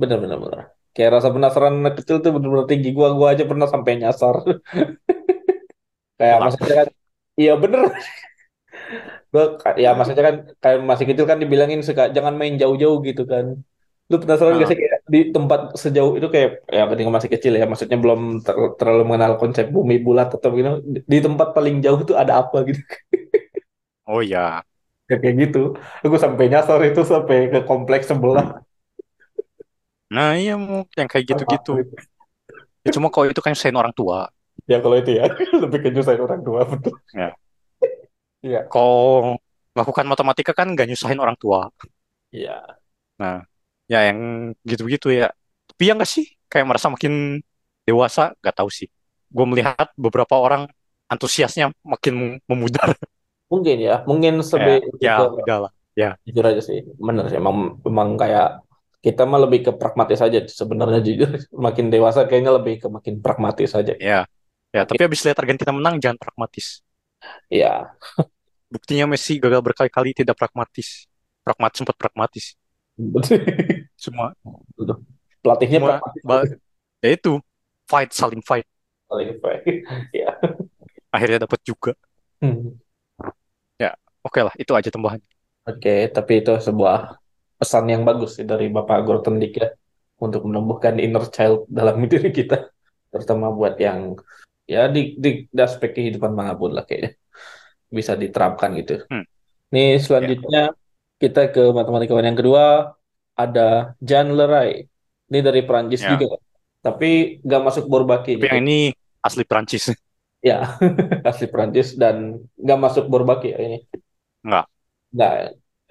bener-bener 0.00 0.38
bener 0.44 0.60
kayak 0.94 1.10
rasa 1.16 1.28
penasaran 1.34 1.74
anak 1.80 1.94
kecil 1.98 2.16
tuh 2.24 2.30
bener-bener 2.36 2.66
tinggi 2.70 2.88
gua 2.98 3.08
gua 3.18 3.28
aja 3.34 3.44
pernah 3.50 3.68
sampai 3.74 3.92
nyasar 4.02 4.36
kayak 6.18 6.38
maksudnya 6.44 6.74
kan 6.84 6.88
iya 7.40 7.52
bener 7.62 7.80
ka- 9.60 9.76
ya 9.84 9.88
maksudnya 9.98 10.24
kan 10.28 10.36
kayak 10.62 10.78
masih 10.90 11.06
kecil 11.10 11.26
kan 11.30 11.38
dibilangin 11.42 11.80
suka 11.88 12.02
jangan 12.16 12.34
main 12.40 12.54
jauh-jauh 12.62 12.98
gitu 13.08 13.22
kan 13.32 13.46
lu 14.10 14.16
penasaran 14.22 14.60
gak 14.60 14.66
Ah. 14.66 14.70
sih 14.70 14.78
kayak 14.80 14.98
di 15.14 15.18
tempat 15.34 15.60
sejauh 15.82 16.12
itu 16.18 16.28
kayak 16.34 16.50
ya 16.76 16.82
ketika 16.92 17.10
masih 17.16 17.30
kecil 17.34 17.52
ya 17.60 17.64
maksudnya 17.70 17.98
belum 18.04 18.20
ter- 18.46 18.72
terlalu 18.78 19.02
mengenal 19.08 19.32
konsep 19.42 19.66
bumi 19.76 19.96
bulat 20.06 20.28
atau 20.36 20.50
gitu 20.58 20.70
di 21.12 21.18
tempat 21.26 21.48
paling 21.56 21.74
jauh 21.84 22.00
tuh 22.08 22.16
ada 22.22 22.32
apa 22.44 22.56
gitu 22.68 22.80
Oh 24.04 24.20
ya, 24.20 24.60
Kayak 25.08 25.34
gitu. 25.48 25.76
Aku 26.04 26.16
sampai 26.20 26.44
nyasar 26.52 26.80
itu 26.84 27.00
sampai 27.04 27.48
ke 27.52 27.60
kompleks 27.68 28.08
sebelah. 28.08 28.60
nah 30.12 30.36
iya 30.36 30.54
mau 30.60 30.84
yang 30.94 31.08
kayak 31.08 31.24
gitu-gitu. 31.32 31.72
Ya, 32.84 32.90
cuma 32.92 33.08
kalau 33.08 33.26
itu 33.32 33.40
kan 33.40 33.56
nyusahin 33.56 33.76
orang 33.80 33.94
tua. 33.96 34.28
Ya 34.68 34.78
kalau 34.84 34.96
itu 35.00 35.10
ya, 35.16 35.24
lebih 35.62 35.78
ke 35.84 35.90
orang 36.20 36.40
tua 36.44 36.60
betul. 36.68 36.94
Ya. 37.16 37.32
Iya. 38.44 38.68
Kalau 38.68 39.40
melakukan 39.72 40.04
matematika 40.04 40.52
kan 40.52 40.76
nggak 40.76 40.86
nyusahin 40.92 41.16
orang 41.16 41.34
tua. 41.40 41.72
Iya. 42.28 42.60
Nah, 43.16 43.40
ya 43.88 44.12
yang 44.12 44.52
gitu-gitu 44.68 45.08
ya. 45.08 45.32
Tapi 45.64 45.82
ya 45.88 45.92
nggak 45.96 46.10
sih, 46.10 46.28
kayak 46.52 46.68
merasa 46.68 46.92
makin 46.92 47.40
dewasa, 47.88 48.36
nggak 48.44 48.56
tahu 48.60 48.68
sih. 48.68 48.92
Gue 49.32 49.48
melihat 49.48 49.90
beberapa 49.96 50.36
orang 50.36 50.68
antusiasnya 51.08 51.72
makin 51.80 52.38
memudar. 52.44 52.92
Mungkin 53.52 53.76
ya, 53.76 54.02
mungkin 54.08 54.40
Kayak, 54.40 54.48
sebe 54.50 54.74
ya 54.98 55.20
juga 55.20 55.24
udahlah. 55.44 55.72
Ya, 55.94 56.18
jujur 56.26 56.42
aja 56.42 56.58
sih. 56.64 56.80
Bener 56.98 57.28
sih, 57.30 57.38
emang, 57.38 57.78
emang 57.86 58.18
kayak 58.18 58.66
kita 58.98 59.28
mah 59.28 59.46
lebih 59.46 59.68
ke 59.68 59.72
pragmatis 59.78 60.18
aja 60.18 60.42
sebenarnya 60.48 60.98
jujur. 61.04 61.38
Makin 61.68 61.92
dewasa 61.92 62.26
kayaknya 62.26 62.56
lebih 62.56 62.82
ke 62.82 62.88
makin 62.90 63.20
pragmatis 63.22 63.76
aja. 63.76 63.94
ya, 64.00 64.26
ya. 64.74 64.82
Tapi 64.82 64.98
habis 64.98 65.22
lihat 65.22 65.38
Argentina 65.38 65.70
menang, 65.70 66.02
jangan 66.02 66.18
pragmatis. 66.18 66.82
Iya. 67.48 67.94
Buktinya 68.68 69.04
Messi 69.10 69.38
gagal 69.38 69.62
berkali-kali 69.62 70.16
tidak 70.16 70.34
pragmatis. 70.38 71.06
Pragmatis 71.44 71.78
sempat 71.82 71.96
pragmatis. 71.96 72.58
Semua, 74.04 74.30
Pelatihnya 75.42 75.78
semua, 75.82 75.98
pragmatis. 75.98 76.56
ya 77.02 77.10
itu 77.10 77.32
fight 77.90 78.10
saling 78.14 78.40
fight. 78.40 78.64
Paling 79.10 79.36
baik. 79.42 79.62
Iya. 80.16 80.30
Akhirnya 81.10 81.44
dapat 81.46 81.60
juga. 81.66 81.92
Hmm. 82.40 82.78
Oke 84.24 84.40
lah, 84.40 84.56
itu 84.56 84.72
aja 84.72 84.88
tambahan. 84.88 85.20
Oke, 85.68 86.08
tapi 86.08 86.40
itu 86.40 86.56
sebuah 86.56 87.20
pesan 87.60 87.92
yang 87.92 88.08
bagus 88.08 88.40
sih 88.40 88.48
dari 88.48 88.72
Bapak 88.72 89.04
Gordon 89.04 89.36
Dick 89.36 89.60
ya 89.60 89.68
untuk 90.16 90.48
menumbuhkan 90.48 90.96
inner 90.96 91.28
child 91.28 91.68
dalam 91.68 92.00
diri 92.10 92.32
kita, 92.32 92.72
terutama 93.12 93.52
buat 93.52 93.76
yang 93.76 94.16
ya 94.64 94.88
di, 94.88 95.14
di, 95.20 95.30
di 95.48 95.60
aspek 95.60 95.92
kehidupan 95.96 96.32
mana 96.32 96.56
pun 96.56 96.72
lah 96.72 96.84
kayaknya 96.88 97.16
bisa 97.92 98.12
diterapkan 98.18 98.74
gitu. 98.80 99.04
Hmm. 99.12 99.24
Nih 99.70 100.00
selanjutnya 100.02 100.74
kita 101.22 101.54
ke 101.54 101.62
matematikawan 101.70 102.26
yang 102.26 102.38
kedua 102.38 102.94
ada 103.34 103.94
Jean 104.02 104.34
Leray. 104.34 104.86
Ini 105.24 105.40
dari 105.40 105.64
Perancis 105.64 106.04
Ya. 106.04 106.14
juga, 106.14 106.36
tapi 106.84 107.40
nggak 107.40 107.62
masuk 107.64 107.84
Bourbaki. 107.88 108.36
Tapi 108.36 108.44
yang 108.44 108.60
ini 108.66 108.92
asli 109.24 109.44
Prancis. 109.46 109.88
Ya, 110.44 110.76
asli 111.24 111.48
Perancis 111.48 111.96
dan 111.96 112.44
nggak 112.60 112.76
masuk 112.84 113.08
Bourbaki 113.08 113.56
ya 113.56 113.64
ini. 113.64 113.80
Nggak. 114.44 114.64
Nggak. 115.16 115.32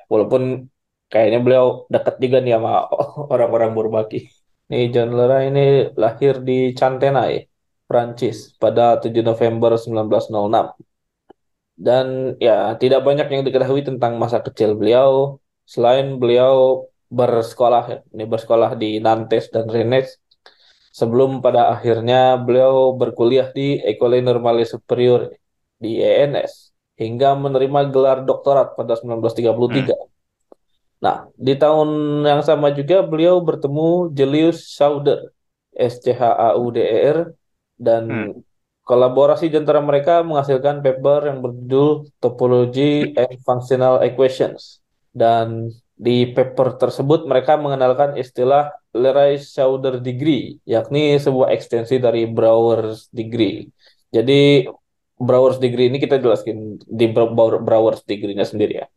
Walaupun 0.06 0.70
kayaknya 1.10 1.40
beliau 1.41 1.90
dekat 1.90 2.22
juga 2.22 2.38
nih 2.45 2.54
sama 2.62 2.86
orang-orang 3.34 3.74
Bourbaki. 3.74 4.30
Nih 4.70 4.94
John 4.94 5.18
Lera 5.18 5.41
ini 5.50 5.90
lahir 5.98 6.45
di 6.45 6.78
Cantenay, 6.78 7.50
Prancis 7.94 8.57
pada 8.57 8.98
7 8.98 9.22
November 9.22 9.78
1906. 9.78 10.74
Dan 11.78 12.34
ya 12.41 12.74
tidak 12.82 13.06
banyak 13.06 13.30
yang 13.30 13.45
diketahui 13.45 13.86
tentang 13.86 14.18
masa 14.18 14.41
kecil 14.41 14.74
beliau 14.74 15.38
selain 15.70 16.18
beliau 16.18 16.90
bersekolah 17.14 18.10
ini 18.10 18.26
bersekolah 18.26 18.74
di 18.82 18.98
Nantes 18.98 19.53
dan 19.53 19.70
Rennes 19.70 20.18
sebelum 20.90 21.45
pada 21.45 21.70
akhirnya 21.74 22.41
beliau 22.41 22.98
berkuliah 22.98 23.53
di 23.53 23.78
École 23.82 24.26
Normale 24.26 24.65
Supérieure 24.65 25.38
di 25.78 26.02
ENS 26.02 26.74
hingga 26.98 27.38
menerima 27.38 27.80
gelar 27.94 28.18
doktorat 28.26 28.74
pada 28.78 28.98
1933. 28.98 29.94
Nah, 31.06 31.28
di 31.36 31.53
tahun 31.57 31.90
yang 32.24 32.41
sama 32.45 32.72
juga 32.74 33.03
beliau 33.03 33.41
bertemu 33.44 34.14
Julius 34.18 34.72
Sauder, 34.78 35.20
S-C-H-A-U-D-E-R, 35.76 37.18
E 37.30 37.43
dan 37.80 38.04
Hmm. 38.06 38.32
kolaborasi 38.84 39.48
antara 39.56 39.80
mereka 39.80 40.22
menghasilkan 40.28 40.84
paper 40.84 41.32
yang 41.32 41.40
berjudul 41.40 42.12
Topology 42.20 43.16
and 43.16 43.40
Functional 43.48 44.04
Equations. 44.04 44.84
Dan 45.14 45.72
di 45.94 46.28
paper 46.34 46.76
tersebut 46.76 47.24
mereka 47.30 47.56
mengenalkan 47.56 48.18
istilah 48.20 48.76
Leray-Sauder 48.91 50.04
degree, 50.04 50.60
yakni 50.68 51.16
sebuah 51.16 51.54
ekstensi 51.56 52.02
dari 52.02 52.28
Brouwer's 52.28 53.08
degree. 53.14 53.72
Jadi 54.12 54.68
Brouwer's 55.16 55.62
degree 55.62 55.88
ini 55.88 56.02
kita 56.02 56.20
jelaskan 56.20 56.76
di 56.84 57.06
Brouwer's 57.64 58.04
degree-nya 58.04 58.44
sendiri 58.44 58.84
ya. 58.84 58.88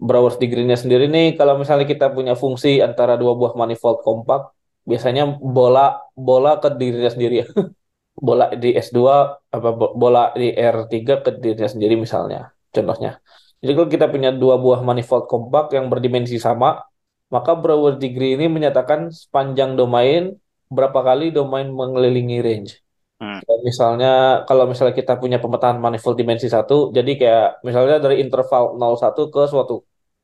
Brouwer's 0.00 0.40
degree-nya 0.40 0.80
sendiri 0.80 1.04
nih 1.08 1.36
kalau 1.36 1.60
misalnya 1.60 1.84
kita 1.84 2.08
punya 2.08 2.32
fungsi 2.32 2.80
antara 2.80 3.20
dua 3.20 3.36
buah 3.36 3.52
manifold 3.52 4.00
kompak, 4.00 4.55
biasanya 4.90 5.22
bola 5.56 5.80
bola 6.26 6.50
ke 6.62 6.68
dirinya 6.80 7.10
sendiri. 7.14 7.34
Bola 8.16 8.48
di 8.62 8.72
S2 8.72 9.36
apa 9.52 9.70
bo- 9.76 9.92
bola 9.92 10.32
di 10.40 10.48
R3 10.48 11.20
ke 11.20 11.36
dirinya 11.36 11.68
sendiri 11.68 12.00
misalnya. 12.00 12.48
Contohnya. 12.72 13.20
Jadi 13.60 13.72
kalau 13.76 13.88
kita 13.92 14.06
punya 14.08 14.30
dua 14.32 14.56
buah 14.56 14.80
manifold 14.88 15.28
kompak 15.28 15.64
yang 15.76 15.92
berdimensi 15.92 16.40
sama, 16.40 16.80
maka 17.28 17.52
Brouwer 17.52 18.00
degree 18.00 18.32
ini 18.40 18.46
menyatakan 18.48 19.12
sepanjang 19.12 19.76
domain 19.76 20.32
berapa 20.72 21.00
kali 21.08 21.28
domain 21.28 21.68
mengelilingi 21.68 22.38
range. 22.40 22.72
Hmm. 23.20 23.40
Misalnya 23.64 24.44
kalau 24.48 24.64
misalnya 24.68 24.92
kita 24.92 25.16
punya 25.16 25.40
pemetaan 25.40 25.80
manifold 25.80 26.16
dimensi 26.20 26.48
satu, 26.52 26.92
jadi 26.96 27.10
kayak 27.20 27.46
misalnya 27.64 27.96
dari 28.00 28.20
interval 28.24 28.76
01 28.76 29.28
ke 29.32 29.42
suatu 29.48 29.74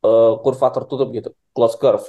eh, 0.04 0.32
kurva 0.42 0.68
tertutup 0.76 1.08
gitu, 1.16 1.30
closed 1.56 1.78
curve. 1.80 2.04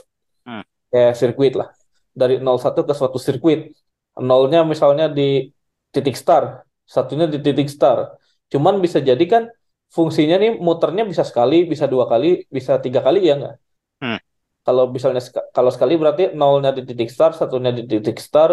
Hmm. 0.48 0.64
Kayak 0.92 1.12
sirkuit 1.20 1.54
lah. 1.60 1.72
Dari 2.14 2.38
01 2.40 2.86
ke 2.88 2.94
suatu 2.94 3.18
sirkuit. 3.18 3.74
Nolnya 4.22 4.62
misalnya 4.62 5.10
di 5.10 5.50
titik 5.94 6.14
star, 6.14 6.62
satunya 6.86 7.26
di 7.26 7.42
titik 7.42 7.70
star. 7.70 8.18
Cuman 8.54 8.78
bisa 8.78 9.02
jadi 9.02 9.26
kan 9.26 9.44
fungsinya 9.90 10.38
nih 10.38 10.52
muternya 10.62 11.04
bisa 11.06 11.26
sekali, 11.26 11.66
bisa 11.66 11.86
dua 11.90 12.06
kali, 12.06 12.46
bisa 12.50 12.78
tiga 12.78 13.02
kali 13.02 13.26
ya 13.26 13.34
nggak? 13.40 13.56
Hmm. 14.02 14.20
Kalau 14.64 14.84
misalnya 14.96 15.22
kalau 15.52 15.72
sekali 15.74 15.94
berarti 15.98 16.24
nolnya 16.38 16.72
di 16.78 16.86
titik 16.86 17.10
star, 17.10 17.34
satunya 17.34 17.74
di 17.74 17.84
titik 17.90 18.18
star, 18.22 18.52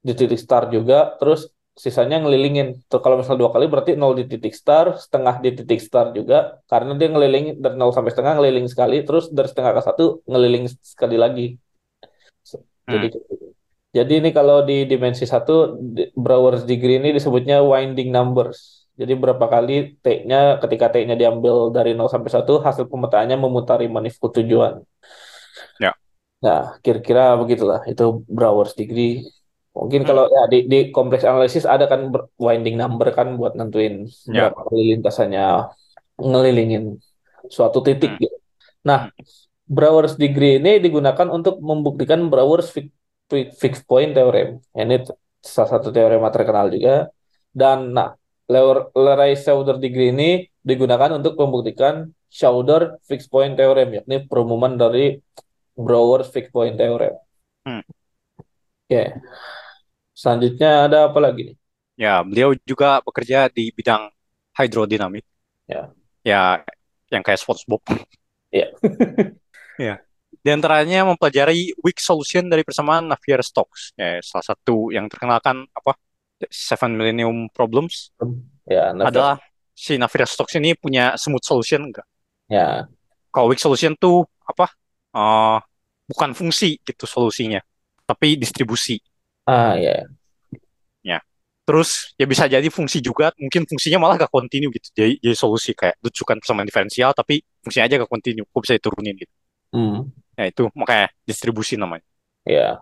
di 0.00 0.12
titik 0.12 0.40
start 0.40 0.72
juga, 0.76 1.16
terus 1.20 1.48
sisanya 1.76 2.20
ngelilingin. 2.20 2.68
Terus 2.88 3.00
kalau 3.04 3.16
misalnya 3.20 3.40
dua 3.46 3.52
kali 3.54 3.66
berarti 3.72 3.92
nol 3.96 4.12
di 4.20 4.24
titik 4.28 4.52
start, 4.52 5.00
setengah 5.04 5.34
di 5.44 5.50
titik 5.56 5.80
start 5.80 6.12
juga, 6.18 6.60
karena 6.68 6.92
dia 6.98 7.08
ngelilingin 7.12 7.54
dari 7.56 7.76
nol 7.80 7.92
sampai 7.96 8.10
setengah 8.12 8.32
ngeliling 8.36 8.68
sekali, 8.68 8.96
terus 9.06 9.32
dari 9.32 9.48
setengah 9.48 9.72
ke 9.76 9.82
satu 9.88 10.04
ngeliling 10.28 10.64
sekali 10.84 11.16
lagi. 11.16 11.46
Jadi 12.92 13.06
Hmm. 13.10 13.52
jadi 13.96 14.12
ini 14.22 14.30
kalau 14.38 14.56
di 14.68 14.86
dimensi 14.90 15.24
satu 15.26 15.52
Brouwer's 16.14 16.62
degree 16.70 16.96
ini 17.02 17.10
disebutnya 17.16 17.56
winding 17.72 18.08
numbers. 18.16 18.86
Jadi 19.00 19.12
berapa 19.22 19.46
kali 19.54 19.72
T-nya 20.04 20.60
ketika 20.62 20.86
T-nya 20.92 21.14
diambil 21.20 21.54
dari 21.76 21.90
nol 21.96 22.06
sampai 22.12 22.30
satu 22.36 22.52
hasil 22.66 22.84
pemetaannya 22.92 23.36
memutari 23.40 23.86
manifold 23.88 24.32
tujuan. 24.38 24.74
Ya. 25.82 25.90
Nah, 26.44 26.76
kira-kira 26.84 27.36
begitulah 27.40 27.80
itu 27.90 28.04
Brouwer's 28.28 28.72
degree. 28.78 29.24
Mungkin 29.76 30.02
Hmm. 30.02 30.08
kalau 30.08 30.24
ya 30.34 30.42
di, 30.52 30.58
di 30.72 30.78
kompleks 30.94 31.24
analisis 31.24 31.64
ada 31.64 31.84
kan 31.92 32.00
winding 32.46 32.76
number 32.76 33.08
kan 33.18 33.38
buat 33.40 33.52
nentuin 33.58 34.04
Ya. 34.28 34.50
berapa 34.50 34.58
kali 34.68 34.80
lintasannya 34.96 35.44
ngelilingin 36.20 36.84
suatu 37.48 37.78
titik 37.86 38.10
Hmm. 38.16 38.20
gitu. 38.22 38.36
Nah, 38.88 39.00
Hmm. 39.08 39.24
Brouwer's 39.70 40.18
degree 40.18 40.58
ini 40.58 40.82
digunakan 40.82 41.30
untuk 41.30 41.62
membuktikan 41.62 42.26
Brouwer's 42.26 42.74
fi- 42.74 42.90
fi- 43.30 43.54
fixed 43.54 43.86
point 43.86 44.10
theorem. 44.10 44.58
Ini 44.74 45.06
salah 45.38 45.78
satu 45.78 45.94
teorema 45.94 46.34
terkenal 46.34 46.74
juga. 46.74 47.06
Dan 47.54 47.94
nah, 47.94 48.18
Leray-Sauder 48.50 49.78
degree 49.78 50.10
ini 50.10 50.30
digunakan 50.58 51.14
untuk 51.14 51.38
membuktikan 51.38 52.10
Schauder 52.26 52.98
fixed 53.06 53.30
point 53.30 53.54
theorem, 53.54 54.02
yakni 54.02 54.26
perumuman 54.26 54.74
dari 54.74 55.22
Brouwer's 55.78 56.34
fixed 56.34 56.50
point 56.50 56.74
theorem. 56.74 57.14
Hmm. 57.62 57.86
Oke. 58.90 59.22
Selanjutnya 60.18 60.90
ada 60.90 60.98
apa 61.06 61.18
lagi 61.22 61.54
nih? 61.54 61.56
Ya, 61.94 62.26
beliau 62.26 62.58
juga 62.66 62.98
bekerja 63.06 63.46
di 63.54 63.70
bidang 63.70 64.10
hidrodinamik. 64.58 65.22
Ya. 65.70 65.94
Ya, 66.26 66.66
yang 67.06 67.22
kayak 67.22 67.38
SpongeBob. 67.38 67.86
Iya. 68.50 68.74
Ya. 69.80 69.94
Di 70.44 70.50
antaranya 70.56 70.98
mempelajari 71.08 71.74
weak 71.84 71.98
solution 71.98 72.46
dari 72.52 72.62
persamaan 72.62 73.10
Navier-Stokes. 73.10 73.96
Ya, 73.98 74.20
salah 74.22 74.46
satu 74.54 74.92
yang 74.94 75.06
terkenal 75.10 75.40
kan 75.42 75.66
apa? 75.74 75.92
Seven 76.48 76.96
Millennium 76.96 77.52
Problems 77.52 78.12
Ya, 78.70 78.92
Navier- 78.96 79.08
adalah 79.10 79.36
si 79.76 79.96
Navier-Stokes 80.00 80.56
ini 80.60 80.76
punya 80.76 81.16
smooth 81.16 81.44
solution 81.44 81.88
enggak? 81.88 82.06
ya, 82.48 82.88
Kalau 83.34 83.46
weak 83.50 83.62
solution 83.62 83.94
tuh 83.98 84.26
apa? 84.46 84.66
Eh, 85.14 85.58
bukan 86.10 86.30
fungsi 86.34 86.78
gitu 86.82 87.06
solusinya, 87.06 87.62
tapi 88.06 88.34
distribusi. 88.38 88.98
ah 89.46 89.74
ya, 89.76 90.10
Terus 91.66 92.18
ya 92.18 92.26
bisa 92.26 92.50
jadi 92.50 92.66
fungsi 92.66 92.98
juga, 92.98 93.30
mungkin 93.38 93.62
fungsinya 93.68 93.98
malah 94.02 94.18
gak 94.18 94.32
kontinu 94.34 94.74
gitu. 94.74 94.90
Jadi, 94.90 95.12
jadi 95.22 95.36
solusi 95.38 95.70
kayak 95.70 96.02
lucukan 96.02 96.36
persamaan 96.42 96.66
diferensial, 96.66 97.14
tapi 97.14 97.46
fungsinya 97.62 97.84
aja 97.86 97.94
gak 98.02 98.10
kontinu. 98.10 98.42
Kok 98.50 98.60
bisa 98.66 98.74
diturunin 98.74 99.14
gitu. 99.14 99.30
Hmm, 99.74 100.10
Ya 100.38 100.48
itu 100.48 100.72
makanya 100.72 101.12
distribusi 101.28 101.76
namanya. 101.76 102.06
ya, 102.48 102.80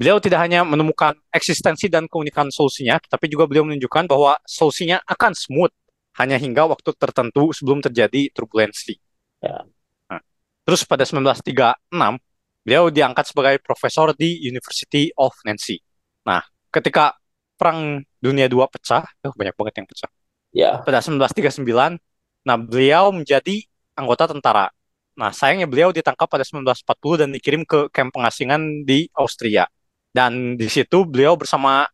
Beliau 0.00 0.16
tidak 0.16 0.40
hanya 0.40 0.64
menemukan 0.64 1.12
eksistensi 1.28 1.84
dan 1.92 2.08
keunikan 2.08 2.48
solusinya, 2.48 2.96
tapi 3.04 3.28
juga 3.28 3.44
beliau 3.44 3.68
menunjukkan 3.68 4.08
bahwa 4.08 4.32
solusinya 4.48 4.96
akan 5.04 5.36
smooth 5.36 5.68
hanya 6.16 6.40
hingga 6.40 6.64
waktu 6.64 6.96
tertentu 6.96 7.52
sebelum 7.52 7.84
terjadi 7.84 8.32
turbulensi. 8.32 8.96
Ya. 9.44 9.60
Nah, 10.08 10.24
terus 10.64 10.88
pada 10.88 11.04
1936, 11.04 12.16
beliau 12.64 12.88
diangkat 12.88 13.28
sebagai 13.28 13.60
profesor 13.60 14.16
di 14.16 14.40
University 14.40 15.12
of 15.20 15.36
Nancy. 15.44 15.84
Nah, 16.24 16.48
ketika 16.72 17.20
Perang 17.60 18.00
Dunia 18.24 18.48
II 18.48 18.64
pecah, 18.72 19.04
oh, 19.04 19.36
banyak 19.36 19.52
banget 19.52 19.74
yang 19.84 19.86
pecah. 19.92 20.10
ya, 20.56 20.70
Pada 20.80 21.04
1939, 21.04 22.00
nah 22.40 22.56
beliau 22.56 23.12
menjadi 23.12 23.68
anggota 23.92 24.32
tentara. 24.32 24.72
Nah, 25.20 25.36
sayangnya 25.36 25.68
beliau 25.68 25.92
ditangkap 25.92 26.24
pada 26.24 26.40
1940 26.48 27.20
dan 27.20 27.28
dikirim 27.28 27.62
ke 27.68 27.92
kamp 27.92 28.08
pengasingan 28.16 28.88
di 28.88 29.04
Austria. 29.12 29.68
Dan 30.08 30.56
di 30.56 30.64
situ 30.72 31.04
beliau 31.04 31.36
bersama 31.36 31.84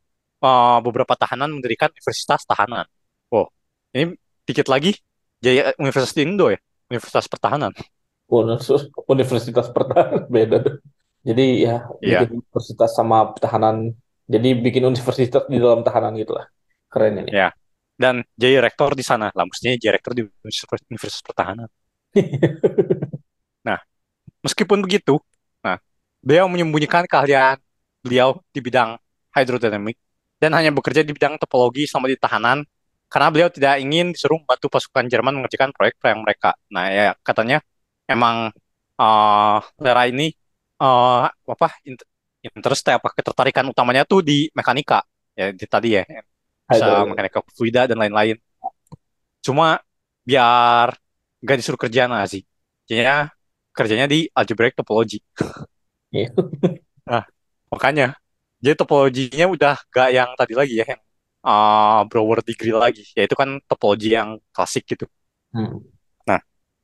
uh, 0.40 0.78
beberapa 0.78 1.18
tahanan 1.18 1.50
mendirikan 1.50 1.90
Universitas 1.90 2.46
Tahanan. 2.46 2.86
Wow, 3.28 3.50
ini 3.90 4.14
dikit 4.46 4.70
lagi 4.70 4.94
jadi 5.42 5.74
Universitas 5.76 6.16
Indo 6.16 6.48
ya, 6.54 6.58
Universitas 6.88 7.26
Pertahanan. 7.26 7.74
Univers- 8.30 8.88
Universitas 9.14 9.66
Pertahanan 9.74 10.24
beda 10.34 10.56
tuh. 10.62 10.76
Jadi 11.26 11.66
ya 11.66 11.82
Iya. 11.98 12.22
bikin 12.22 12.38
universitas 12.38 12.90
sama 12.94 13.34
pertahanan. 13.34 13.90
Jadi 14.30 14.48
bikin 14.62 14.86
universitas 14.86 15.42
di 15.50 15.58
dalam 15.58 15.82
tahanan 15.82 16.14
gitu 16.14 16.38
lah. 16.38 16.46
Keren 16.86 17.26
ini. 17.26 17.34
Ya. 17.34 17.50
Dan 17.98 18.22
jadi 18.38 18.62
rektor 18.62 18.94
di 18.94 19.02
sana. 19.02 19.34
Lah, 19.34 19.42
mestinya 19.42 19.74
jadi 19.74 19.98
rektor 19.98 20.14
di 20.14 20.22
Universitas 20.22 20.78
Universitas 20.86 21.26
Pertahanan. 23.66 23.80
Meskipun 24.46 24.78
begitu, 24.78 25.18
nah, 25.58 25.82
beliau 26.22 26.46
menyembunyikan 26.46 27.02
keahlian 27.10 27.58
beliau 28.06 28.38
di 28.54 28.62
bidang 28.62 28.94
hidrodinamik 29.34 29.98
dan 30.38 30.54
hanya 30.54 30.70
bekerja 30.70 31.02
di 31.02 31.10
bidang 31.10 31.34
topologi 31.42 31.90
selama 31.90 32.06
di 32.06 32.14
tahanan 32.14 32.62
karena 33.10 33.28
beliau 33.34 33.50
tidak 33.50 33.82
ingin 33.82 34.14
disuruh 34.14 34.38
membantu 34.38 34.70
pasukan 34.70 35.10
Jerman 35.10 35.34
mengerjakan 35.42 35.74
proyek-proyek 35.74 36.16
mereka. 36.22 36.50
Nah, 36.70 36.86
ya 36.90 37.12
katanya 37.26 37.58
emang 38.06 38.54
uh, 38.98 39.58
Lera 39.82 40.06
ini 40.06 40.30
uh, 40.78 41.26
apa 41.26 41.68
int- 41.82 42.06
interest 42.46 42.86
apa 42.86 43.10
ketertarikan 43.10 43.66
utamanya 43.66 44.06
tuh 44.06 44.22
di 44.22 44.46
mekanika 44.54 45.02
ya 45.34 45.50
di 45.50 45.66
tadi 45.66 45.98
ya 45.98 46.06
bisa 46.70 47.02
mekanika 47.02 47.42
fluida 47.50 47.90
dan 47.90 47.98
lain-lain. 47.98 48.38
Cuma 49.42 49.82
biar 50.22 50.94
nggak 51.42 51.56
disuruh 51.58 51.78
kerja 51.78 52.06
Nazi, 52.10 52.42
jadinya 52.86 53.30
kerjanya 53.76 54.08
di 54.08 54.26
algebraic 54.32 54.74
topology. 54.74 55.20
Iya. 56.10 56.32
Nah, 57.06 57.22
makanya 57.70 58.18
jadi 58.58 58.74
topologinya 58.74 59.46
udah 59.46 59.78
gak 59.94 60.10
yang 60.10 60.26
tadi 60.34 60.58
lagi 60.58 60.74
ya, 60.74 60.86
yang 60.90 60.98
uh, 61.46 62.02
Brouwer 62.10 62.42
degree 62.42 62.74
lagi, 62.74 63.06
yaitu 63.14 63.38
kan 63.38 63.62
topologi 63.70 64.10
yang 64.10 64.42
klasik 64.50 64.82
gitu. 64.90 65.06
Hmm. 65.54 65.86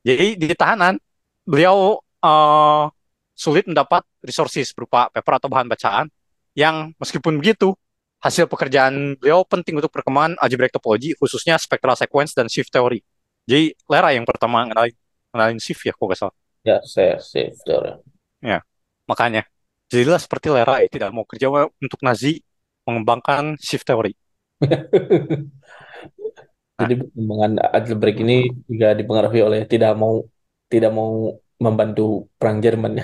Jadi 0.03 0.35
di 0.35 0.47
tahanan 0.51 0.99
beliau 1.47 1.95
uh, 2.19 2.85
sulit 3.33 3.63
mendapat 3.65 4.03
resources 4.19 4.75
berupa 4.75 5.07
paper 5.09 5.39
atau 5.39 5.47
bahan 5.47 5.67
bacaan 5.71 6.05
yang 6.53 6.91
meskipun 6.99 7.39
begitu 7.39 7.71
hasil 8.19 8.45
pekerjaan 8.51 9.15
beliau 9.19 9.47
penting 9.47 9.79
untuk 9.79 9.91
perkembangan 9.91 10.39
algebraic 10.43 10.75
topology 10.75 11.15
khususnya 11.15 11.55
spectral 11.55 11.95
sequence 11.95 12.35
dan 12.35 12.51
shift 12.51 12.71
theory. 12.71 12.99
Jadi 13.47 13.75
Lera 13.87 14.11
yang 14.15 14.27
pertama 14.27 14.67
ngenalin, 14.67 14.95
ngenalin 15.31 15.59
shift 15.59 15.83
ya 15.87 15.95
kok 15.95 16.07
gak 16.07 16.19
salah. 16.19 16.35
Ya, 16.63 16.79
saya 16.87 17.19
save 17.19 17.59
teori. 17.63 17.99
Makanya 19.07 19.43
jadilah 19.91 20.19
seperti 20.19 20.47
Lera 20.49 20.79
ya, 20.79 20.87
tidak 20.87 21.09
mau 21.11 21.27
kerja 21.27 21.51
untuk 21.51 21.99
Nazi 22.01 22.39
mengembangkan 22.87 23.59
shift 23.59 23.85
theory. 23.87 24.15
Jadi 26.73 26.93
perkembangan 26.99 27.51
algebraic 27.69 28.17
ini 28.25 28.49
juga 28.65 28.97
dipengaruhi 28.97 29.39
oleh 29.45 29.61
tidak 29.69 29.93
mau 29.93 30.25
tidak 30.67 30.89
mau 30.89 31.37
membantu 31.61 32.27
perang 32.39 32.57
Jerman. 32.59 32.97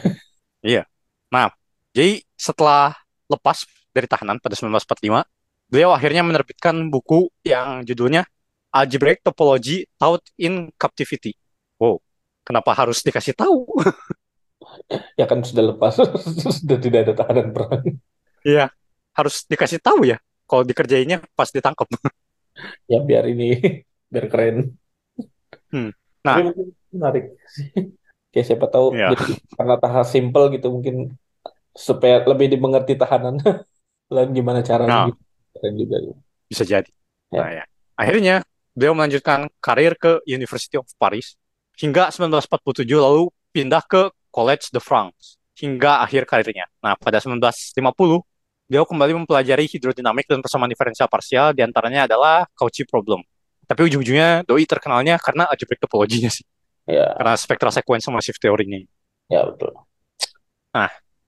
Jadi 1.93 2.23
setelah 2.33 2.97
lepas 3.29 3.63
dari 3.93 4.07
tahanan 4.09 4.41
pada 4.41 4.57
1945, 4.57 5.23
beliau 5.69 5.93
akhirnya 5.93 6.25
menerbitkan 6.25 6.89
buku 6.89 7.29
yang 7.45 7.85
judulnya 7.85 8.25
Algebraic 8.73 9.21
Topology 9.21 9.85
Taught 9.99 10.33
in 10.41 10.73
Captivity. 10.77 11.37
Wow, 11.77 12.01
kenapa 12.49 12.73
harus 12.73 13.05
dikasih 13.05 13.37
tahu? 13.37 13.69
ya 15.19 15.29
kan 15.29 15.45
sudah 15.45 15.69
lepas, 15.69 16.01
sudah 16.57 16.77
tidak 16.81 16.99
ada 17.05 17.13
tahanan 17.13 17.53
perang. 17.53 17.85
Iya, 18.41 18.73
harus 19.13 19.45
dikasih 19.45 19.77
tahu 19.77 20.09
ya. 20.09 20.17
Kalau 20.49 20.65
dikerjainnya 20.65 21.21
pas 21.37 21.53
ditangkap. 21.53 21.85
Ya 22.89 22.97
biar 23.05 23.29
ini 23.29 23.53
biar 24.11 24.25
keren. 24.25 24.73
Hmm. 25.69 25.93
Nah. 26.25 26.35
Tapi 26.41 26.41
mungkin 26.49 26.67
menarik 26.89 27.37
sih. 27.53 27.69
Kayak 28.33 28.45
siapa 28.45 28.65
tahu 28.69 28.93
jadi 28.93 29.25
karena 29.57 29.75
tahap 29.81 30.05
simple 30.05 30.53
gitu 30.53 30.69
mungkin 30.69 31.17
supaya 31.73 32.25
lebih 32.25 32.49
dimengerti 32.49 32.97
tahanan. 32.97 33.37
Lalu 34.09 34.41
gimana 34.41 34.65
caranya 34.65 35.05
Nah. 35.05 35.07
gitu. 35.13 35.21
Keren 35.53 35.73
juga. 35.77 35.97
Bisa 36.49 36.63
jadi. 36.65 36.89
Ya. 37.29 37.41
Nah, 37.45 37.49
ya. 37.61 37.63
Akhirnya 37.93 38.35
beliau 38.73 38.97
melanjutkan 38.97 39.45
karir 39.61 39.93
ke 39.93 40.17
University 40.25 40.81
of 40.81 40.89
Paris 40.97 41.37
hingga 41.79 42.11
1947 42.11 42.83
lalu 42.99 43.31
pindah 43.55 43.81
ke 43.87 44.11
Collège 44.29 44.69
de 44.69 44.83
France 44.83 45.39
hingga 45.57 46.03
akhir 46.03 46.27
karirnya. 46.27 46.67
Nah, 46.83 46.93
pada 46.99 47.23
1950 47.23 48.21
beliau 48.69 48.85
kembali 48.85 49.23
mempelajari 49.23 49.65
hidrodinamik 49.65 50.29
dan 50.29 50.43
persamaan 50.43 50.69
diferensial 50.69 51.09
parsial 51.09 51.55
di 51.55 51.65
antaranya 51.65 52.05
adalah 52.05 52.45
Cauchy 52.53 52.85
problem. 52.85 53.25
Tapi 53.65 53.89
ujung-ujungnya 53.89 54.45
doi 54.45 54.67
terkenalnya 54.67 55.17
karena 55.17 55.49
algebraic 55.49 55.81
topologinya 55.81 56.29
sih, 56.29 56.45
Ya, 56.89 57.05
karena 57.17 57.37
spectral 57.37 57.69
sequence 57.69 58.01
sama 58.01 58.17
shift 58.17 58.41
teorinya. 58.41 58.81
ya 59.29 59.45
betul. 59.45 59.77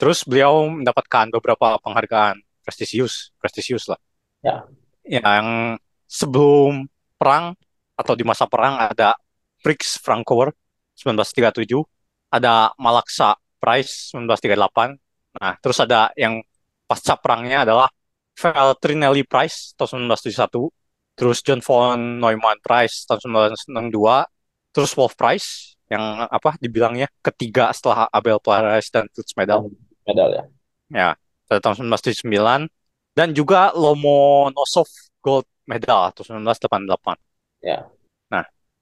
Terus 0.02 0.26
beliau 0.26 0.66
mendapatkan 0.66 1.30
beberapa 1.30 1.78
penghargaan 1.78 2.42
prestisius, 2.66 3.30
prestisius 3.38 3.86
lah. 3.86 4.02
Ya. 4.42 4.66
Yang 5.06 5.78
sebelum 6.10 6.90
perang 7.22 7.54
atau 7.94 8.18
di 8.18 8.26
masa 8.26 8.50
perang 8.50 8.82
ada 8.82 9.14
Prix 9.62 10.02
Francoeur 10.02 10.52
1937, 10.98 11.86
ada 12.34 12.74
Malaksa 12.78 13.38
Prize 13.62 14.12
1938. 14.14 14.98
Nah, 15.38 15.54
terus 15.62 15.78
ada 15.80 16.12
yang 16.20 16.42
pasca 16.90 17.16
perangnya 17.16 17.64
adalah 17.64 17.88
Feltrinelli 18.36 19.24
Prize 19.24 19.78
tahun 19.78 20.10
1971, 20.12 20.74
terus 21.16 21.40
John 21.46 21.62
von 21.62 22.20
Neumann 22.20 22.60
Prize 22.60 23.06
tahun 23.08 23.54
1962, 23.70 24.74
terus 24.74 24.92
Wolf 24.98 25.14
Prize 25.16 25.78
yang 25.92 26.26
apa 26.26 26.56
dibilangnya 26.58 27.12
ketiga 27.20 27.70
setelah 27.76 28.08
Abel 28.10 28.40
Prize 28.40 28.88
dan 28.90 29.06
Fields 29.12 29.36
Medal. 29.36 29.68
Medal 30.08 30.30
ya. 30.32 30.44
Ya, 30.92 31.10
pada 31.48 31.60
tahun 31.60 31.88
1979 31.92 32.68
dan 33.12 33.36
juga 33.36 33.76
Lomonosov 33.76 34.88
Gold 35.20 35.48
Medal 35.68 36.16
tahun 36.16 36.48
1988. 36.48 37.20
Ya. 37.64 37.88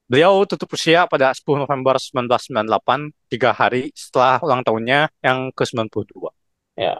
Beliau 0.10 0.42
tutup 0.50 0.74
usia 0.74 1.06
pada 1.06 1.30
10 1.30 1.62
November 1.62 2.02
1998, 2.02 3.14
tiga 3.30 3.54
hari 3.54 3.94
setelah 3.94 4.42
ulang 4.42 4.66
tahunnya 4.66 5.14
yang 5.22 5.54
ke-92. 5.54 6.34
Ya. 6.74 6.98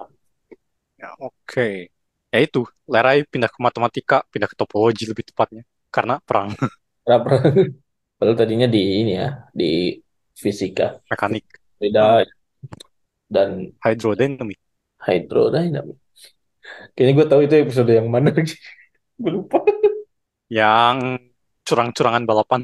Ya, 1.02 1.10
oke. 1.18 1.90
Ya 2.30 2.40
itu, 2.46 2.62
Lerai 2.86 3.26
pindah 3.26 3.50
ke 3.50 3.58
matematika, 3.66 4.22
pindah 4.30 4.46
ke 4.46 4.54
topologi 4.54 5.10
lebih 5.10 5.26
tepatnya. 5.26 5.66
Karena 5.90 6.22
perang 6.22 6.54
Kenapa? 7.06 7.42
Padahal 8.22 8.38
tadinya 8.38 8.68
di 8.70 8.82
ini 9.02 9.18
ya, 9.18 9.50
di 9.50 9.98
fisika. 10.38 11.02
mekanik, 11.10 11.46
Beda 11.82 12.22
dan 13.30 13.74
hydrodynamic. 13.86 14.60
hydrodynamic. 15.06 15.98
Kayaknya 16.94 17.14
gue 17.18 17.26
tahu 17.32 17.42
itu 17.46 17.56
episode 17.66 17.90
yang 17.90 18.08
mana. 18.14 18.30
Gue 19.20 19.32
lupa. 19.36 19.60
Yang 20.48 20.98
curang-curangan 21.68 22.24
balapan. 22.30 22.62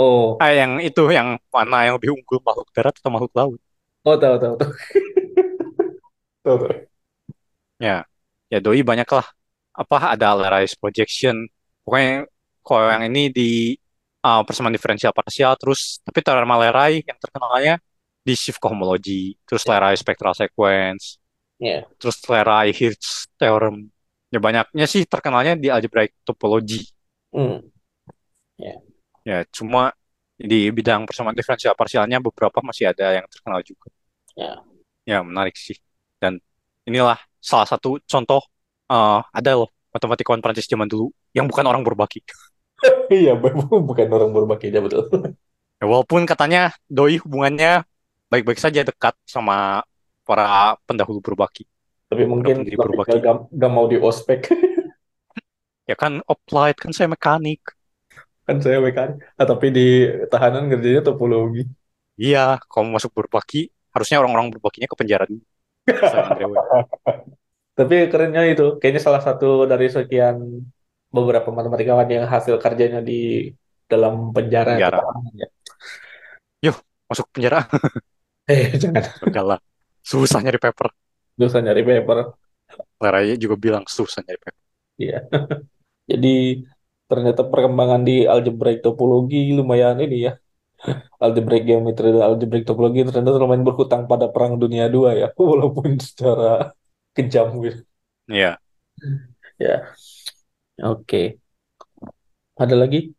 Oh, 0.00 0.26
Ah, 0.42 0.52
yang 0.60 0.72
itu, 0.88 1.02
yang 1.16 1.28
mana 1.54 1.76
yang 1.86 1.94
lebih 1.98 2.10
unggul, 2.16 2.38
makhluk 2.46 2.68
darat 2.76 2.94
atau 2.98 3.10
makhluk 3.14 3.32
laut. 3.38 3.60
oh 4.08 4.16
tahu 4.22 4.36
tahu 4.42 4.54
tahu. 4.60 4.72
Tahu 6.44 6.56
tahu. 6.62 6.90
Ya, 7.80 8.04
ya 8.52 8.58
doi 8.64 8.80
banyak 8.90 9.08
lah. 9.16 9.26
Apa 9.80 9.96
ada 10.16 10.28
Lerais 10.40 10.72
projection. 10.76 11.36
Pokoknya 11.84 12.28
kalau 12.66 12.84
yang 12.92 13.04
ini 13.08 13.20
di 13.32 13.48
uh, 14.24 14.40
persamaan 14.46 14.74
diferensial 14.76 15.12
parsial 15.16 15.52
terus 15.60 15.80
tapi 16.06 16.20
teorema 16.24 16.56
Lerai 16.60 17.00
yang 17.08 17.18
terkenalnya 17.20 17.74
di 18.26 18.32
shift 18.36 18.60
cohomology, 18.60 19.36
terus 19.48 19.64
Lerai 19.70 19.94
spectral 19.96 20.34
sequence, 20.36 21.16
Ya. 21.60 21.84
terus 22.00 22.16
Lerai 22.28 22.68
Hirsch 22.72 23.28
theorem. 23.40 23.88
Ya 24.32 24.38
banyaknya 24.40 24.86
sih 24.88 25.02
terkenalnya 25.08 25.52
di 25.58 25.68
algebraic 25.72 26.12
topology. 26.26 26.84
Hmm. 27.32 27.70
Ya, 29.28 29.44
cuma 29.52 29.92
di 30.40 30.72
bidang 30.72 31.04
persamaan 31.04 31.36
diferensial 31.36 31.76
parsialnya 31.76 32.18
beberapa 32.24 32.58
masih 32.64 32.88
ada 32.92 33.06
yang 33.20 33.26
terkenal 33.28 33.60
juga. 33.60 33.88
Ya. 34.36 34.64
Ya, 35.08 35.20
menarik 35.24 35.56
sih. 35.56 35.76
Dan 36.20 36.38
inilah 36.88 37.18
salah 37.40 37.66
satu 37.68 38.00
contoh 38.04 38.40
uh, 38.92 39.20
ada 39.32 39.50
loh 39.64 39.68
matematikawan 39.92 40.40
Prancis 40.44 40.68
zaman 40.70 40.86
dulu 40.88 41.10
yang 41.36 41.48
bukan 41.50 41.64
orang 41.66 41.82
berbaki. 41.84 42.20
Iya, 43.14 43.30
bu- 43.40 43.82
bukan 43.88 44.08
orang 44.16 44.30
berbagi 44.36 44.66
dia 44.72 44.80
betul. 44.84 45.04
Ya, 45.80 45.84
walaupun 45.88 46.28
katanya 46.28 46.76
doi 46.92 47.16
hubungannya 47.24 47.84
baik-baik 48.28 48.60
saja 48.60 48.80
dekat 48.84 49.16
sama 49.24 49.80
para 50.28 50.76
pendahulu 50.84 51.24
berbaki. 51.24 51.64
Tapi 52.10 52.22
mungkin 52.26 52.66
berbaki. 52.68 53.18
gak, 53.24 53.36
gak 53.54 53.70
mau 53.72 53.86
di 53.88 53.96
ospek. 53.96 54.40
Ya 55.90 55.94
kan 56.02 56.12
applied 56.32 56.76
kan 56.82 56.92
saya 56.96 57.08
mekanik. 57.14 57.60
Kan 58.50 58.58
saya 58.58 58.82
mekanik. 58.82 59.22
Ah, 59.38 59.46
tapi 59.46 59.70
di 59.70 59.86
tahanan 60.26 60.66
kerjanya 60.66 61.06
topologi. 61.06 61.62
Iya, 62.18 62.58
kalau 62.66 62.90
masuk 62.90 63.14
berbaki 63.14 63.70
harusnya 63.94 64.18
orang-orang 64.18 64.50
berbakinya 64.58 64.90
ke 64.90 64.96
penjara 64.98 65.24
dulu. 65.30 65.46
Tapi 67.78 68.12
kerennya 68.12 68.44
itu, 68.44 68.76
kayaknya 68.76 69.00
salah 69.00 69.22
satu 69.24 69.64
dari 69.64 69.88
sekian 69.88 70.66
beberapa 71.08 71.48
matematikawan 71.48 72.10
yang 72.10 72.26
hasil 72.28 72.60
kerjanya 72.60 73.00
di 73.00 73.48
dalam 73.88 74.36
penjara. 74.36 74.76
Penjara. 74.76 74.98
tahanan 75.00 75.34
ya. 75.38 75.48
Masuk 77.10 77.26
penjara 77.34 77.66
Eh, 78.50 78.74
jangan. 78.78 79.02
enggak 79.30 79.44
lah. 79.46 79.58
Susah 80.02 80.42
nyari 80.42 80.58
paper. 80.58 80.90
Dosa 81.38 81.62
nyari 81.62 81.86
paper. 81.86 82.34
Leraya 82.98 83.34
juga 83.38 83.54
bilang 83.54 83.86
susah 83.86 84.26
nyari 84.26 84.38
paper. 84.42 84.62
Iya. 84.98 85.18
Jadi 86.10 86.66
ternyata 87.10 87.42
perkembangan 87.42 88.06
di 88.06 88.24
algebraic 88.24 88.86
topologi 88.86 89.50
lumayan 89.50 89.98
ini 89.98 90.30
ya. 90.30 90.32
Algebraic 91.24 91.68
geometri 91.68 92.08
dan 92.14 92.24
algebraic 92.24 92.64
topologi 92.64 93.04
ternyata 93.04 93.36
lumayan 93.36 93.66
berhutang 93.68 94.08
pada 94.08 94.32
Perang 94.32 94.56
Dunia 94.56 94.88
II 94.88 95.12
ya, 95.12 95.28
walaupun 95.52 95.98
secara 96.00 96.72
kejam 97.12 97.60
gitu. 97.60 97.82
Iya. 98.30 98.56
Ya. 99.60 99.76
Oke. 100.80 101.36
Ada 102.56 102.76
lagi? 102.78 103.12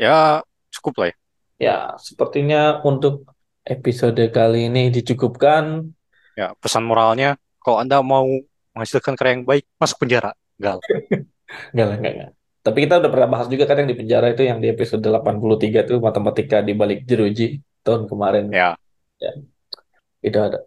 Ya 0.00 0.40
cukup 0.72 0.94
lah 1.02 1.06
ya. 1.12 1.16
Ya, 1.62 1.76
sepertinya 2.00 2.82
untuk 2.82 3.28
episode 3.62 4.18
kali 4.34 4.66
ini 4.66 4.90
dicukupkan. 4.90 5.94
Ya, 6.34 6.56
pesan 6.58 6.82
moralnya 6.88 7.38
kalau 7.62 7.78
Anda 7.78 8.02
mau 8.02 8.26
menghasilkan 8.74 9.14
karya 9.14 9.38
yang 9.38 9.46
baik, 9.46 9.64
masuk 9.78 10.02
penjara. 10.02 10.32
Enggak 10.58 11.86
lah, 11.86 11.96
enggak, 12.00 12.12
enggak. 12.16 12.30
Tapi 12.62 12.78
kita 12.86 13.02
udah 13.02 13.10
pernah 13.10 13.28
bahas 13.28 13.46
juga 13.50 13.66
kan 13.66 13.82
yang 13.82 13.90
di 13.90 13.98
penjara 13.98 14.26
itu 14.30 14.42
yang 14.46 14.58
di 14.62 14.70
episode 14.70 15.02
83 15.02 15.82
itu 15.82 15.94
matematika 15.98 16.62
di 16.62 16.72
balik 16.78 17.02
jeruji 17.02 17.58
tahun 17.82 18.06
kemarin. 18.06 18.54
Ya, 18.54 18.78
Itu 20.22 20.38
ada. 20.38 20.58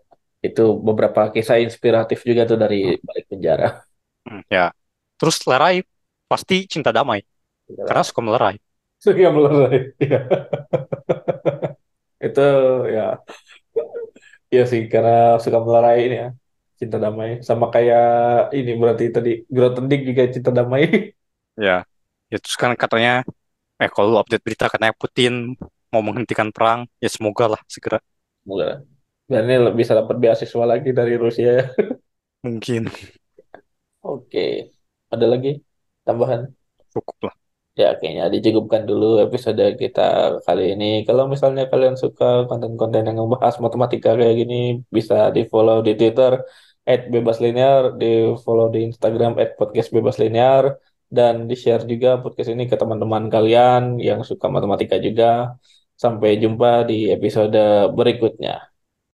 Itu 0.43 0.77
beberapa 0.77 1.31
kisah 1.31 1.57
inspiratif 1.63 2.21
juga 2.27 2.43
tuh 2.43 2.59
dari 2.59 2.99
balik 2.99 3.25
penjara. 3.31 3.81
hmm, 4.27 4.43
ya. 4.51 4.75
Terus 5.15 5.39
Lerai 5.47 5.79
pasti 6.27 6.67
cinta 6.67 6.91
damai 6.91 7.23
karena 7.65 8.03
suka 8.05 8.21
melerai. 8.21 8.55
Suka 8.99 9.29
melerai. 9.31 9.95
Iya. 10.03 10.19
Itu 12.27 12.45
ya. 12.91 13.23
Iya 14.53 14.63
sih, 14.71 14.81
karena 14.91 15.11
suka 15.43 15.57
melerai 15.65 15.97
ini 16.05 16.15
ya. 16.23 16.27
Cinta 16.79 16.97
damai. 16.99 17.29
Sama 17.47 17.65
kayak 17.73 18.03
ini 18.57 18.71
berarti 18.81 19.03
tadi 19.15 19.29
Grothendieck 19.55 20.01
juga 20.09 20.23
cinta 20.35 20.51
damai. 20.51 20.81
Ya, 21.55 21.87
ya 22.31 22.37
terus 22.37 22.55
kan 22.59 22.75
katanya, 22.75 23.23
eh 23.79 23.89
kalau 23.91 24.15
lu 24.15 24.17
update 24.19 24.43
berita 24.43 24.67
katanya 24.67 24.95
Putin 24.95 25.55
mau 25.91 26.03
menghentikan 26.03 26.51
perang, 26.51 26.87
ya 26.99 27.07
semoga 27.07 27.55
lah 27.55 27.61
segera. 27.71 27.99
Semoga. 28.43 28.83
Dan 29.25 29.49
ini 29.49 29.57
bisa 29.73 29.97
dapat 29.97 30.21
beasiswa 30.21 30.65
lagi 30.67 30.93
dari 30.93 31.17
Rusia 31.17 31.49
ya. 31.63 31.65
Mungkin 32.45 32.91
Oke. 34.05 34.69
Ada 35.09 35.25
lagi 35.25 35.65
tambahan? 36.05 36.45
cukup 36.95 37.17
lah. 37.27 37.35
Ya, 37.75 37.91
kayaknya 37.99 38.31
dicukupkan 38.31 38.87
dulu 38.87 39.19
episode 39.19 39.59
kita 39.75 40.39
kali 40.47 40.79
ini. 40.79 41.03
Kalau 41.03 41.27
misalnya 41.27 41.67
kalian 41.67 41.99
suka 41.99 42.47
konten-konten 42.47 43.03
yang 43.03 43.19
membahas 43.19 43.59
matematika 43.59 44.15
kayak 44.15 44.35
gini, 44.39 44.79
bisa 44.87 45.27
di-follow 45.35 45.83
di 45.83 45.91
Twitter 45.99 46.39
@bebaslinear, 46.87 47.99
di-follow 47.99 48.71
di 48.71 48.79
Instagram 48.87 49.35
@podcastbebaslinear, 49.59 50.63
dan 51.17 51.33
di-share 51.49 51.83
juga 51.91 52.07
podcast 52.23 52.49
ini 52.53 52.63
ke 52.71 52.75
teman-teman 52.81 53.23
kalian 53.33 53.81
yang 54.07 54.19
suka 54.29 54.45
matematika 54.55 54.95
juga. 55.07 55.25
Sampai 56.03 56.29
jumpa 56.43 56.67
di 56.89 56.95
episode 57.15 57.55
berikutnya. 57.97 58.74